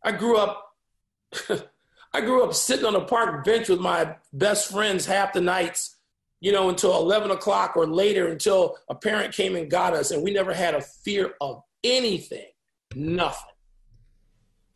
I 0.02 0.12
grew 0.12 0.38
up 0.38 0.74
I 2.14 2.22
grew 2.22 2.42
up 2.42 2.54
sitting 2.54 2.86
on 2.86 2.96
a 2.96 3.02
park 3.02 3.44
bench 3.44 3.68
with 3.68 3.80
my 3.80 4.16
best 4.32 4.70
friends 4.70 5.04
half 5.04 5.34
the 5.34 5.42
nights, 5.42 5.96
you 6.40 6.52
know, 6.52 6.70
until 6.70 6.96
11 6.96 7.32
o'clock 7.32 7.76
or 7.76 7.86
later 7.86 8.28
until 8.28 8.78
a 8.88 8.94
parent 8.94 9.34
came 9.34 9.56
and 9.56 9.70
got 9.70 9.92
us. 9.92 10.10
And 10.10 10.22
we 10.22 10.32
never 10.32 10.54
had 10.54 10.74
a 10.74 10.80
fear 10.80 11.34
of 11.42 11.62
anything, 11.82 12.46
nothing. 12.96 13.54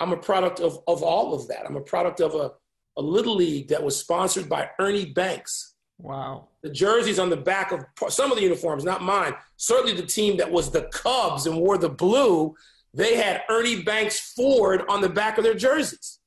I'm 0.01 0.13
a 0.13 0.17
product 0.17 0.61
of, 0.61 0.79
of 0.87 1.03
all 1.03 1.35
of 1.35 1.49
that. 1.49 1.67
I'm 1.67 1.77
a 1.77 1.81
product 1.81 2.21
of 2.21 2.35
a, 2.35 2.53
a 2.97 3.03
little 3.03 3.37
league 3.37 3.69
that 3.69 3.83
was 3.83 3.99
sponsored 3.99 4.49
by 4.49 4.71
Ernie 4.79 5.07
Banks. 5.07 5.75
Wow. 5.99 6.49
The 6.63 6.71
jerseys 6.71 7.19
on 7.19 7.31
the 7.31 7.37
back 7.37 7.73
of 7.73 7.85
some 8.09 8.31
of 8.31 8.37
the 8.37 8.45
uniforms, 8.45 8.85
not 8.85 9.03
mine. 9.03 9.35
Certainly 9.57 9.95
the 9.95 10.07
team 10.07 10.37
that 10.37 10.51
was 10.51 10.71
the 10.71 10.89
Cubs 10.93 11.47
and 11.47 11.57
wore 11.57 11.79
the 11.79 11.89
blue, 11.89 12.55
they 12.95 13.17
had 13.17 13.43
Ernie 13.51 13.83
Banks 13.83 14.33
Ford 14.35 14.85
on 14.89 15.01
the 15.01 15.09
back 15.09 15.39
of 15.39 15.45
their 15.45 15.55
jerseys. 15.55 16.21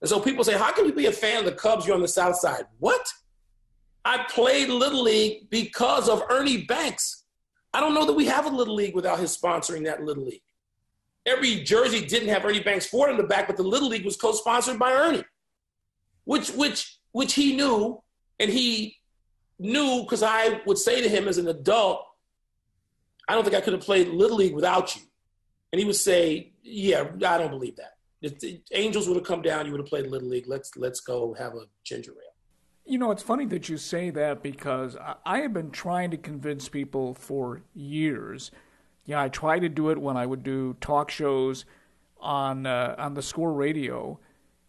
And 0.00 0.08
so 0.08 0.20
people 0.20 0.44
say, 0.44 0.56
How 0.56 0.72
can 0.72 0.86
you 0.86 0.92
be 0.92 1.06
a 1.06 1.12
fan 1.12 1.40
of 1.40 1.44
the 1.44 1.52
Cubs? 1.52 1.86
You're 1.86 1.96
on 1.96 2.02
the 2.02 2.08
South 2.08 2.36
Side. 2.36 2.64
What? 2.78 3.06
I 4.04 4.24
played 4.30 4.70
Little 4.70 5.02
League 5.02 5.50
because 5.50 6.08
of 6.08 6.22
Ernie 6.30 6.64
Banks. 6.64 7.24
I 7.74 7.80
don't 7.80 7.94
know 7.94 8.06
that 8.06 8.14
we 8.14 8.24
have 8.26 8.46
a 8.46 8.50
Little 8.50 8.74
League 8.74 8.94
without 8.94 9.18
his 9.18 9.36
sponsoring 9.36 9.84
that 9.84 10.02
Little 10.02 10.24
League. 10.24 10.42
Every 11.28 11.56
jersey 11.56 12.04
didn't 12.04 12.28
have 12.28 12.44
Ernie 12.44 12.60
Banks 12.60 12.86
Ford 12.86 13.10
on 13.10 13.16
the 13.16 13.24
back, 13.24 13.46
but 13.46 13.56
the 13.56 13.62
Little 13.62 13.88
League 13.88 14.04
was 14.04 14.16
co-sponsored 14.16 14.78
by 14.78 14.92
Ernie, 14.92 15.24
which 16.24 16.50
which 16.50 16.98
which 17.12 17.34
he 17.34 17.54
knew 17.54 18.02
and 18.38 18.50
he 18.50 18.96
knew 19.58 20.02
because 20.02 20.22
I 20.22 20.60
would 20.66 20.78
say 20.78 21.02
to 21.02 21.08
him 21.08 21.28
as 21.28 21.38
an 21.38 21.48
adult, 21.48 22.06
I 23.28 23.34
don't 23.34 23.44
think 23.44 23.56
I 23.56 23.60
could 23.60 23.74
have 23.74 23.82
played 23.82 24.08
Little 24.08 24.38
League 24.38 24.54
without 24.54 24.96
you. 24.96 25.02
And 25.72 25.78
he 25.78 25.84
would 25.84 25.96
say, 25.96 26.52
Yeah, 26.62 27.04
I 27.26 27.38
don't 27.38 27.50
believe 27.50 27.76
that. 27.76 27.96
If 28.22 28.40
the 28.40 28.60
Angels 28.72 29.06
would 29.06 29.16
have 29.16 29.26
come 29.26 29.42
down, 29.42 29.66
you 29.66 29.72
would 29.72 29.80
have 29.80 29.88
played 29.88 30.06
Little 30.06 30.28
League. 30.28 30.46
Let's 30.48 30.76
let's 30.76 31.00
go 31.00 31.34
have 31.34 31.54
a 31.54 31.66
ginger 31.84 32.12
ale. 32.12 32.34
You 32.84 32.98
know, 32.98 33.10
it's 33.10 33.22
funny 33.22 33.44
that 33.46 33.68
you 33.68 33.76
say 33.76 34.08
that 34.10 34.42
because 34.42 34.96
I 35.26 35.40
have 35.40 35.52
been 35.52 35.70
trying 35.70 36.10
to 36.12 36.16
convince 36.16 36.70
people 36.70 37.12
for 37.12 37.60
years. 37.74 38.50
Yeah, 39.08 39.22
I 39.22 39.30
tried 39.30 39.60
to 39.60 39.70
do 39.70 39.88
it 39.88 39.96
when 39.96 40.18
I 40.18 40.26
would 40.26 40.42
do 40.42 40.76
talk 40.82 41.10
shows 41.10 41.64
on 42.20 42.66
uh, 42.66 42.94
on 42.98 43.14
the 43.14 43.22
score 43.22 43.54
radio, 43.54 44.20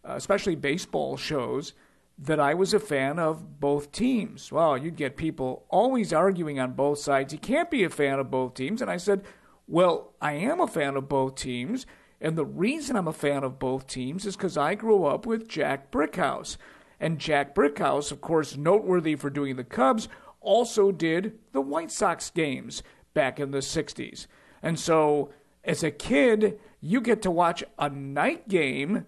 uh, 0.07 0.13
especially 0.13 0.55
baseball 0.55 1.17
shows 1.17 1.73
that 2.17 2.39
I 2.39 2.53
was 2.53 2.73
a 2.73 2.79
fan 2.79 3.19
of 3.19 3.59
both 3.59 3.91
teams. 3.91 4.49
Well, 4.49 4.77
you'd 4.77 4.95
get 4.95 5.17
people 5.17 5.65
always 5.67 6.13
arguing 6.13 6.57
on 6.57 6.71
both 6.71 6.99
sides. 6.99 7.33
You 7.33 7.39
can't 7.39 7.69
be 7.69 7.83
a 7.83 7.89
fan 7.89 8.17
of 8.17 8.31
both 8.31 8.53
teams. 8.53 8.81
And 8.81 8.89
I 8.89 8.95
said, 8.95 9.25
well, 9.67 10.13
I 10.21 10.33
am 10.33 10.61
a 10.61 10.67
fan 10.67 10.95
of 10.95 11.09
both 11.09 11.35
teams. 11.35 11.85
And 12.21 12.37
the 12.37 12.45
reason 12.45 12.95
I'm 12.95 13.09
a 13.09 13.13
fan 13.13 13.43
of 13.43 13.59
both 13.59 13.87
teams 13.87 14.25
is 14.25 14.37
because 14.37 14.57
I 14.57 14.75
grew 14.75 15.03
up 15.03 15.25
with 15.25 15.49
Jack 15.49 15.91
Brickhouse. 15.91 16.55
And 16.97 17.19
Jack 17.19 17.53
Brickhouse, 17.53 18.09
of 18.09 18.21
course, 18.21 18.55
noteworthy 18.55 19.15
for 19.15 19.29
doing 19.29 19.57
the 19.57 19.65
Cubs, 19.65 20.07
also 20.41 20.93
did 20.93 21.39
the 21.51 21.61
White 21.61 21.91
Sox 21.91 22.29
games 22.29 22.83
back 23.19 23.37
in 23.37 23.51
the 23.51 23.57
60s. 23.57 24.27
And 24.63 24.79
so, 24.79 25.29
as 25.65 25.83
a 25.83 25.91
kid, 25.91 26.57
you 26.79 27.01
get 27.01 27.21
to 27.23 27.29
watch 27.29 27.65
a 27.77 27.89
night 27.89 28.47
game 28.47 29.05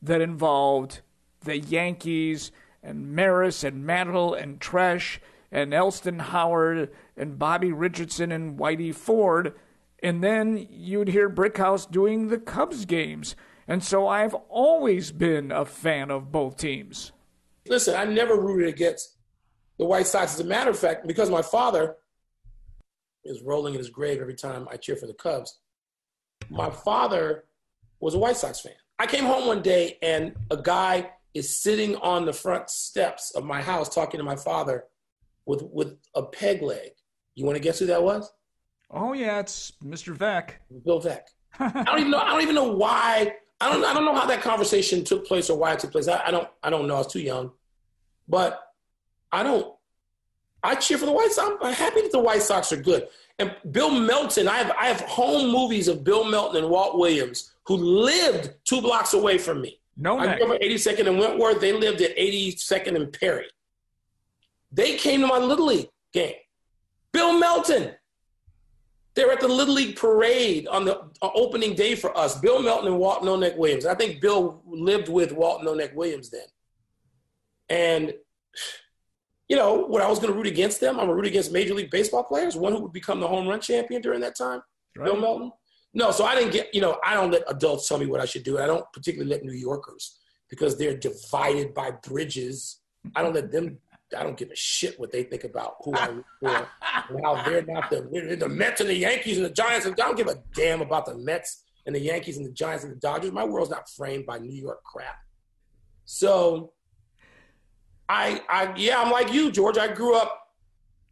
that 0.00 0.20
involved 0.20 1.00
the 1.40 1.58
Yankees 1.58 2.52
and 2.84 3.16
Maris 3.16 3.64
and 3.64 3.84
Mantle 3.84 4.32
and 4.32 4.60
Tresh 4.60 5.18
and 5.50 5.74
Elston 5.74 6.20
Howard 6.20 6.92
and 7.16 7.36
Bobby 7.36 7.72
Richardson 7.72 8.30
and 8.30 8.56
Whitey 8.56 8.94
Ford. 8.94 9.54
And 10.00 10.22
then 10.22 10.68
you'd 10.70 11.08
hear 11.08 11.28
Brickhouse 11.28 11.90
doing 11.90 12.28
the 12.28 12.38
Cubs 12.38 12.84
games. 12.84 13.34
And 13.66 13.82
so 13.82 14.06
I've 14.06 14.34
always 14.48 15.10
been 15.10 15.50
a 15.50 15.64
fan 15.64 16.12
of 16.12 16.30
both 16.30 16.58
teams. 16.58 17.10
Listen, 17.66 17.96
I 17.96 18.04
never 18.04 18.36
rooted 18.36 18.68
against 18.68 19.16
the 19.78 19.84
White 19.84 20.06
Sox. 20.06 20.34
As 20.34 20.40
a 20.40 20.44
matter 20.44 20.70
of 20.70 20.78
fact, 20.78 21.08
because 21.08 21.28
my 21.28 21.42
father 21.42 21.96
is 23.24 23.42
rolling 23.42 23.74
in 23.74 23.78
his 23.78 23.90
grave 23.90 24.20
every 24.20 24.34
time 24.34 24.66
I 24.70 24.76
cheer 24.76 24.96
for 24.96 25.06
the 25.06 25.14
Cubs, 25.14 25.60
my 26.50 26.70
father 26.70 27.44
was 28.00 28.14
a 28.14 28.18
White 28.18 28.36
Sox 28.36 28.60
fan. 28.60 28.72
I 28.98 29.06
came 29.06 29.24
home 29.24 29.46
one 29.46 29.62
day 29.62 29.98
and 30.02 30.34
a 30.50 30.56
guy 30.56 31.10
is 31.34 31.56
sitting 31.56 31.96
on 31.96 32.24
the 32.24 32.32
front 32.32 32.68
steps 32.68 33.32
of 33.34 33.44
my 33.44 33.62
house 33.62 33.88
talking 33.88 34.18
to 34.18 34.24
my 34.24 34.36
father 34.36 34.84
with 35.46 35.62
with 35.72 35.96
a 36.14 36.22
peg 36.22 36.62
leg. 36.62 36.90
You 37.34 37.44
want 37.44 37.56
to 37.56 37.62
guess 37.62 37.78
who 37.78 37.86
that 37.86 38.02
was? 38.02 38.30
Oh 38.90 39.12
yeah, 39.14 39.40
it's 39.40 39.72
Mr. 39.82 40.16
Veeck. 40.16 40.56
Bill 40.84 41.00
Veeck. 41.00 41.22
I 41.58 41.84
don't 41.84 41.98
even 41.98 42.10
know. 42.10 42.18
I 42.18 42.30
don't 42.30 42.42
even 42.42 42.54
know 42.54 42.72
why. 42.72 43.34
I 43.60 43.72
don't. 43.72 43.84
I 43.84 43.94
don't 43.94 44.04
know 44.04 44.14
how 44.14 44.26
that 44.26 44.42
conversation 44.42 45.04
took 45.04 45.26
place 45.26 45.48
or 45.48 45.58
why 45.58 45.72
it 45.72 45.78
took 45.78 45.92
place. 45.92 46.08
I, 46.08 46.26
I 46.26 46.30
don't. 46.30 46.48
I 46.62 46.70
don't 46.70 46.86
know. 46.86 46.96
I 46.96 46.98
was 46.98 47.06
too 47.06 47.20
young. 47.20 47.52
But 48.28 48.60
I 49.30 49.42
don't. 49.42 49.74
I 50.62 50.74
cheer 50.76 50.98
for 50.98 51.06
the 51.06 51.12
White 51.12 51.32
Sox. 51.32 51.56
I'm 51.60 51.72
happy 51.72 52.02
that 52.02 52.12
the 52.12 52.20
White 52.20 52.42
Sox 52.42 52.72
are 52.72 52.80
good. 52.80 53.08
And 53.38 53.54
Bill 53.70 53.90
Melton. 53.90 54.46
I 54.46 54.58
have. 54.58 54.70
I 54.78 54.86
have 54.86 55.00
home 55.02 55.50
movies 55.50 55.88
of 55.88 56.04
Bill 56.04 56.24
Melton 56.24 56.62
and 56.62 56.70
Walt 56.70 56.98
Williams 56.98 57.52
who 57.64 57.76
lived 57.76 58.54
two 58.64 58.80
blocks 58.80 59.14
away 59.14 59.38
from 59.38 59.60
me. 59.60 59.78
No, 59.96 60.18
I 60.18 60.36
grew 60.36 60.46
up 60.46 60.54
at 60.54 60.62
82nd 60.62 61.06
and 61.06 61.18
Wentworth. 61.18 61.60
They 61.60 61.72
lived 61.72 62.00
at 62.00 62.16
82nd 62.16 62.96
and 62.96 63.12
Perry. 63.12 63.46
They 64.72 64.96
came 64.96 65.20
to 65.20 65.26
my 65.26 65.38
Little 65.38 65.66
League 65.66 65.90
game. 66.12 66.34
Bill 67.12 67.38
Melton. 67.38 67.92
They 69.14 69.26
were 69.26 69.32
at 69.32 69.40
the 69.40 69.48
Little 69.48 69.74
League 69.74 69.96
parade 69.96 70.66
on 70.68 70.86
the 70.86 70.98
uh, 71.20 71.30
opening 71.34 71.74
day 71.74 71.94
for 71.94 72.16
us. 72.16 72.40
Bill 72.40 72.62
Melton 72.62 72.88
and 72.88 72.98
Walt 72.98 73.22
Noneck 73.22 73.58
Williams. 73.58 73.84
I 73.84 73.94
think 73.94 74.22
Bill 74.22 74.62
lived 74.66 75.10
with 75.10 75.32
Walt 75.32 75.60
Noneck 75.60 75.94
Williams 75.94 76.30
then. 76.30 76.46
And, 77.68 78.14
you 79.52 79.58
know, 79.58 79.84
what 79.84 80.00
I 80.00 80.08
was 80.08 80.18
going 80.18 80.32
to 80.32 80.34
root 80.34 80.46
against 80.46 80.80
them, 80.80 80.98
I'm 80.98 81.04
going 81.04 81.08
to 81.08 81.14
root 81.14 81.26
against 81.26 81.52
Major 81.52 81.74
League 81.74 81.90
Baseball 81.90 82.24
players, 82.24 82.56
one 82.56 82.72
who 82.72 82.80
would 82.80 82.92
become 82.94 83.20
the 83.20 83.28
home 83.28 83.46
run 83.46 83.60
champion 83.60 84.00
during 84.00 84.22
that 84.22 84.34
time, 84.34 84.62
right. 84.96 85.04
Bill 85.04 85.20
Melton. 85.20 85.52
No, 85.92 86.10
so 86.10 86.24
I 86.24 86.34
didn't 86.34 86.54
get, 86.54 86.74
you 86.74 86.80
know, 86.80 86.98
I 87.04 87.12
don't 87.12 87.30
let 87.30 87.42
adults 87.48 87.86
tell 87.86 87.98
me 87.98 88.06
what 88.06 88.18
I 88.18 88.24
should 88.24 88.44
do. 88.44 88.58
I 88.58 88.66
don't 88.66 88.86
particularly 88.94 89.30
let 89.30 89.44
New 89.44 89.52
Yorkers 89.52 90.18
because 90.48 90.78
they're 90.78 90.96
divided 90.96 91.74
by 91.74 91.90
bridges. 91.90 92.80
I 93.14 93.20
don't 93.20 93.34
let 93.34 93.52
them, 93.52 93.76
I 94.16 94.22
don't 94.22 94.38
give 94.38 94.50
a 94.50 94.56
shit 94.56 94.98
what 94.98 95.12
they 95.12 95.22
think 95.22 95.44
about 95.44 95.74
who 95.84 95.92
I 95.96 96.06
root 96.06 96.24
for 96.40 96.48
and 97.10 97.20
how 97.22 97.42
they're 97.42 97.66
not 97.66 97.90
the, 97.90 98.36
the 98.40 98.48
Mets 98.48 98.80
and 98.80 98.88
the 98.88 98.96
Yankees 98.96 99.36
and 99.36 99.44
the 99.44 99.50
Giants. 99.50 99.86
I 99.86 99.90
don't 99.90 100.16
give 100.16 100.28
a 100.28 100.42
damn 100.54 100.80
about 100.80 101.04
the 101.04 101.18
Mets 101.18 101.62
and 101.84 101.94
the 101.94 102.00
Yankees 102.00 102.38
and 102.38 102.46
the 102.46 102.52
Giants 102.52 102.84
and 102.84 102.92
the 102.94 103.00
Dodgers. 103.00 103.32
My 103.32 103.44
world's 103.44 103.70
not 103.70 103.86
framed 103.90 104.24
by 104.24 104.38
New 104.38 104.58
York 104.58 104.82
crap. 104.82 105.16
So 106.06 106.72
I, 108.08 108.42
I, 108.48 108.74
yeah, 108.76 109.00
I'm 109.00 109.10
like 109.10 109.32
you, 109.32 109.50
George. 109.50 109.78
I 109.78 109.92
grew 109.92 110.16
up 110.16 110.48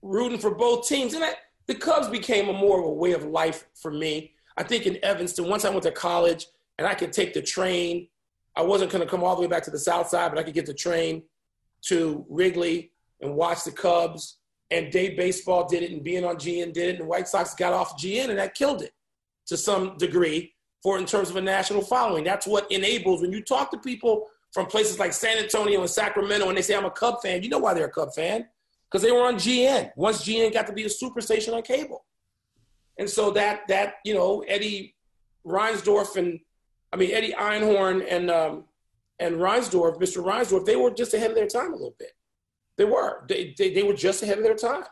rooting 0.03 0.39
for 0.39 0.55
both 0.55 0.89
teams, 0.89 1.15
and 1.15 1.25
I, 1.25 1.35
the 1.67 1.75
Cubs 1.75 2.09
became 2.09 2.49
a 2.49 2.53
more 2.53 2.79
of 2.81 2.85
a 2.85 2.93
way 2.93 3.13
of 3.13 3.25
life 3.25 3.67
for 3.75 3.91
me. 3.91 4.33
I 4.57 4.63
think 4.63 4.87
in 4.87 5.03
Evanston, 5.05 5.49
once 5.49 5.65
I 5.65 5.71
went 5.71 5.85
to 5.85 5.93
college 5.93 6.47
and 6.79 6.87
I 6.87 6.95
could 6.95 7.13
take 7.13 7.33
the 7.33 7.43
train, 7.43 8.09
I 8.57 8.63
wasn't 8.63 8.91
going 8.91 9.05
to 9.05 9.11
come 9.11 9.23
all 9.23 9.37
the 9.37 9.43
way 9.43 9.47
back 9.47 9.63
to 9.65 9.71
the 9.71 9.79
South 9.79 10.09
Side, 10.09 10.31
but 10.31 10.39
I 10.39 10.43
could 10.43 10.55
get 10.55 10.67
the 10.67 10.75
train 10.75 11.23
to 11.83 12.27
Wrigley 12.29 12.93
and 13.21 13.35
watch 13.35 13.65
the 13.65 13.73
Cubs. 13.73 14.39
And 14.73 14.93
day 14.93 15.17
baseball 15.17 15.69
did 15.69 15.83
it, 15.83 15.91
and 15.91 16.05
being 16.05 16.25
on 16.25 16.37
GN 16.37 16.73
did 16.73 16.89
it, 16.89 16.91
and 16.91 17.01
the 17.01 17.05
White 17.05 17.27
Sox 17.27 17.55
got 17.55 17.73
off 17.73 18.01
GN, 18.01 18.29
and 18.29 18.39
that 18.39 18.55
killed 18.55 18.83
it 18.83 18.93
to 19.47 19.57
some 19.57 19.97
degree 19.97 20.55
for 20.83 20.99
in 20.99 21.07
terms 21.07 21.29
of 21.29 21.37
a 21.37 21.41
national 21.41 21.83
following. 21.83 22.25
That's 22.25 22.47
what 22.47 22.71
enables 22.71 23.21
when 23.21 23.33
you 23.33 23.43
talk 23.43 23.71
to 23.73 23.79
people 23.79 24.29
from 24.53 24.67
places 24.67 24.99
like 24.99 25.13
San 25.13 25.39
Antonio 25.39 25.81
and 25.81 25.91
Sacramento, 25.91 26.49
and 26.49 26.57
they 26.57 26.63
say 26.63 26.75
I'm 26.75 26.85
a 26.85 26.91
Cub 26.91 27.23
fan. 27.23 27.43
You 27.43 27.49
know 27.49 27.59
why 27.59 27.75
they're 27.75 27.87
a 27.87 27.91
Cub 27.91 28.13
fan? 28.15 28.49
Because 28.91 29.03
they 29.03 29.13
were 29.13 29.23
on 29.23 29.37
GN. 29.37 29.93
Once 29.97 30.25
GN 30.25 30.53
got 30.53 30.67
to 30.67 30.73
be 30.73 30.85
a 30.85 30.91
super 30.91 31.21
station 31.21 31.55
on 31.55 31.63
cable, 31.63 32.05
and 32.99 33.09
so 33.09 33.31
that 33.33 33.69
that 33.69 33.95
you 34.05 34.15
know 34.15 34.41
Eddie 34.49 34.97
Reinsdorf 35.47 36.17
and 36.17 36.41
I 36.93 36.97
mean 36.97 37.13
Eddie 37.13 37.33
Einhorn 37.33 38.05
and 38.09 38.31
um, 38.31 38.65
and 39.21 39.37
Reinsdorf, 39.37 40.01
Mr. 40.01 40.25
Reinsdorf, 40.25 40.65
they 40.65 40.77
were 40.77 40.91
just 40.91 41.15
ahead 41.15 41.31
of 41.31 41.37
their 41.37 41.47
time 41.47 41.73
a 41.73 41.77
little 41.77 41.95
bit. 41.99 42.13
They 42.77 42.87
were. 42.87 43.25
They, 43.29 43.55
they, 43.57 43.73
they 43.73 43.83
were 43.83 43.95
just 43.95 44.23
ahead 44.23 44.39
of 44.39 44.45
their 44.45 44.57
time 44.57 44.85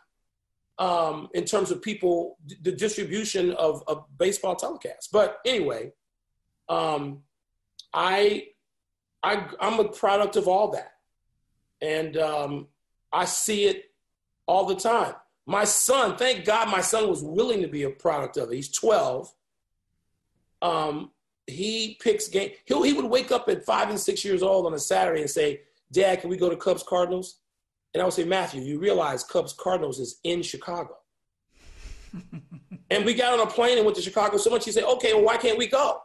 um, 0.78 1.28
in 1.34 1.44
terms 1.44 1.70
of 1.70 1.82
people, 1.82 2.36
the 2.62 2.72
distribution 2.72 3.52
of, 3.52 3.82
of 3.88 4.04
baseball 4.18 4.54
telecasts. 4.54 5.08
But 5.10 5.38
anyway, 5.46 5.92
um, 6.68 7.22
I, 7.92 8.48
I, 9.22 9.48
I'm 9.60 9.80
a 9.80 9.88
product 9.88 10.36
of 10.36 10.48
all 10.48 10.70
that. 10.72 10.92
And 11.80 12.16
um, 12.16 12.68
I 13.12 13.24
see 13.24 13.64
it 13.64 13.90
all 14.46 14.66
the 14.66 14.74
time. 14.74 15.14
My 15.46 15.64
son, 15.64 16.16
thank 16.16 16.44
God 16.44 16.68
my 16.68 16.80
son 16.80 17.08
was 17.08 17.22
willing 17.22 17.62
to 17.62 17.68
be 17.68 17.84
a 17.84 17.90
product 17.90 18.36
of 18.36 18.50
it. 18.50 18.56
He's 18.56 18.70
12. 18.70 19.32
Um, 20.60 21.12
he 21.46 21.96
picks 22.00 22.28
game. 22.28 22.50
He 22.66 22.74
he 22.86 22.92
would 22.92 23.06
wake 23.06 23.32
up 23.32 23.48
at 23.48 23.64
five 23.64 23.88
and 23.88 23.98
six 23.98 24.24
years 24.24 24.42
old 24.42 24.66
on 24.66 24.74
a 24.74 24.78
Saturday 24.78 25.22
and 25.22 25.30
say, 25.30 25.62
"Dad, 25.90 26.20
can 26.20 26.28
we 26.28 26.36
go 26.36 26.50
to 26.50 26.56
Cubs 26.56 26.82
Cardinals?" 26.82 27.38
And 27.94 28.02
I 28.02 28.04
would 28.04 28.12
say, 28.12 28.24
"Matthew, 28.24 28.60
you 28.60 28.78
realize 28.78 29.24
Cubs 29.24 29.54
Cardinals 29.54 29.98
is 29.98 30.20
in 30.24 30.42
Chicago." 30.42 30.98
and 32.90 33.04
we 33.04 33.14
got 33.14 33.32
on 33.32 33.46
a 33.46 33.50
plane 33.50 33.78
and 33.78 33.86
went 33.86 33.96
to 33.96 34.02
Chicago 34.02 34.36
so 34.36 34.50
much. 34.50 34.66
He 34.66 34.72
said, 34.72 34.84
"Okay, 34.84 35.14
well, 35.14 35.24
why 35.24 35.38
can't 35.38 35.56
we 35.56 35.66
go?" 35.66 36.02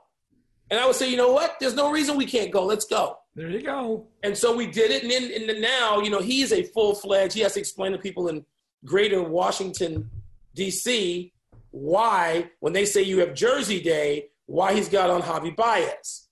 And 0.69 0.79
I 0.79 0.85
would 0.85 0.95
say, 0.95 1.09
"You 1.09 1.17
know 1.17 1.31
what? 1.31 1.57
There's 1.59 1.75
no 1.75 1.91
reason 1.91 2.17
we 2.17 2.25
can't 2.25 2.51
go. 2.51 2.65
Let's 2.65 2.85
go." 2.85 3.17
There 3.35 3.49
you 3.49 3.61
go. 3.61 4.07
And 4.21 4.37
so 4.37 4.55
we 4.55 4.67
did 4.67 4.91
it. 4.91 5.03
And 5.03 5.11
then 5.11 5.31
and 5.33 5.49
then 5.49 5.61
now, 5.61 5.99
you 6.01 6.09
know, 6.09 6.19
he's 6.19 6.51
a 6.51 6.63
full 6.63 6.93
fledged. 6.93 7.33
He 7.33 7.41
has 7.41 7.53
to 7.53 7.59
explain 7.59 7.91
to 7.91 7.97
people 7.97 8.27
in 8.27 8.45
Greater 8.85 9.23
Washington 9.23 10.09
D.C. 10.55 11.33
why, 11.71 12.51
when 12.59 12.73
they 12.73 12.85
say 12.85 13.01
you 13.01 13.19
have 13.19 13.33
Jersey 13.33 13.81
Day, 13.81 14.29
why 14.45 14.73
he's 14.73 14.89
got 14.89 15.09
on 15.09 15.21
Javi 15.21 15.55
Baez, 15.55 16.27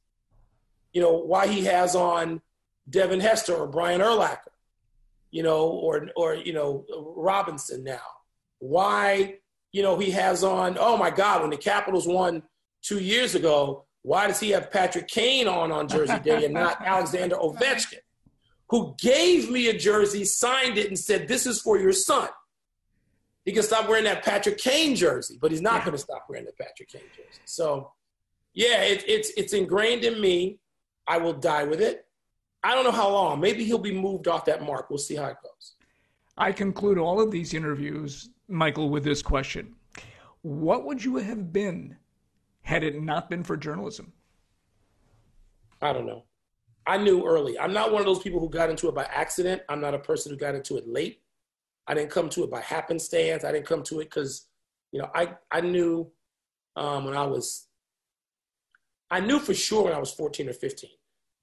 you 0.94 1.02
know, 1.02 1.14
why 1.14 1.48
he 1.48 1.66
has 1.66 1.96
on 1.96 2.42
Devin 2.90 3.20
Hester 3.20 3.56
or 3.56 3.68
Brian 3.68 4.02
Urlacher, 4.02 4.40
you 5.32 5.42
know, 5.42 5.68
or 5.70 6.08
or 6.16 6.36
you 6.36 6.54
know 6.54 6.86
Robinson 7.16 7.84
now. 7.84 8.02
Why 8.60 9.38
you 9.72 9.82
know 9.82 9.98
he 9.98 10.12
has 10.12 10.44
on? 10.44 10.78
Oh 10.80 10.98
my 10.98 11.10
God, 11.10 11.42
when 11.42 11.50
the 11.50 11.58
Capitals 11.58 12.08
won 12.08 12.44
two 12.84 13.00
years 13.00 13.34
ago, 13.34 13.86
why 14.04 14.28
does 14.28 14.39
he 14.39 14.49
have 14.52 14.72
Patrick 14.72 15.08
Kane 15.08 15.47
on 15.47 15.72
on 15.72 15.88
Jersey 15.88 16.20
Day 16.20 16.45
and 16.45 16.54
not 16.54 16.82
Alexander 16.86 17.36
Ovechkin, 17.36 17.99
who 18.70 18.95
gave 18.99 19.52
me 19.52 19.68
a 19.68 19.78
jersey, 19.78 20.26
signed 20.26 20.78
it, 20.78 20.88
and 20.88 20.97
said, 20.97 21.28
"This 21.28 21.45
is 21.45 21.62
for 21.62 21.78
your 21.80 21.93
son." 21.93 22.30
He 23.45 23.52
can 23.52 23.64
stop 23.64 23.89
wearing 23.89 24.04
that 24.04 24.24
Patrick 24.24 24.60
Kane 24.60 24.95
jersey, 24.95 25.38
but 25.41 25.52
he's 25.52 25.62
not 25.62 25.80
yeah. 25.80 25.86
going 25.86 25.97
to 25.97 26.04
stop 26.04 26.26
wearing 26.30 26.45
the 26.45 26.52
Patrick 26.54 26.89
Kane 26.89 27.02
jersey. 27.16 27.41
So 27.45 27.91
yeah, 28.54 28.82
it, 28.82 29.04
it's 29.08 29.32
it's 29.38 29.54
ingrained 29.54 30.04
in 30.04 30.20
me. 30.20 30.60
I 31.08 31.18
will 31.18 31.34
die 31.34 31.64
with 31.64 31.82
it. 31.82 32.06
I 32.64 32.76
don't 32.76 32.84
know 32.84 32.91
how 32.91 33.10
long. 33.10 33.39
Maybe 33.39 33.64
he'll 33.64 33.80
be 33.80 33.93
moved 33.93 34.28
off 34.28 34.45
that 34.45 34.64
mark. 34.64 34.89
We'll 34.89 34.99
see 34.99 35.16
how 35.16 35.26
it 35.26 35.38
goes. 35.41 35.76
I 36.38 36.52
conclude 36.52 36.97
all 36.97 37.20
of 37.20 37.32
these 37.32 37.54
interviews, 37.54 38.30
Michael, 38.47 38.89
with 38.89 39.04
this 39.04 39.22
question: 39.22 39.76
What 40.41 40.86
would 40.86 41.04
you 41.04 41.18
have 41.18 41.54
been 41.54 41.97
had 42.62 42.84
it 42.84 43.01
not 43.01 43.30
been 43.30 43.43
for 43.43 43.57
journalism? 43.57 44.14
I 45.82 45.93
don't 45.93 46.05
know. 46.05 46.24
I 46.86 46.97
knew 46.97 47.26
early. 47.26 47.59
I'm 47.59 47.74
not 47.74 47.91
one 47.91 48.01
of 48.01 48.05
those 48.05 48.20
people 48.22 48.39
who 48.39 48.49
got 48.49 48.70
into 48.70 48.88
it 48.88 48.95
by 48.95 49.03
accident. 49.03 49.62
I'm 49.70 49.82
not 49.82 49.93
a 49.93 49.99
person 49.99 50.32
who 50.32 50.38
got 50.38 50.55
into 50.55 50.78
it 50.78 50.88
late. 50.88 51.22
I 51.88 51.93
didn't 51.93 52.12
come 52.12 52.30
to 52.30 52.43
it 52.43 52.51
by 52.51 52.62
happenstance. 52.62 53.43
I 53.43 53.51
didn't 53.51 53.68
come 53.68 53.84
to 53.84 53.99
it 53.99 54.05
because, 54.05 54.47
you 54.91 54.99
know, 54.99 55.09
I 55.14 55.34
I 55.51 55.62
knew 55.62 56.12
um, 56.76 57.05
when 57.05 57.16
I 57.16 57.26
was 57.26 57.68
I 59.09 59.20
knew 59.20 59.39
for 59.39 59.53
sure 59.53 59.84
when 59.84 59.93
I 59.93 59.99
was 59.99 60.12
14 60.14 60.49
or 60.49 60.53
15. 60.53 60.89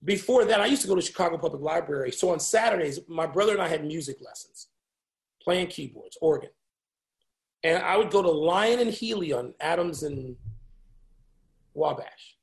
Before 0.05 0.45
that, 0.45 0.61
I 0.61 0.67
used 0.67 0.83
to 0.83 0.89
go 0.89 0.95
to 0.95 1.03
Chicago 1.03 1.37
Public 1.37 1.61
Library. 1.61 2.13
So 2.13 2.31
on 2.31 2.41
Saturdays, 2.41 3.01
my 3.09 3.27
brother 3.27 3.53
and 3.53 3.61
I 3.61 3.69
had 3.69 3.85
music 3.85 4.19
lessons, 4.25 4.69
playing 5.43 5.67
keyboards, 5.67 6.17
organ. 6.23 6.51
And 7.65 7.83
I 7.83 7.97
would 7.97 8.11
go 8.11 8.23
to 8.23 8.31
Lyon 8.31 8.79
and 8.79 8.91
Healy 8.91 9.33
on 9.33 9.55
Adams 9.61 10.05
and 10.05 10.37
Wabash. 11.75 12.37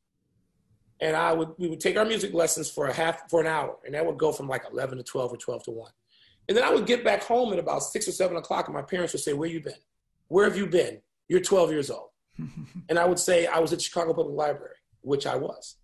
And 1.01 1.15
I 1.15 1.33
would 1.33 1.49
we 1.57 1.67
would 1.67 1.79
take 1.79 1.97
our 1.97 2.05
music 2.05 2.33
lessons 2.33 2.69
for 2.69 2.87
a 2.87 2.93
half 2.93 3.29
for 3.29 3.41
an 3.41 3.47
hour, 3.47 3.77
and 3.85 3.93
that 3.93 4.05
would 4.05 4.17
go 4.17 4.31
from 4.31 4.47
like 4.47 4.63
11 4.71 4.97
to 4.97 5.03
12 5.03 5.33
or 5.33 5.37
12 5.37 5.63
to 5.63 5.71
1. 5.71 5.91
And 6.47 6.57
then 6.57 6.63
I 6.63 6.73
would 6.73 6.85
get 6.85 7.03
back 7.03 7.23
home 7.23 7.51
at 7.51 7.59
about 7.59 7.83
six 7.83 8.07
or 8.07 8.11
seven 8.11 8.37
o'clock, 8.37 8.67
and 8.67 8.75
my 8.75 8.81
parents 8.81 9.13
would 9.13 9.21
say, 9.21 9.33
Where 9.33 9.49
you 9.49 9.61
been? 9.61 9.73
Where 10.29 10.45
have 10.45 10.57
you 10.57 10.67
been? 10.67 11.01
You're 11.27 11.41
12 11.41 11.71
years 11.71 11.89
old. 11.89 12.09
and 12.89 12.97
I 12.97 13.05
would 13.05 13.19
say, 13.19 13.47
I 13.47 13.59
was 13.59 13.73
at 13.73 13.81
Chicago 13.81 14.13
Public 14.13 14.35
Library 14.35 14.75
which 15.05 15.25
I 15.25 15.35
was. 15.35 15.75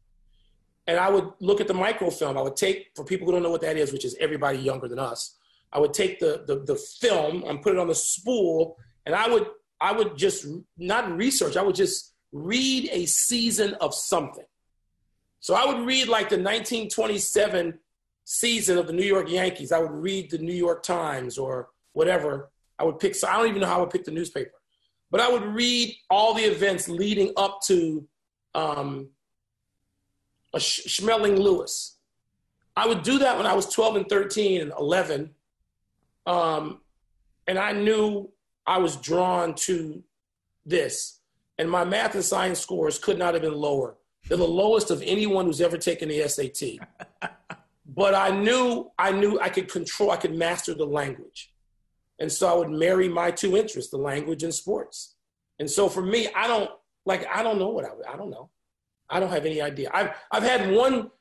And 0.88 1.00
I 1.00 1.10
would 1.10 1.30
look 1.40 1.62
at 1.62 1.68
the 1.68 1.74
microfilm. 1.74 2.38
I 2.38 2.42
would 2.42 2.56
take, 2.56 2.92
for 2.96 3.06
people 3.06 3.28
who 3.28 3.34
don't 3.34 3.44
know 3.44 3.52
what 3.52 3.62
that 3.62 3.78
is, 3.78 3.94
which 3.94 4.04
is 4.04 4.18
everybody 4.20 4.58
younger 4.58 4.88
than 4.88 5.00
us, 5.00 5.38
I 5.72 5.80
would 5.80 5.94
take 5.94 6.20
the, 6.20 6.44
the, 6.48 6.60
the 6.66 6.76
film 6.76 7.44
and 7.48 7.62
put 7.62 7.74
it 7.74 7.80
on 7.80 7.88
the 7.88 7.96
spool, 7.96 8.78
and 9.06 9.16
I 9.16 9.30
would, 9.30 9.48
I 9.80 9.94
would 9.94 10.18
just, 10.18 10.46
not 10.78 11.16
research, 11.16 11.56
I 11.56 11.62
would 11.62 11.76
just 11.76 12.11
read 12.32 12.90
a 12.92 13.06
season 13.06 13.74
of 13.76 13.94
something. 13.94 14.46
So 15.40 15.56
I 15.56 15.66
would 15.66 15.86
read 15.86 16.08
like 16.08 16.30
the 16.30 16.38
1927 16.38 17.80
season 18.24 18.78
of 18.78 18.88
the 18.88 18.94
New 18.94 19.06
York 19.06 19.30
Yankees. 19.30 19.72
I 19.72 19.80
would 19.80 19.92
read 19.92 20.32
the 20.32 20.38
New 20.38 20.54
York 20.54 20.84
Times 20.84 21.38
or 21.38 21.70
whatever. 21.94 22.52
I 22.78 22.84
would 22.84 23.00
pick, 23.00 23.16
so 23.16 23.28
I 23.28 23.38
don't 23.38 23.48
even 23.48 23.62
know 23.62 23.68
how 23.68 23.78
I 23.78 23.82
would 23.82 23.90
pick 23.90 24.06
the 24.06 24.12
newspaper, 24.12 24.54
but 25.10 25.20
I 25.20 25.32
would 25.32 25.44
read 25.44 25.96
all 26.10 26.34
the 26.34 26.44
events 26.44 26.88
leading 26.88 27.34
up 27.38 27.62
to 27.64 28.08
um, 28.56 29.10
a 30.54 30.58
Schmeling 30.58 31.38
Louis. 31.38 31.98
I 32.76 32.88
would 32.88 33.04
do 33.04 33.20
that 33.20 33.38
when 33.38 33.46
I 33.46 33.54
was 33.54 33.68
12 33.68 33.96
and 33.98 34.10
13 34.10 34.62
and 34.62 34.74
11. 34.80 35.32
Um, 36.26 36.82
and 37.48 37.60
I 37.60 37.74
knew 37.74 38.32
I 38.66 38.78
was 38.78 38.96
drawn 38.96 39.56
to 39.56 40.04
this. 40.66 41.21
And 41.62 41.70
my 41.70 41.86
math 41.86 42.16
and 42.16 42.26
science 42.26 42.60
scores 42.60 42.98
could 42.98 43.20
not 43.20 43.36
have 43.36 43.44
been 43.44 43.54
lower. 43.54 43.96
They're 44.28 44.36
the 44.36 44.48
lowest 44.48 44.90
of 44.90 45.04
anyone 45.04 45.46
who's 45.46 45.62
ever 45.62 45.78
taken 45.78 46.10
the 46.10 46.28
SAT. 46.28 46.80
but 47.86 48.16
I 48.16 48.32
knew 48.32 48.90
I 48.98 49.12
knew 49.12 49.40
I 49.40 49.50
could 49.50 49.72
control, 49.72 50.10
I 50.10 50.18
could 50.18 50.34
master 50.34 50.74
the 50.74 50.88
language. 50.88 51.54
And 52.18 52.32
so 52.32 52.52
I 52.52 52.58
would 52.58 52.72
marry 52.72 53.08
my 53.08 53.30
two 53.30 53.56
interests, 53.56 53.92
the 53.92 54.00
language 54.00 54.42
and 54.42 54.52
sports. 54.52 55.18
And 55.60 55.70
so 55.70 55.88
for 55.88 56.02
me, 56.02 56.30
I 56.36 56.48
don't 56.48 56.72
like 57.06 57.28
I 57.32 57.44
don't 57.44 57.60
know 57.60 57.70
what 57.70 57.86
I 57.86 58.12
I 58.12 58.18
don't 58.18 58.32
know. 58.32 58.50
I 59.08 59.20
don't 59.20 59.30
have 59.30 59.46
any 59.46 59.62
idea. 59.62 59.92
I've 59.94 60.16
I've 60.32 60.42
had 60.42 60.72
one. 60.72 61.12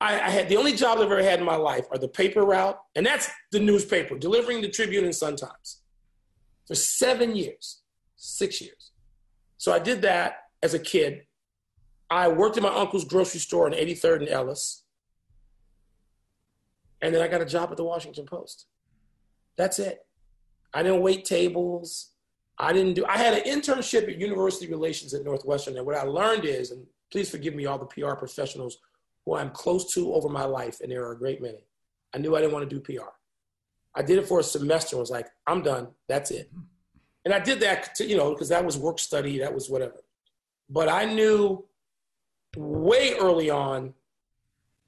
I, 0.00 0.20
I 0.20 0.30
had 0.30 0.48
the 0.48 0.56
only 0.56 0.76
job 0.76 0.98
I've 0.98 1.06
ever 1.06 1.20
had 1.20 1.40
in 1.40 1.44
my 1.44 1.56
life 1.56 1.86
are 1.90 1.98
the 1.98 2.06
paper 2.06 2.42
route, 2.42 2.78
and 2.94 3.04
that's 3.04 3.28
the 3.50 3.58
newspaper, 3.58 4.16
delivering 4.16 4.62
the 4.62 4.68
Tribune 4.68 5.04
and 5.04 5.16
Sun 5.16 5.34
Times 5.34 5.82
for 6.68 6.76
seven 6.76 7.34
years, 7.34 7.82
six 8.14 8.60
years. 8.60 8.89
So 9.60 9.74
I 9.74 9.78
did 9.78 10.00
that 10.02 10.44
as 10.62 10.72
a 10.72 10.78
kid. 10.78 11.26
I 12.08 12.28
worked 12.28 12.56
in 12.56 12.62
my 12.62 12.74
uncle's 12.74 13.04
grocery 13.04 13.40
store 13.40 13.66
on 13.66 13.72
83rd 13.72 14.20
and 14.20 14.28
Ellis. 14.30 14.84
And 17.02 17.14
then 17.14 17.20
I 17.20 17.28
got 17.28 17.42
a 17.42 17.44
job 17.44 17.70
at 17.70 17.76
the 17.76 17.84
Washington 17.84 18.24
Post. 18.24 18.68
That's 19.58 19.78
it. 19.78 19.98
I 20.72 20.82
didn't 20.82 21.02
wait 21.02 21.26
tables. 21.26 22.12
I 22.56 22.72
didn't 22.72 22.94
do, 22.94 23.04
I 23.04 23.18
had 23.18 23.34
an 23.34 23.44
internship 23.44 24.08
at 24.08 24.16
University 24.16 24.66
Relations 24.66 25.12
at 25.12 25.24
Northwestern. 25.24 25.76
And 25.76 25.84
what 25.84 25.94
I 25.94 26.04
learned 26.04 26.46
is, 26.46 26.70
and 26.70 26.86
please 27.12 27.28
forgive 27.28 27.54
me, 27.54 27.66
all 27.66 27.76
the 27.78 27.84
PR 27.84 28.14
professionals 28.14 28.78
who 29.26 29.34
I'm 29.34 29.50
close 29.50 29.92
to 29.92 30.14
over 30.14 30.30
my 30.30 30.46
life, 30.46 30.80
and 30.80 30.90
there 30.90 31.04
are 31.04 31.12
a 31.12 31.18
great 31.18 31.42
many. 31.42 31.66
I 32.14 32.18
knew 32.18 32.34
I 32.34 32.40
didn't 32.40 32.54
want 32.54 32.68
to 32.68 32.74
do 32.74 32.80
PR. 32.80 33.10
I 33.94 34.00
did 34.00 34.18
it 34.18 34.26
for 34.26 34.40
a 34.40 34.42
semester 34.42 34.96
and 34.96 35.00
was 35.00 35.10
like, 35.10 35.28
I'm 35.46 35.60
done. 35.60 35.88
That's 36.08 36.30
it. 36.30 36.50
And 37.24 37.34
I 37.34 37.38
did 37.38 37.60
that, 37.60 37.94
to, 37.96 38.06
you 38.06 38.16
know, 38.16 38.32
because 38.32 38.48
that 38.48 38.64
was 38.64 38.78
work 38.78 38.98
study, 38.98 39.38
that 39.40 39.54
was 39.54 39.68
whatever. 39.68 40.02
But 40.68 40.88
I 40.88 41.04
knew 41.04 41.66
way 42.56 43.14
early 43.14 43.50
on, 43.50 43.94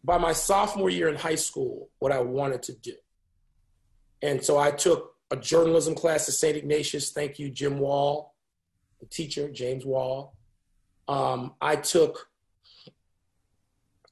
by 0.04 0.18
my 0.18 0.32
sophomore 0.32 0.90
year 0.90 1.08
in 1.08 1.16
high 1.16 1.36
school, 1.36 1.88
what 1.98 2.12
I 2.12 2.20
wanted 2.20 2.62
to 2.64 2.72
do. 2.72 2.94
And 4.20 4.42
so 4.42 4.58
I 4.58 4.70
took 4.70 5.14
a 5.30 5.36
journalism 5.36 5.94
class 5.94 6.28
at 6.28 6.34
St. 6.34 6.56
Ignatius. 6.56 7.10
Thank 7.10 7.38
you, 7.38 7.50
Jim 7.50 7.78
Wall, 7.78 8.34
the 9.00 9.06
teacher, 9.06 9.50
James 9.50 9.84
Wall. 9.84 10.34
Um, 11.08 11.54
I 11.60 11.76
took 11.76 12.28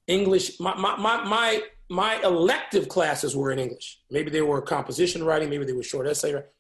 English. 0.07 0.59
My, 0.61 0.75
my, 0.77 0.97
my, 0.97 1.25
my, 1.25 1.63
my 1.89 2.23
elective 2.23 2.89
classes 2.89 3.37
were 3.37 3.51
in 3.51 3.59
English. 3.59 4.01
Maybe 4.11 4.31
they 4.31 4.43
were 4.43 4.61
composition 4.63 5.25
writing, 5.25 5.51
maybe 5.51 5.65
they 5.65 5.73
were 5.73 5.83
short 5.83 6.07
essay 6.07 6.35
writing. 6.35 6.51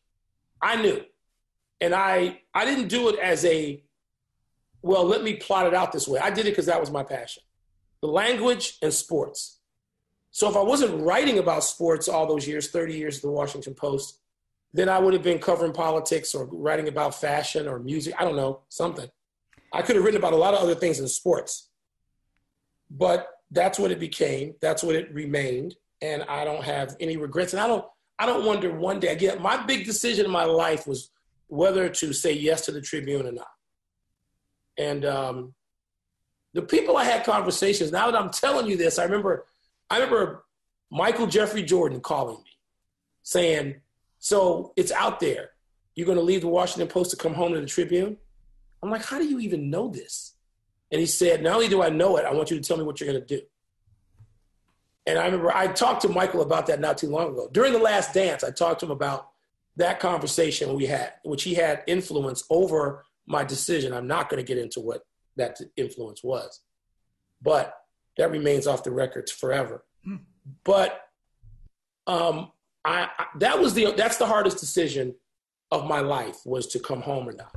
I 0.62 0.80
knew. 0.80 1.00
And 1.80 1.94
I, 1.94 2.40
I 2.54 2.64
didn't 2.64 2.88
do 2.88 3.08
it 3.08 3.18
as 3.18 3.44
a, 3.44 3.82
well, 4.82 5.04
let 5.04 5.22
me 5.22 5.34
plot 5.34 5.66
it 5.66 5.74
out 5.74 5.92
this 5.92 6.06
way. 6.06 6.20
I 6.20 6.30
did 6.30 6.46
it 6.46 6.50
because 6.50 6.66
that 6.66 6.80
was 6.80 6.90
my 6.90 7.02
passion 7.02 7.42
the 8.00 8.08
language 8.08 8.78
and 8.80 8.92
sports. 8.92 9.60
So 10.30 10.48
if 10.48 10.56
I 10.56 10.62
wasn't 10.62 11.02
writing 11.02 11.38
about 11.38 11.64
sports 11.64 12.08
all 12.08 12.26
those 12.26 12.48
years, 12.48 12.70
30 12.70 12.94
years 12.94 13.16
at 13.16 13.22
the 13.22 13.30
Washington 13.30 13.74
Post, 13.74 14.20
then 14.72 14.88
I 14.88 14.98
would 14.98 15.12
have 15.12 15.22
been 15.22 15.38
covering 15.38 15.72
politics 15.72 16.34
or 16.34 16.46
writing 16.46 16.88
about 16.88 17.20
fashion 17.20 17.66
or 17.66 17.78
music. 17.78 18.14
I 18.18 18.24
don't 18.24 18.36
know, 18.36 18.60
something. 18.68 19.08
I 19.72 19.82
could 19.82 19.96
have 19.96 20.04
written 20.04 20.18
about 20.18 20.32
a 20.32 20.36
lot 20.36 20.54
of 20.54 20.60
other 20.60 20.74
things 20.74 21.00
in 21.00 21.08
sports. 21.08 21.68
But 22.90 23.28
that's 23.50 23.78
what 23.78 23.90
it 23.90 23.98
became. 23.98 24.54
That's 24.60 24.82
what 24.82 24.94
it 24.94 25.12
remained. 25.12 25.74
And 26.00 26.22
I 26.22 26.44
don't 26.44 26.64
have 26.64 26.96
any 27.00 27.16
regrets. 27.16 27.52
And 27.52 27.60
I 27.60 27.66
don't 27.66 27.84
I 28.18 28.26
don't 28.26 28.44
wonder 28.44 28.72
one 28.72 29.00
day 29.00 29.08
again, 29.08 29.40
my 29.40 29.56
big 29.64 29.86
decision 29.86 30.26
in 30.26 30.30
my 30.30 30.44
life 30.44 30.86
was 30.86 31.10
whether 31.50 31.88
to 31.88 32.12
say 32.12 32.32
yes 32.32 32.64
to 32.66 32.72
the 32.72 32.80
Tribune 32.80 33.26
or 33.26 33.32
not. 33.32 33.48
And 34.78 35.04
um, 35.04 35.54
the 36.54 36.62
people 36.62 36.96
I 36.96 37.04
had 37.04 37.24
conversations, 37.24 37.92
now 37.92 38.10
that 38.10 38.18
I'm 38.18 38.30
telling 38.30 38.66
you 38.66 38.76
this, 38.76 38.98
I 38.98 39.04
remember 39.04 39.46
I 39.90 39.96
remember 39.96 40.44
Michael 40.90 41.26
Jeffrey 41.26 41.62
Jordan 41.62 42.00
calling 42.00 42.36
me 42.36 42.50
saying, 43.22 43.76
So 44.18 44.72
it's 44.76 44.92
out 44.92 45.20
there. 45.20 45.50
You're 45.94 46.06
going 46.06 46.18
to 46.18 46.24
leave 46.24 46.40
the 46.40 46.48
Washington 46.48 46.88
Post 46.88 47.10
to 47.10 47.16
come 47.16 47.34
home 47.34 47.52
to 47.52 47.60
the 47.60 47.66
Tribune? 47.66 48.16
I'm 48.82 48.90
like, 48.90 49.04
How 49.04 49.18
do 49.18 49.26
you 49.26 49.40
even 49.40 49.70
know 49.70 49.88
this? 49.88 50.34
And 50.92 51.00
he 51.00 51.06
said, 51.06 51.42
Not 51.42 51.54
only 51.54 51.68
do 51.68 51.82
I 51.82 51.90
know 51.90 52.16
it, 52.16 52.24
I 52.24 52.32
want 52.32 52.50
you 52.50 52.58
to 52.58 52.62
tell 52.62 52.76
me 52.76 52.84
what 52.84 53.00
you're 53.00 53.12
going 53.12 53.24
to 53.24 53.36
do. 53.36 53.42
And 55.06 55.18
I 55.18 55.24
remember 55.24 55.54
I 55.54 55.66
talked 55.66 56.02
to 56.02 56.08
Michael 56.08 56.42
about 56.42 56.66
that 56.66 56.80
not 56.80 56.98
too 56.98 57.08
long 57.08 57.30
ago. 57.30 57.48
During 57.52 57.72
the 57.72 57.78
last 57.80 58.14
dance, 58.14 58.44
I 58.44 58.50
talked 58.50 58.80
to 58.80 58.86
him 58.86 58.92
about 58.92 59.29
that 59.80 60.00
conversation 60.00 60.74
we 60.74 60.86
had, 60.86 61.14
which 61.24 61.42
he 61.42 61.54
had 61.54 61.82
influence 61.86 62.44
over 62.50 63.04
my 63.26 63.44
decision. 63.44 63.92
I'm 63.92 64.06
not 64.06 64.28
going 64.28 64.42
to 64.44 64.46
get 64.46 64.58
into 64.62 64.80
what 64.80 65.02
that 65.36 65.58
influence 65.76 66.22
was. 66.22 66.60
But 67.42 67.74
that 68.16 68.30
remains 68.30 68.66
off 68.66 68.84
the 68.84 68.90
records 68.90 69.30
forever. 69.30 69.84
Hmm. 70.04 70.16
But 70.64 71.00
um, 72.06 72.52
I, 72.84 73.08
I, 73.18 73.26
that 73.38 73.58
was 73.58 73.74
the 73.74 73.92
that's 73.96 74.16
the 74.16 74.26
hardest 74.26 74.58
decision 74.58 75.14
of 75.70 75.86
my 75.86 76.00
life 76.00 76.38
was 76.44 76.66
to 76.68 76.78
come 76.78 77.00
home 77.00 77.28
or 77.28 77.32
not. 77.32 77.54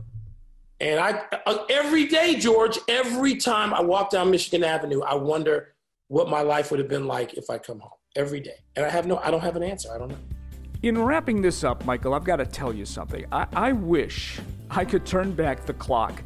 And 0.79 0.99
I 0.99 1.23
uh, 1.45 1.65
every 1.69 2.05
day, 2.05 2.35
George, 2.35 2.77
every 2.87 3.35
time 3.35 3.73
I 3.73 3.81
walk 3.81 4.11
down 4.11 4.31
Michigan 4.31 4.63
Avenue, 4.63 5.01
I 5.01 5.15
wonder 5.15 5.73
what 6.07 6.29
my 6.29 6.41
life 6.41 6.71
would 6.71 6.79
have 6.79 6.89
been 6.89 7.07
like 7.07 7.33
if 7.33 7.49
I 7.49 7.57
come 7.57 7.79
home 7.79 7.97
every 8.15 8.39
day. 8.39 8.63
And 8.75 8.85
I 8.85 8.89
have 8.89 9.07
no, 9.07 9.17
I 9.17 9.31
don't 9.31 9.41
have 9.41 9.55
an 9.55 9.63
answer. 9.63 9.89
I 9.93 9.97
don't 9.97 10.09
know. 10.09 10.17
In 10.83 11.01
wrapping 11.01 11.41
this 11.41 11.63
up, 11.63 11.85
Michael, 11.85 12.13
I've 12.13 12.25
got 12.25 12.35
to 12.35 12.45
tell 12.45 12.73
you 12.73 12.83
something. 12.83 13.25
I, 13.31 13.47
I 13.53 13.71
wish 13.71 14.41
I 14.69 14.83
could 14.83 15.05
turn 15.05 15.31
back 15.31 15.65
the 15.65 15.73
clock 15.73 16.21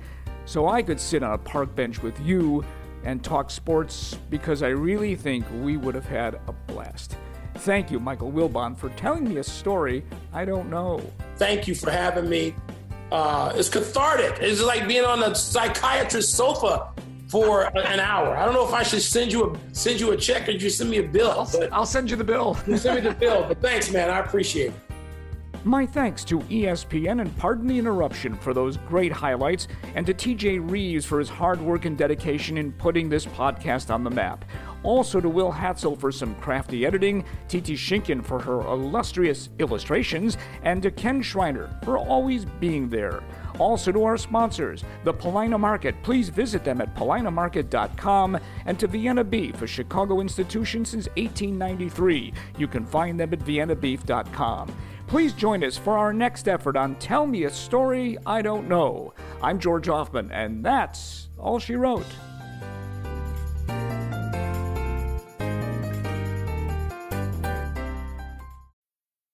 so 0.45 0.67
I 0.67 0.81
could 0.81 0.99
sit 0.99 1.21
on 1.21 1.33
a 1.33 1.37
park 1.37 1.75
bench 1.75 2.01
with 2.01 2.19
you 2.19 2.65
and 3.03 3.23
talk 3.23 3.51
sports 3.51 4.17
because 4.31 4.63
I 4.63 4.69
really 4.69 5.13
think 5.13 5.45
we 5.61 5.77
would 5.77 5.93
have 5.93 6.07
had 6.07 6.39
a 6.47 6.53
blast. 6.53 7.17
Thank 7.57 7.91
you, 7.91 7.99
Michael 7.99 8.31
Wilbon, 8.31 8.75
for 8.75 8.89
telling 8.89 9.29
me 9.29 9.37
a 9.37 9.43
story 9.43 10.03
I 10.33 10.43
don't 10.43 10.71
know. 10.71 11.03
Thank 11.35 11.67
you 11.67 11.75
for 11.75 11.91
having 11.91 12.27
me. 12.27 12.55
Uh, 13.11 13.53
it's 13.55 13.69
cathartic. 13.69 14.41
It's 14.41 14.63
like 14.63 14.87
being 14.87 15.05
on 15.05 15.21
a 15.21 15.35
psychiatrist's 15.35 16.33
sofa 16.33 16.89
for 17.27 17.65
an 17.77 17.99
hour. 17.99 18.35
I 18.35 18.45
don't 18.45 18.53
know 18.53 18.67
if 18.67 18.73
I 18.73 18.83
should 18.83 19.01
send 19.01 19.31
you 19.31 19.51
a 19.51 19.75
send 19.75 19.99
you 19.99 20.11
a 20.11 20.17
check 20.17 20.47
or 20.47 20.51
you 20.51 20.69
send 20.69 20.89
me 20.89 20.97
a 20.97 21.03
bill. 21.03 21.31
I'll, 21.31 21.73
I'll 21.73 21.85
send 21.85 22.09
you 22.09 22.15
the 22.15 22.23
bill. 22.23 22.55
send 22.77 23.03
me 23.03 23.09
the 23.09 23.15
bill. 23.15 23.45
But 23.47 23.61
thanks, 23.61 23.91
man. 23.91 24.09
I 24.09 24.19
appreciate 24.19 24.67
it. 24.67 24.73
My 25.63 25.85
thanks 25.85 26.23
to 26.25 26.39
ESPN 26.39 27.19
and 27.19 27.35
pardon 27.37 27.67
the 27.67 27.77
interruption 27.77 28.37
for 28.37 28.53
those 28.53 28.77
great 28.77 29.11
highlights, 29.11 29.67
and 29.95 30.05
to 30.05 30.13
TJ 30.13 30.71
Reeves 30.71 31.05
for 31.05 31.19
his 31.19 31.27
hard 31.27 31.59
work 31.59 31.83
and 31.83 31.97
dedication 31.97 32.57
in 32.57 32.71
putting 32.71 33.09
this 33.09 33.25
podcast 33.25 33.93
on 33.93 34.03
the 34.05 34.09
map. 34.09 34.45
Also 34.83 35.19
to 35.19 35.27
Will 35.27 35.51
Hatzel 35.51 35.99
for 35.99 36.09
some 36.09 36.35
crafty 36.35 36.85
editing, 36.85 37.25
Titi 37.49 37.75
Shinkin 37.75 38.21
for 38.23 38.39
her 38.39 38.61
illustrious 38.61 39.49
illustrations, 39.59 40.37
and 40.63 40.81
to 40.83 40.91
Ken 40.91 41.21
Schreiner 41.21 41.69
for 41.83 41.97
always 41.97 42.45
being 42.45 42.87
there. 42.87 43.21
Also 43.59 43.91
to 43.91 44.03
our 44.03 44.17
sponsors, 44.17 44.83
the 45.03 45.13
Paulina 45.13 45.57
Market. 45.57 45.95
Please 46.03 46.29
visit 46.29 46.63
them 46.63 46.81
at 46.81 46.95
paulinamarket.com 46.95 48.39
and 48.65 48.79
to 48.79 48.87
Vienna 48.87 49.23
Beef, 49.23 49.61
a 49.61 49.67
Chicago 49.67 50.21
institution 50.21 50.85
since 50.85 51.07
1893. 51.17 52.33
You 52.57 52.67
can 52.67 52.85
find 52.85 53.19
them 53.19 53.33
at 53.33 53.39
viennabeef.com. 53.39 54.75
Please 55.07 55.33
join 55.33 55.63
us 55.63 55.77
for 55.77 55.97
our 55.97 56.11
next 56.11 56.47
effort 56.47 56.75
on 56.75 56.95
Tell 56.95 57.25
Me 57.25 57.45
a 57.45 57.49
Story 57.49 58.17
I 58.25 58.41
Don't 58.41 58.67
Know. 58.67 59.13
I'm 59.41 59.57
George 59.57 59.87
Hoffman, 59.87 60.31
and 60.31 60.63
that's 60.63 61.29
all 61.39 61.59
she 61.59 61.75
wrote. 61.75 62.05